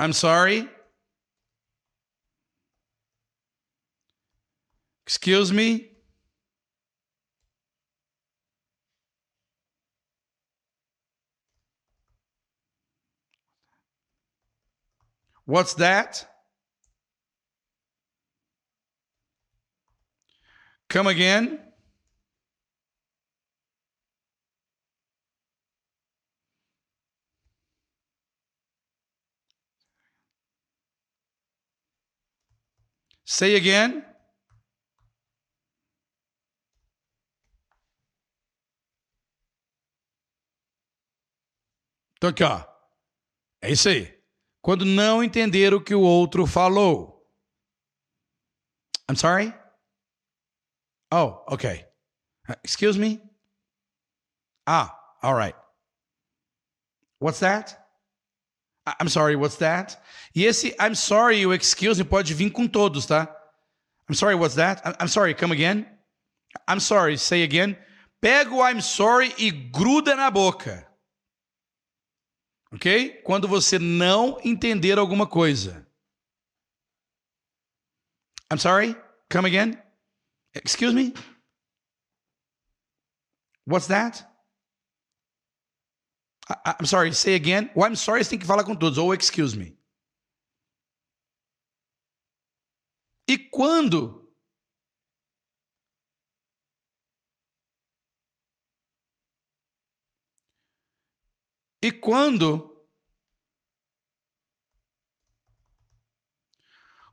I'm 0.00 0.12
sorry. 0.12 0.68
Excuse 5.06 5.52
me. 5.52 5.87
What's 15.48 15.72
that? 15.74 16.28
Come 20.90 21.06
again. 21.06 21.58
Say 33.24 33.54
again. 33.54 34.04
Aqui, 42.20 42.44
ó. 42.44 44.17
Quando 44.68 44.84
não 44.84 45.24
entender 45.24 45.72
o 45.72 45.80
que 45.80 45.94
o 45.94 46.02
outro 46.02 46.46
falou. 46.46 47.26
I'm 49.08 49.16
sorry? 49.16 49.54
Oh, 51.10 51.42
okay. 51.50 51.86
Excuse 52.62 52.98
me? 52.98 53.18
Ah, 54.66 54.94
all 55.22 55.32
right. 55.32 55.56
What's 57.18 57.40
that? 57.40 57.78
I'm 59.00 59.08
sorry, 59.08 59.36
what's 59.36 59.56
that? 59.56 59.98
E 60.36 60.44
esse 60.44 60.76
I'm 60.78 60.94
sorry 60.94 61.46
o 61.46 61.54
excuse 61.54 61.98
me 61.98 62.04
pode 62.04 62.34
vir 62.34 62.50
com 62.50 62.68
todos, 62.68 63.06
tá? 63.06 63.26
I'm 64.06 64.14
sorry, 64.14 64.34
what's 64.34 64.56
that? 64.56 64.82
I'm 65.00 65.08
sorry, 65.08 65.32
come 65.32 65.50
again? 65.50 65.86
I'm 66.66 66.80
sorry, 66.80 67.16
say 67.16 67.42
again. 67.42 67.74
Pega 68.22 68.52
o 68.52 68.60
I'm 68.60 68.82
sorry 68.82 69.32
e 69.38 69.50
gruda 69.50 70.14
na 70.14 70.30
boca. 70.30 70.86
Ok? 72.72 73.22
Quando 73.22 73.48
você 73.48 73.78
não 73.78 74.38
entender 74.44 74.98
alguma 74.98 75.26
coisa. 75.26 75.86
I'm 78.50 78.58
sorry? 78.58 78.94
Come 79.30 79.46
again? 79.46 79.82
Excuse 80.54 80.94
me? 80.94 81.14
What's 83.66 83.86
that? 83.88 84.24
I, 86.48 86.76
I'm 86.78 86.86
sorry, 86.86 87.12
say 87.12 87.34
again. 87.34 87.70
Well, 87.74 87.86
I'm 87.86 87.96
sorry, 87.96 88.24
você 88.24 88.30
tem 88.30 88.38
que 88.38 88.46
falar 88.46 88.64
com 88.64 88.74
todos. 88.74 88.98
Ou 88.98 89.14
excuse 89.14 89.56
me. 89.56 89.78
E 93.28 93.36
quando 93.36 94.27
E 101.80 101.92
quando 101.92 102.68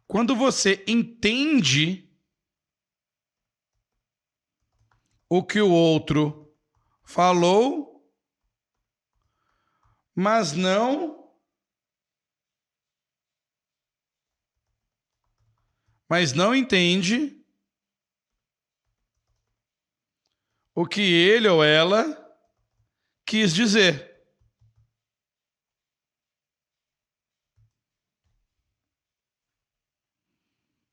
quando 0.08 0.36
você 0.36 0.84
entende 0.88 2.10
o 5.28 5.44
que 5.44 5.60
o 5.60 5.72
outro 5.72 6.56
falou, 7.04 8.10
mas 10.16 10.54
não 10.54 11.24
mas 16.08 16.34
não 16.34 16.56
entende 16.56 17.44
o 20.74 20.86
que 20.86 21.02
ele 21.02 21.48
ou 21.48 21.64
ela 21.64 22.06
quis 23.26 23.54
dizer. 23.54 24.15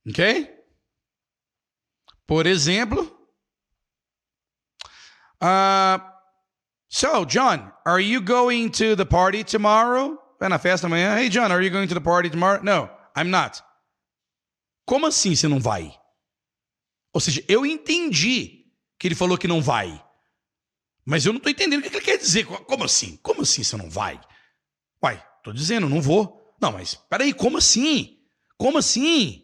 Ok? 0.08 0.48
Por 2.26 2.46
exemplo, 2.46 3.02
uh, 5.42 5.98
so 6.88 7.24
John, 7.24 7.72
are 7.84 8.00
you 8.00 8.20
going 8.20 8.70
to 8.70 8.96
the 8.96 9.04
party 9.04 9.44
tomorrow? 9.44 10.18
Vai 10.40 10.48
na 10.48 10.58
festa 10.58 10.86
amanhã? 10.86 11.16
Hey 11.18 11.28
John, 11.28 11.52
are 11.52 11.62
you 11.62 11.70
going 11.70 11.86
to 11.86 11.94
the 11.94 12.00
party 12.00 12.30
tomorrow? 12.30 12.62
No, 12.62 12.88
I'm 13.16 13.30
not. 13.30 13.62
Como 14.86 15.06
assim 15.06 15.36
você 15.36 15.46
não 15.46 15.60
vai? 15.60 15.94
Ou 17.12 17.20
seja, 17.20 17.44
eu 17.46 17.64
entendi 17.66 18.66
que 18.98 19.08
ele 19.08 19.14
falou 19.14 19.36
que 19.36 19.46
não 19.46 19.60
vai. 19.60 20.02
Mas 21.04 21.26
eu 21.26 21.32
não 21.32 21.38
estou 21.38 21.50
entendendo 21.50 21.80
o 21.80 21.82
que 21.82 21.96
ele 21.96 22.04
quer 22.04 22.16
dizer. 22.16 22.46
Como 22.46 22.84
assim? 22.84 23.16
Como 23.18 23.42
assim 23.42 23.62
você 23.62 23.76
não 23.76 23.90
vai? 23.90 24.20
Uai, 25.02 25.22
estou 25.38 25.52
dizendo, 25.52 25.88
não 25.88 26.00
vou. 26.00 26.56
Não, 26.60 26.72
mas 26.72 26.94
peraí, 26.94 27.32
como 27.34 27.58
assim? 27.58 28.18
Como 28.56 28.78
assim? 28.78 29.41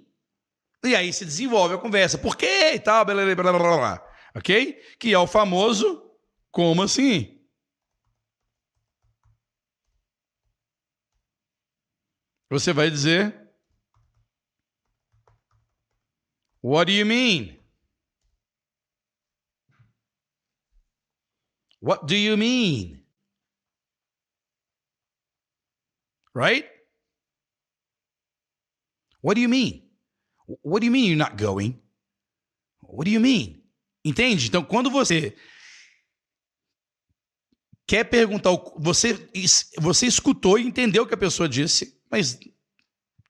E 0.85 0.95
aí 0.95 1.13
se 1.13 1.25
desenvolve 1.25 1.75
a 1.75 1.79
conversa. 1.79 2.19
Por 2.19 2.37
quê? 2.37 2.75
E 2.75 2.79
tal, 2.81 3.05
blá, 3.05 3.15
blá, 3.15 3.35
blá, 3.35 3.53
blá, 3.53 3.77
blá. 3.77 4.13
Ok? 4.35 4.75
Que 4.99 5.13
é 5.13 5.19
o 5.19 5.27
famoso 5.27 6.09
como 6.51 6.83
assim? 6.83 7.39
Você 12.51 12.73
vai 12.73 12.91
dizer 12.91 13.49
What 16.61 16.87
do 16.87 16.93
you 16.93 17.07
mean? 17.07 17.59
What 21.81 22.07
do 22.07 22.17
you 22.17 22.37
mean? 22.37 23.05
Right? 26.35 26.65
What 29.21 29.35
do 29.35 29.41
you 29.41 29.49
mean? 29.49 29.88
What 30.63 30.81
do 30.81 30.87
you 30.87 30.93
mean 30.93 31.07
you're 31.07 31.17
not 31.17 31.37
going? 31.37 31.79
What 32.83 33.05
do 33.05 33.11
you 33.11 33.21
mean? 33.21 33.63
Entende? 34.05 34.49
Então, 34.49 34.65
quando 34.65 34.91
você 34.91 35.37
quer 37.87 38.05
perguntar, 38.05 38.51
você, 38.77 39.29
você 39.79 40.07
escutou 40.07 40.59
e 40.59 40.67
entendeu 40.67 41.03
o 41.03 41.07
que 41.07 41.15
a 41.15 41.19
pessoa 41.19 41.49
disse, 41.49 42.01
mas 42.11 42.39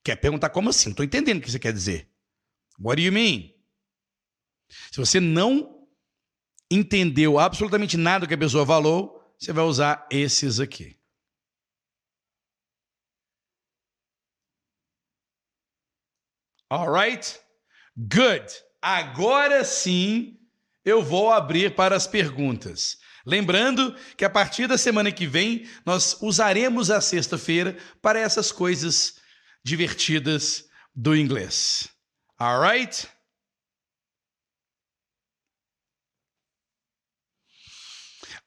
quer 0.04 0.16
perguntar 0.16 0.50
como 0.50 0.70
assim? 0.70 0.90
Estou 0.90 1.04
entendendo 1.04 1.38
o 1.38 1.40
que 1.40 1.50
você 1.50 1.58
quer 1.58 1.72
dizer. 1.72 2.08
What 2.78 2.96
do 2.96 3.02
you 3.02 3.12
mean? 3.12 3.52
Se 4.92 4.98
você 4.98 5.18
não 5.18 5.86
entendeu 6.70 7.38
absolutamente 7.38 7.96
nada 7.96 8.26
que 8.26 8.34
a 8.34 8.38
pessoa 8.38 8.66
falou, 8.66 9.18
você 9.38 9.52
vai 9.52 9.64
usar 9.64 10.06
esses 10.10 10.60
aqui. 10.60 10.97
Alright? 16.70 17.40
Good. 17.96 18.46
Agora 18.82 19.64
sim 19.64 20.38
eu 20.84 21.02
vou 21.02 21.30
abrir 21.32 21.74
para 21.74 21.96
as 21.96 22.06
perguntas. 22.06 22.98
Lembrando 23.26 23.94
que 24.16 24.24
a 24.24 24.30
partir 24.30 24.66
da 24.66 24.78
semana 24.78 25.12
que 25.12 25.26
vem 25.26 25.68
nós 25.84 26.16
usaremos 26.22 26.90
a 26.90 27.00
sexta-feira 27.00 27.76
para 28.00 28.18
essas 28.18 28.50
coisas 28.50 29.20
divertidas 29.64 30.68
do 30.94 31.14
inglês. 31.14 31.88
Alright? 32.40 33.08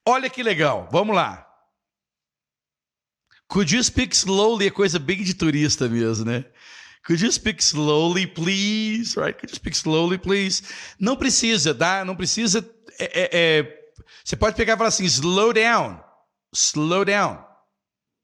Olha 0.06 0.30
que 0.30 0.42
legal, 0.42 0.88
vamos 0.92 1.16
lá. 1.16 1.48
Could 3.48 3.76
you 3.76 3.84
speak 3.84 4.16
slowly? 4.16 4.68
É 4.68 4.72
coisa 4.72 4.98
bem 4.98 5.24
de 5.24 5.34
turista 5.34 5.88
mesmo, 5.88 6.26
né? 6.26 6.46
Could 7.04 7.22
you 7.22 7.32
speak 7.32 7.62
slowly, 7.62 8.28
please? 8.28 9.18
Right? 9.18 9.38
Could 9.38 9.50
you 9.52 9.56
speak 9.56 9.76
slowly, 9.76 10.18
please? 10.18 10.62
Não 11.00 11.16
precisa, 11.16 11.74
tá? 11.74 12.06
Não 12.06 12.16
precisa. 12.16 12.64
É, 13.00 13.30
é. 13.34 13.82
Você 14.24 14.36
pode 14.36 14.56
pegar 14.56 14.74
e 14.74 14.78
falar 14.78 14.90
assim: 14.90 15.06
slow 15.06 15.54
down. 15.54 16.00
Slow 16.54 17.04
down. 17.06 17.44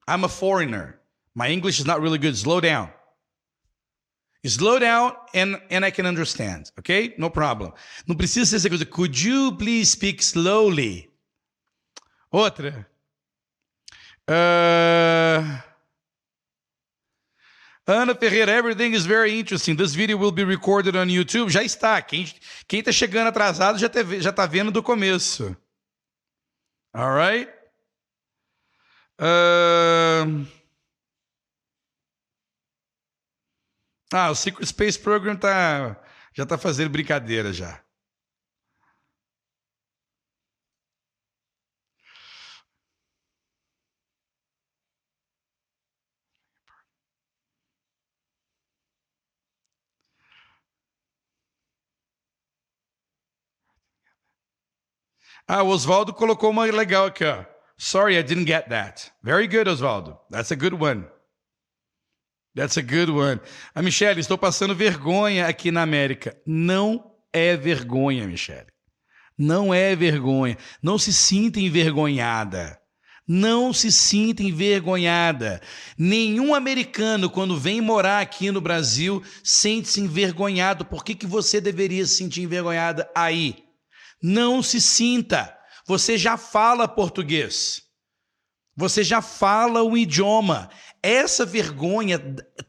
I'm 0.07 0.23
a 0.23 0.29
foreigner. 0.29 0.99
My 1.33 1.49
English 1.49 1.79
is 1.79 1.85
not 1.85 2.01
really 2.01 2.19
good. 2.19 2.35
Slow 2.35 2.61
down. 2.61 2.91
Slow 4.45 4.79
down 4.79 5.13
and, 5.33 5.59
and 5.69 5.85
I 5.85 5.91
can 5.91 6.05
understand. 6.05 6.71
Ok? 6.77 7.15
No 7.17 7.29
problem. 7.29 7.73
Não 8.07 8.15
precisa 8.15 8.45
ser 8.45 8.55
essa 8.57 8.69
coisa. 8.69 8.85
Could 8.85 9.27
you 9.27 9.57
please 9.57 9.91
speak 9.91 10.23
slowly? 10.23 11.11
Outra. 12.31 12.87
Uh... 14.29 15.61
Ana 17.89 18.13
Ferreira, 18.13 18.51
everything 18.51 18.93
is 18.93 19.05
very 19.05 19.39
interesting. 19.39 19.77
This 19.77 19.95
video 19.95 20.17
will 20.17 20.33
be 20.33 20.43
recorded 20.43 20.97
on 20.97 21.07
YouTube. 21.07 21.49
Já 21.49 21.63
está. 21.63 22.01
Quem, 22.01 22.25
quem 22.67 22.83
tá 22.83 22.91
chegando 22.91 23.27
atrasado 23.27 23.79
já, 23.79 23.87
tá, 23.87 24.03
já 24.19 24.33
tá 24.33 24.45
vendo 24.45 24.71
do 24.71 24.83
começo. 24.83 25.55
Alright? 26.93 27.49
Uh... 29.19 30.45
Ah, 34.13 34.31
o 34.31 34.35
Secret 34.35 34.65
Space 34.65 34.99
Program 34.99 35.37
tá, 35.37 36.01
já 36.33 36.45
tá 36.45 36.57
fazendo 36.57 36.89
brincadeira 36.89 37.53
já. 37.53 37.81
Ah, 55.47 55.63
o 55.63 55.69
Oswaldo 55.69 56.13
colocou 56.13 56.49
uma 56.49 56.65
legal 56.65 57.05
aqui, 57.05 57.23
ó. 57.23 57.45
Sorry, 57.77 58.17
I 58.17 58.23
didn't 58.23 58.47
get 58.47 58.67
that. 58.69 59.11
Very 59.23 59.47
good, 59.47 59.69
Oswaldo. 59.69 60.19
That's 60.29 60.51
a 60.51 60.55
good 60.55 60.73
one. 60.73 61.05
That's 62.53 62.75
a 62.75 62.81
good 62.81 63.11
one. 63.11 63.39
A 63.73 63.79
ah, 63.79 63.81
Michelle, 63.81 64.19
estou 64.19 64.37
passando 64.37 64.75
vergonha 64.75 65.47
aqui 65.47 65.71
na 65.71 65.83
América. 65.83 66.35
Não 66.45 67.13
é 67.31 67.55
vergonha, 67.55 68.27
Michelle. 68.27 68.67
Não 69.37 69.73
é 69.73 69.95
vergonha. 69.95 70.57
Não 70.81 70.97
se 70.97 71.13
sinta 71.13 71.59
envergonhada. 71.59 72.77
Não 73.27 73.71
se 73.71 73.91
sinta 73.91 74.41
envergonhada. 74.41 75.61
Nenhum 75.97 76.55
americano, 76.55 77.29
quando 77.29 77.55
vem 77.55 77.79
morar 77.79 78.21
aqui 78.21 78.51
no 78.51 78.59
Brasil, 78.59 79.23
sente-se 79.43 80.01
envergonhado. 80.01 80.83
Por 80.83 81.05
que, 81.05 81.13
que 81.13 81.27
você 81.27 81.61
deveria 81.61 82.05
se 82.05 82.15
sentir 82.15 82.41
envergonhada 82.41 83.09
aí? 83.15 83.66
Não 84.21 84.61
se 84.63 84.81
sinta. 84.81 85.55
Você 85.85 86.17
já 86.17 86.37
fala 86.37 86.87
português. 86.87 87.83
Você 88.75 89.03
já 89.03 89.21
fala 89.21 89.81
o 89.83 89.97
idioma. 89.97 90.69
Essa 91.01 91.45
vergonha 91.45 92.19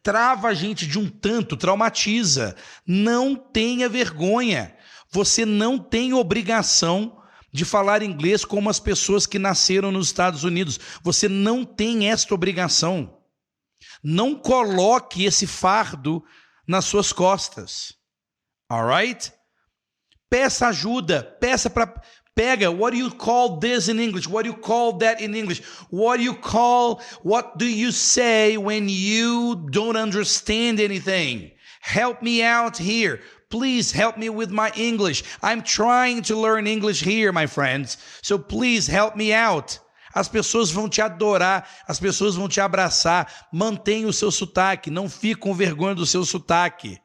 trava 0.02 0.48
a 0.48 0.54
gente 0.54 0.86
de 0.86 0.98
um 0.98 1.08
tanto, 1.08 1.56
traumatiza. 1.56 2.56
Não 2.86 3.34
tenha 3.34 3.88
vergonha. 3.88 4.74
Você 5.10 5.44
não 5.44 5.78
tem 5.78 6.12
obrigação 6.14 7.20
de 7.52 7.64
falar 7.64 8.02
inglês 8.02 8.44
como 8.44 8.70
as 8.70 8.78
pessoas 8.78 9.26
que 9.26 9.38
nasceram 9.38 9.90
nos 9.90 10.08
Estados 10.08 10.44
Unidos. 10.44 10.78
Você 11.02 11.28
não 11.28 11.64
tem 11.64 12.10
esta 12.10 12.34
obrigação. 12.34 13.18
Não 14.02 14.34
coloque 14.34 15.24
esse 15.24 15.46
fardo 15.46 16.22
nas 16.66 16.84
suas 16.84 17.12
costas. 17.12 17.94
Alright? 18.70 19.32
Peça 20.30 20.68
ajuda, 20.68 21.22
peça 21.40 21.70
para 21.70 21.94
pega, 22.38 22.70
what 22.70 22.92
do 22.92 22.96
you 22.96 23.10
call 23.10 23.58
this 23.58 23.88
in 23.88 23.98
English? 23.98 24.28
What 24.28 24.44
do 24.44 24.50
you 24.50 24.56
call 24.56 24.98
that 24.98 25.20
in 25.20 25.34
English? 25.34 25.60
What 25.90 26.18
do 26.18 26.22
you 26.22 26.34
call, 26.34 27.00
what 27.24 27.58
do 27.58 27.66
you 27.66 27.90
say 27.90 28.56
when 28.56 28.88
you 28.88 29.56
don't 29.72 29.96
understand 29.96 30.78
anything? 30.78 31.50
Help 31.80 32.22
me 32.22 32.44
out 32.44 32.76
here. 32.76 33.20
Please 33.50 33.90
help 33.90 34.16
me 34.16 34.28
with 34.28 34.50
my 34.50 34.70
English. 34.76 35.24
I'm 35.42 35.62
trying 35.62 36.22
to 36.22 36.36
learn 36.36 36.68
English 36.68 37.00
here, 37.00 37.32
my 37.32 37.46
friends. 37.46 37.96
So 38.22 38.38
please 38.38 38.86
help 38.86 39.16
me 39.16 39.32
out. 39.32 39.80
As 40.14 40.28
pessoas 40.28 40.70
vão 40.70 40.88
te 40.88 41.00
adorar, 41.00 41.68
as 41.88 41.98
pessoas 41.98 42.36
vão 42.36 42.48
te 42.48 42.60
abraçar. 42.60 43.48
Mantenha 43.52 44.06
o 44.06 44.12
seu 44.12 44.30
sotaque, 44.30 44.90
não 44.90 45.08
fique 45.08 45.40
com 45.40 45.54
vergonha 45.54 45.94
do 45.94 46.06
seu 46.06 46.24
sotaque. 46.24 46.98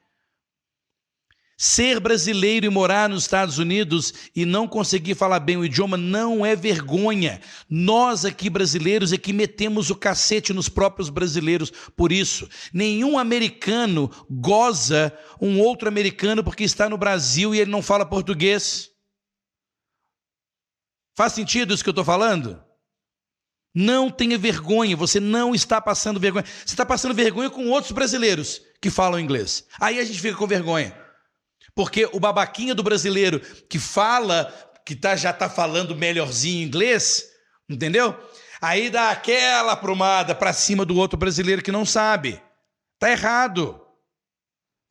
Ser 1.66 2.02
brasileiro 2.02 2.66
e 2.66 2.70
morar 2.70 3.08
nos 3.08 3.24
Estados 3.24 3.58
Unidos 3.58 4.14
e 4.36 4.44
não 4.44 4.68
conseguir 4.68 5.16
falar 5.16 5.40
bem 5.40 5.56
o 5.56 5.64
idioma 5.64 5.96
não 5.96 6.46
é 6.46 6.58
vergonha. 6.58 7.40
Nós 7.70 8.26
aqui 8.26 8.50
brasileiros 8.50 9.14
é 9.14 9.18
que 9.18 9.32
metemos 9.32 9.90
o 9.90 9.96
cacete 9.96 10.52
nos 10.52 10.68
próprios 10.68 11.10
brasileiros 11.10 11.72
por 11.96 12.12
isso. 12.12 12.50
Nenhum 12.74 13.18
americano 13.18 14.12
goza 14.30 15.18
um 15.40 15.58
outro 15.62 15.88
americano 15.88 16.44
porque 16.44 16.66
está 16.66 16.90
no 16.90 16.98
Brasil 16.98 17.56
e 17.56 17.62
ele 17.62 17.72
não 17.72 17.82
fala 17.82 18.06
português. 18.06 18.90
Faz 21.16 21.32
sentido 21.32 21.74
isso 21.74 21.82
que 21.82 21.90
eu 21.90 21.94
estou 21.94 22.04
falando? 22.04 22.62
Não 23.74 24.12
tenha 24.12 24.38
vergonha, 24.38 24.98
você 24.98 25.18
não 25.18 25.56
está 25.56 25.80
passando 25.80 26.20
vergonha. 26.20 26.44
Você 26.46 26.74
está 26.74 26.86
passando 26.86 27.16
vergonha 27.16 27.50
com 27.50 27.70
outros 27.70 27.94
brasileiros 27.94 28.62
que 28.82 28.90
falam 28.90 29.18
inglês. 29.18 29.66
Aí 29.80 29.98
a 29.98 30.04
gente 30.04 30.20
fica 30.20 30.36
com 30.36 30.46
vergonha. 30.46 31.03
Porque 31.76 32.08
o 32.12 32.20
babaquinha 32.20 32.76
do 32.76 32.84
brasileiro 32.84 33.40
que 33.40 33.80
fala, 33.80 34.54
que 34.86 34.96
tá, 34.96 35.16
já 35.16 35.32
está 35.32 35.50
falando 35.50 35.96
melhorzinho 35.96 36.66
inglês, 36.66 37.30
entendeu? 37.70 38.16
Aí 38.62 38.90
dá 38.90 39.10
aquela 39.10 39.74
aprumada 39.74 40.34
para 40.34 40.54
cima 40.54 40.86
do 40.86 40.96
outro 40.96 41.18
brasileiro 41.18 41.62
que 41.62 41.72
não 41.72 41.86
sabe. 41.86 42.42
Tá 43.00 43.12
errado. 43.12 43.82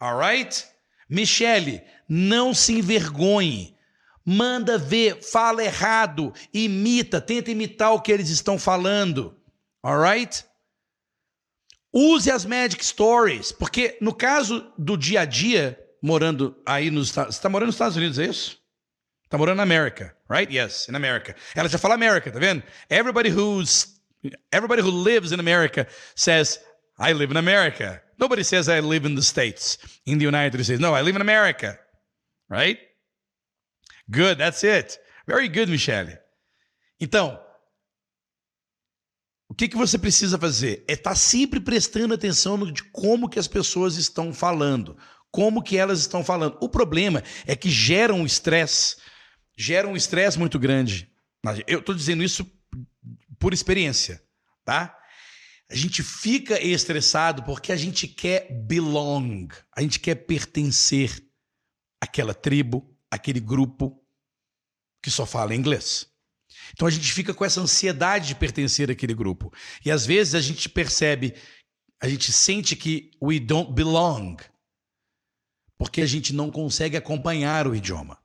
Alright? 0.00 0.66
Michele, 1.08 1.82
não 2.08 2.52
se 2.52 2.74
envergonhe. 2.74 3.76
Manda 4.24 4.78
ver, 4.78 5.22
fala 5.22 5.64
errado, 5.64 6.32
imita, 6.54 7.20
tenta 7.20 7.50
imitar 7.50 7.92
o 7.92 8.00
que 8.00 8.12
eles 8.12 8.28
estão 8.28 8.58
falando. 8.58 9.36
Alright? 9.82 10.44
Use 11.92 12.30
as 12.30 12.44
Magic 12.44 12.84
Stories, 12.84 13.52
porque 13.52 13.98
no 14.00 14.14
caso 14.14 14.72
do 14.78 14.96
dia 14.96 15.22
a 15.22 15.24
dia, 15.24 15.78
morando 16.02 16.60
aí 16.66 16.90
nos 16.90 17.08
Estados 17.08 17.36
Você 17.36 17.38
está 17.38 17.48
morando 17.48 17.68
nos 17.68 17.76
Estados 17.76 17.96
Unidos, 17.96 18.18
é 18.18 18.26
isso? 18.26 18.60
Está 19.24 19.38
morando 19.38 19.58
na 19.58 19.62
América, 19.62 20.14
right? 20.28 20.54
Yes, 20.54 20.88
in 20.88 20.94
America. 20.94 21.34
Ela 21.54 21.68
já 21.68 21.78
fala 21.78 21.94
America, 21.94 22.30
tá 22.30 22.38
vendo? 22.38 22.62
Everybody 22.90 23.30
who's 23.30 23.98
everybody 24.52 24.82
who 24.82 24.90
lives 24.90 25.32
in 25.32 25.40
America 25.40 25.86
says 26.14 26.60
I 26.98 27.12
live 27.14 27.32
in 27.32 27.38
America. 27.38 28.02
Nobody 28.18 28.44
says 28.44 28.68
I 28.68 28.80
live 28.80 29.06
in 29.06 29.14
the 29.14 29.22
States, 29.22 29.78
in 30.04 30.18
the 30.18 30.26
United 30.26 30.62
States. 30.62 30.80
No, 30.80 30.94
I 30.94 31.02
live 31.02 31.16
in 31.16 31.22
America. 31.22 31.78
Right? 32.50 32.78
Good, 34.10 34.38
that's 34.38 34.62
it. 34.64 34.98
Very 35.26 35.48
good, 35.48 35.70
Michelle. 35.70 36.18
Então, 37.00 37.40
o 39.48 39.54
que, 39.54 39.68
que 39.68 39.76
você 39.76 39.98
precisa 39.98 40.38
fazer? 40.38 40.84
É 40.86 40.92
estar 40.92 41.10
tá 41.10 41.16
sempre 41.16 41.58
prestando 41.58 42.14
atenção 42.14 42.56
no, 42.56 42.70
de 42.70 42.82
como 42.84 43.28
que 43.28 43.38
as 43.38 43.48
pessoas 43.48 43.96
estão 43.96 44.32
falando 44.32 44.96
como 45.32 45.62
que 45.62 45.78
elas 45.78 46.00
estão 46.00 46.22
falando. 46.22 46.58
O 46.60 46.68
problema 46.68 47.24
é 47.46 47.56
que 47.56 47.70
gera 47.70 48.14
um 48.14 48.26
estresse, 48.26 48.96
gera 49.56 49.88
um 49.88 49.96
estresse 49.96 50.38
muito 50.38 50.58
grande. 50.58 51.10
Eu 51.66 51.80
estou 51.80 51.94
dizendo 51.94 52.22
isso 52.22 52.46
por 53.40 53.52
experiência, 53.52 54.22
tá? 54.64 54.96
A 55.68 55.74
gente 55.74 56.02
fica 56.02 56.62
estressado 56.62 57.42
porque 57.44 57.72
a 57.72 57.76
gente 57.76 58.06
quer 58.06 58.46
belong, 58.52 59.48
a 59.74 59.80
gente 59.80 59.98
quer 59.98 60.14
pertencer 60.16 61.26
àquela 61.98 62.34
tribo, 62.34 62.94
àquele 63.10 63.40
grupo 63.40 63.98
que 65.02 65.10
só 65.10 65.24
fala 65.24 65.54
inglês. 65.54 66.06
Então 66.74 66.86
a 66.86 66.90
gente 66.90 67.10
fica 67.10 67.32
com 67.32 67.44
essa 67.44 67.60
ansiedade 67.60 68.28
de 68.28 68.34
pertencer 68.34 68.90
àquele 68.90 69.14
grupo. 69.14 69.50
E 69.84 69.90
às 69.90 70.04
vezes 70.04 70.34
a 70.34 70.40
gente 70.40 70.68
percebe, 70.68 71.34
a 72.00 72.06
gente 72.06 72.30
sente 72.30 72.76
que 72.76 73.10
we 73.20 73.40
don't 73.40 73.72
belong 73.72 74.36
porque 75.82 76.00
a 76.00 76.06
gente 76.06 76.32
não 76.32 76.48
consegue 76.48 76.96
acompanhar 76.96 77.66
o 77.66 77.74
idioma. 77.74 78.16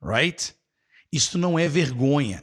Right? 0.00 0.54
Isto 1.12 1.36
não 1.36 1.58
é 1.58 1.68
vergonha. 1.68 2.42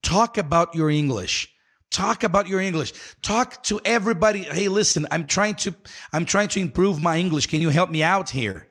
Talk 0.00 0.40
about 0.40 0.74
your 0.74 0.90
English. 0.90 1.48
Talk 1.90 2.24
about 2.24 2.48
your 2.48 2.62
English. 2.62 2.94
Talk 3.20 3.62
to 3.64 3.78
everybody. 3.84 4.44
Hey, 4.44 4.70
listen, 4.70 5.06
I'm 5.10 5.26
trying 5.26 5.54
to 5.56 5.74
I'm 6.14 6.24
trying 6.24 6.48
to 6.48 6.60
improve 6.60 6.98
my 6.98 7.18
English. 7.18 7.46
Can 7.46 7.60
you 7.60 7.68
help 7.68 7.90
me 7.90 8.02
out 8.02 8.30
here? 8.30 8.68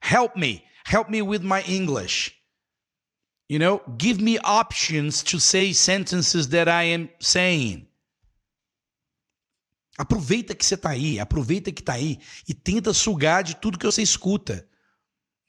Help 0.00 0.34
me. 0.34 0.64
Help 0.86 1.10
me 1.10 1.20
with 1.20 1.42
my 1.42 1.60
English. 1.68 2.34
You 3.50 3.58
know, 3.58 3.82
give 3.98 4.18
me 4.18 4.38
options 4.38 5.22
to 5.24 5.38
say 5.38 5.74
sentences 5.74 6.48
that 6.48 6.68
I 6.68 6.84
am 6.84 7.10
saying. 7.20 7.86
Aproveita 9.98 10.54
que 10.54 10.64
você 10.64 10.74
está 10.74 10.90
aí, 10.90 11.18
aproveita 11.18 11.72
que 11.72 11.80
está 11.80 11.94
aí 11.94 12.18
e 12.46 12.52
tenta 12.52 12.92
sugar 12.92 13.42
de 13.42 13.56
tudo 13.56 13.78
que 13.78 13.86
você 13.86 14.02
escuta. 14.02 14.68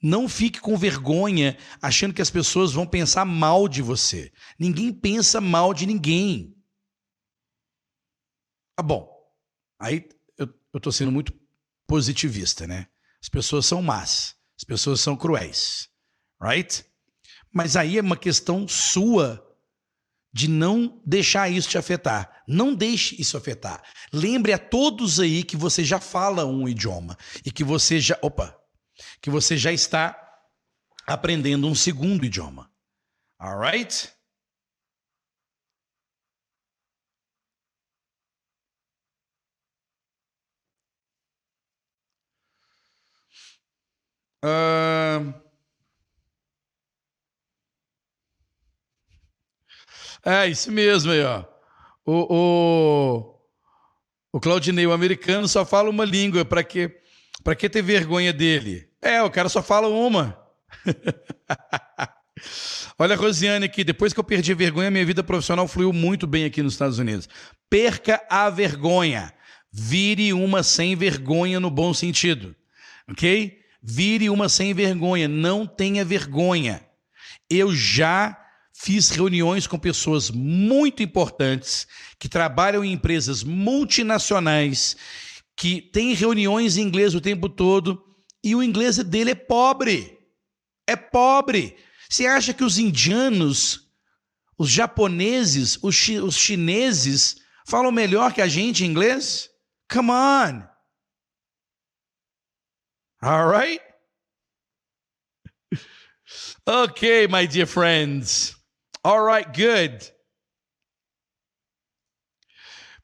Não 0.01 0.29
fique 0.29 0.59
com 0.61 0.77
vergonha 0.77 1.57
achando 1.81 2.13
que 2.13 2.21
as 2.21 2.29
pessoas 2.29 2.71
vão 2.71 2.85
pensar 2.85 3.25
mal 3.25 3.67
de 3.67 3.81
você. 3.81 4.31
Ninguém 4.57 4.93
pensa 4.93 5.41
mal 5.41 5.73
de 5.73 5.85
ninguém. 5.85 6.55
Ah, 8.77 8.83
bom, 8.83 9.09
aí 9.79 10.07
eu, 10.37 10.47
estou 10.75 10.91
sendo 10.91 11.11
muito 11.11 11.33
positivista, 11.87 12.67
né? 12.67 12.87
As 13.19 13.27
pessoas 13.27 13.65
são 13.65 13.81
más, 13.81 14.35
as 14.55 14.63
pessoas 14.63 15.01
são 15.01 15.17
cruéis, 15.17 15.89
right? 16.39 16.85
Mas 17.51 17.75
aí 17.75 17.97
é 17.97 18.01
uma 18.01 18.15
questão 18.15 18.67
sua 18.67 19.43
de 20.37 20.47
não 20.47 21.01
deixar 21.03 21.49
isso 21.49 21.67
te 21.67 21.79
afetar. 21.79 22.43
Não 22.47 22.75
deixe 22.75 23.19
isso 23.19 23.35
afetar. 23.35 23.81
Lembre 24.13 24.53
a 24.53 24.59
todos 24.59 25.19
aí 25.19 25.43
que 25.43 25.57
você 25.57 25.83
já 25.83 25.99
fala 25.99 26.45
um 26.45 26.69
idioma 26.69 27.17
e 27.43 27.51
que 27.51 27.63
você 27.63 27.99
já, 27.99 28.15
opa, 28.21 28.55
que 29.19 29.31
você 29.31 29.57
já 29.57 29.73
está 29.73 30.15
aprendendo 31.07 31.65
um 31.65 31.73
segundo 31.73 32.23
idioma. 32.23 32.69
Alright? 33.39 34.11
Uh... 44.45 45.46
É, 50.27 50.45
isso 50.45 50.69
mesmo 50.73 51.13
aí, 51.13 51.23
ó. 51.23 51.45
O, 52.05 52.35
o, 52.35 53.39
o 54.33 54.41
Claudinei, 54.41 54.85
o 54.85 54.91
americano, 54.91 55.47
só 55.47 55.65
fala 55.65 55.89
uma 55.89 56.03
língua. 56.03 56.43
Para 56.43 56.65
que, 56.65 56.91
que 57.57 57.69
ter 57.69 57.81
vergonha 57.81 58.33
dele? 58.33 58.89
É, 59.01 59.23
o 59.23 59.31
cara 59.31 59.47
só 59.47 59.63
fala 59.63 59.87
uma. 59.87 60.37
Olha 62.99 63.15
a 63.15 63.17
Rosiane 63.17 63.63
aqui. 63.63 63.85
Depois 63.85 64.11
que 64.11 64.19
eu 64.19 64.23
perdi 64.23 64.51
a 64.51 64.55
vergonha, 64.55 64.91
minha 64.91 65.05
vida 65.05 65.23
profissional 65.23 65.65
fluiu 65.65 65.93
muito 65.93 66.27
bem 66.27 66.43
aqui 66.43 66.61
nos 66.61 66.73
Estados 66.73 66.99
Unidos. 66.99 67.29
Perca 67.69 68.21
a 68.29 68.49
vergonha. 68.49 69.33
Vire 69.71 70.33
uma 70.33 70.61
sem 70.61 70.93
vergonha 70.93 71.57
no 71.57 71.69
bom 71.69 71.93
sentido. 71.93 72.53
Ok? 73.09 73.59
Vire 73.81 74.29
uma 74.29 74.49
sem 74.49 74.73
vergonha. 74.73 75.29
Não 75.29 75.65
tenha 75.65 76.03
vergonha. 76.03 76.85
Eu 77.49 77.73
já 77.73 78.37
fiz 78.79 79.09
reuniões 79.09 79.65
com 79.65 79.79
pessoas 79.79 80.29
muito 80.29 81.01
importantes 81.01 81.87
que 82.19 82.29
trabalham 82.29 82.85
em 82.85 82.93
empresas 82.93 83.43
multinacionais, 83.43 84.95
que 85.55 85.81
têm 85.81 86.13
reuniões 86.13 86.77
em 86.77 86.83
inglês 86.83 87.15
o 87.15 87.21
tempo 87.21 87.49
todo 87.49 88.05
e 88.43 88.53
o 88.53 88.61
inglês 88.61 88.97
dele 88.97 89.31
é 89.31 89.35
pobre. 89.35 90.19
É 90.85 90.95
pobre. 90.95 91.75
Você 92.07 92.27
acha 92.27 92.53
que 92.53 92.63
os 92.63 92.77
indianos, 92.77 93.89
os 94.57 94.69
japoneses, 94.69 95.79
os, 95.81 95.95
chi 95.95 96.19
os 96.19 96.37
chineses 96.37 97.37
falam 97.67 97.91
melhor 97.91 98.31
que 98.31 98.41
a 98.41 98.47
gente 98.47 98.83
em 98.83 98.87
inglês? 98.87 99.49
Come 99.91 100.11
on. 100.11 100.67
All 103.21 103.49
right? 103.49 103.81
Okay, 106.67 107.25
my 107.27 107.47
dear 107.47 107.65
friends. 107.65 108.56
All 109.07 109.23
right, 109.23 109.47
good. 109.47 110.11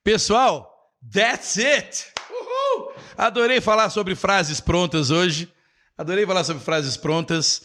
Pessoal, 0.03 0.69
that's 1.01 1.55
it. 1.55 2.11
Uhul. 2.29 2.91
Adorei 3.17 3.61
falar 3.61 3.89
sobre 3.89 4.13
frases 4.13 4.59
prontas 4.59 5.11
hoje. 5.11 5.49
Adorei 5.97 6.25
falar 6.25 6.43
sobre 6.43 6.61
frases 6.61 6.97
prontas. 6.97 7.61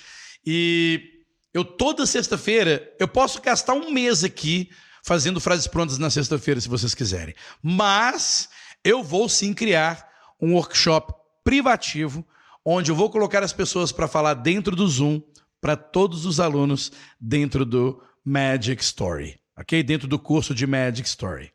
E 0.47 1.03
eu 1.53 1.65
toda 1.65 2.07
sexta-feira, 2.07 2.89
eu 3.01 3.09
posso 3.09 3.43
gastar 3.43 3.73
um 3.73 3.91
mês 3.91 4.23
aqui 4.23 4.71
fazendo 5.03 5.41
frases 5.41 5.67
prontas 5.67 5.99
na 5.99 6.09
sexta-feira, 6.09 6.61
se 6.61 6.69
vocês 6.69 6.95
quiserem. 6.95 7.35
Mas 7.61 8.49
eu 8.85 9.03
vou 9.03 9.29
sim 9.29 9.53
criar 9.53 10.09
um 10.41 10.55
workshop 10.55 11.13
privativo, 11.43 12.25
onde 12.65 12.93
eu 12.93 12.95
vou 12.95 13.11
colocar 13.11 13.43
as 13.43 13.53
pessoas 13.53 13.91
para 13.91 14.07
falar 14.07 14.35
dentro 14.35 14.77
do 14.77 14.87
Zoom 14.87 15.21
para 15.61 15.77
todos 15.77 16.25
os 16.25 16.39
alunos 16.39 16.93
dentro 17.21 17.65
do 17.65 18.01
Magic 18.29 18.83
Story, 18.83 19.41
ok? 19.57 19.83
Dentro 19.83 20.07
do 20.07 20.19
curso 20.19 20.55
de 20.55 20.67
Magic 20.67 21.09
Story. 21.09 21.51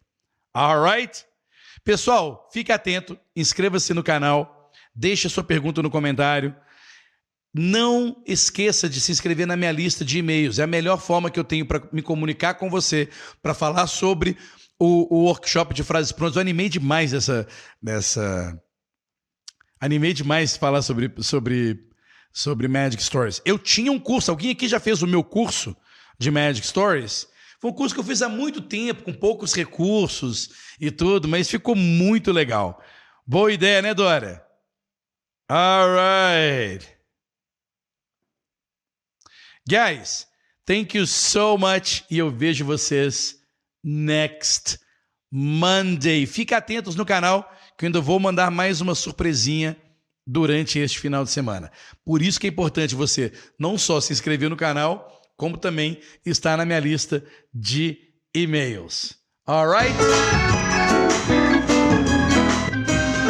Alright? 0.51 1.23
Pessoal, 1.83 2.49
fique 2.51 2.71
atento, 2.71 3.15
inscreva-se 3.35 3.93
no 3.93 4.01
canal, 4.01 4.71
deixe 4.95 5.27
a 5.27 5.29
sua 5.29 5.43
pergunta 5.43 5.83
no 5.83 5.91
comentário. 5.91 6.55
Não 7.53 8.23
esqueça 8.25 8.89
de 8.89 8.99
se 8.99 9.11
inscrever 9.11 9.45
na 9.45 9.55
minha 9.55 9.71
lista 9.71 10.03
de 10.03 10.17
e-mails. 10.17 10.57
É 10.57 10.63
a 10.63 10.67
melhor 10.67 10.99
forma 10.99 11.29
que 11.29 11.39
eu 11.39 11.43
tenho 11.43 11.63
para 11.67 11.87
me 11.91 12.01
comunicar 12.01 12.55
com 12.55 12.71
você, 12.71 13.07
para 13.39 13.53
falar 13.53 13.85
sobre 13.85 14.35
o, 14.79 15.15
o, 15.15 15.25
workshop 15.25 15.75
de 15.75 15.83
frases 15.83 16.11
prontas. 16.11 16.37
Eu 16.37 16.41
animei 16.41 16.69
demais 16.69 17.13
essa. 17.13 17.47
essa... 17.85 18.59
Animei 19.79 20.13
demais 20.13 20.57
falar 20.57 20.81
sobre, 20.81 21.13
sobre, 21.19 21.87
sobre 22.31 22.67
Magic 22.67 23.03
Stories. 23.03 23.41
Eu 23.45 23.59
tinha 23.59 23.91
um 23.91 23.99
curso, 23.99 24.31
alguém 24.31 24.49
aqui 24.49 24.67
já 24.67 24.79
fez 24.79 25.03
o 25.03 25.07
meu 25.07 25.23
curso 25.23 25.77
de 26.17 26.31
Magic 26.31 26.65
Stories? 26.65 27.27
Foi 27.59 27.71
um 27.71 27.73
curso 27.73 27.95
que 27.95 27.99
eu 28.01 28.03
fiz 28.03 28.21
há 28.21 28.27
muito 28.27 28.61
tempo, 28.61 29.03
com 29.03 29.13
poucos 29.13 29.53
recursos 29.53 30.49
e 30.79 30.91
tudo, 30.91 31.27
mas 31.27 31.49
ficou 31.49 31.75
muito 31.75 32.31
legal. 32.31 32.81
Boa 33.25 33.53
ideia, 33.53 33.81
né, 33.81 33.93
Dora? 33.93 34.45
All 35.49 35.87
right. 35.95 36.85
Guys, 39.65 40.27
thank 40.65 40.97
you 40.97 41.07
so 41.07 41.57
much 41.57 42.03
e 42.11 42.17
eu 42.17 42.29
vejo 42.29 42.65
vocês 42.65 43.39
next 43.81 44.77
Monday. 45.31 46.25
Fique 46.25 46.53
atentos 46.53 46.95
no 46.95 47.05
canal 47.05 47.49
que 47.77 47.85
eu 47.85 47.87
ainda 47.87 48.01
vou 48.01 48.19
mandar 48.19 48.51
mais 48.51 48.81
uma 48.81 48.93
surpresinha 48.93 49.77
durante 50.27 50.79
este 50.79 50.99
final 50.99 51.23
de 51.23 51.31
semana. 51.31 51.71
Por 52.03 52.21
isso 52.21 52.39
que 52.39 52.47
é 52.47 52.49
importante 52.49 52.93
você 52.93 53.31
não 53.57 53.77
só 53.77 54.01
se 54.01 54.11
inscrever 54.11 54.49
no 54.49 54.57
canal, 54.57 55.21
como 55.37 55.57
também 55.57 55.99
estar 56.25 56.57
na 56.57 56.65
minha 56.65 56.79
lista 56.79 57.23
de 57.53 57.97
e-mails. 58.33 59.15
Alright? 59.47 59.93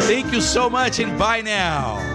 Thank 0.06 0.32
you 0.32 0.40
so 0.40 0.68
much 0.68 1.00
and 1.00 1.16
bye 1.18 1.42
now. 1.42 2.13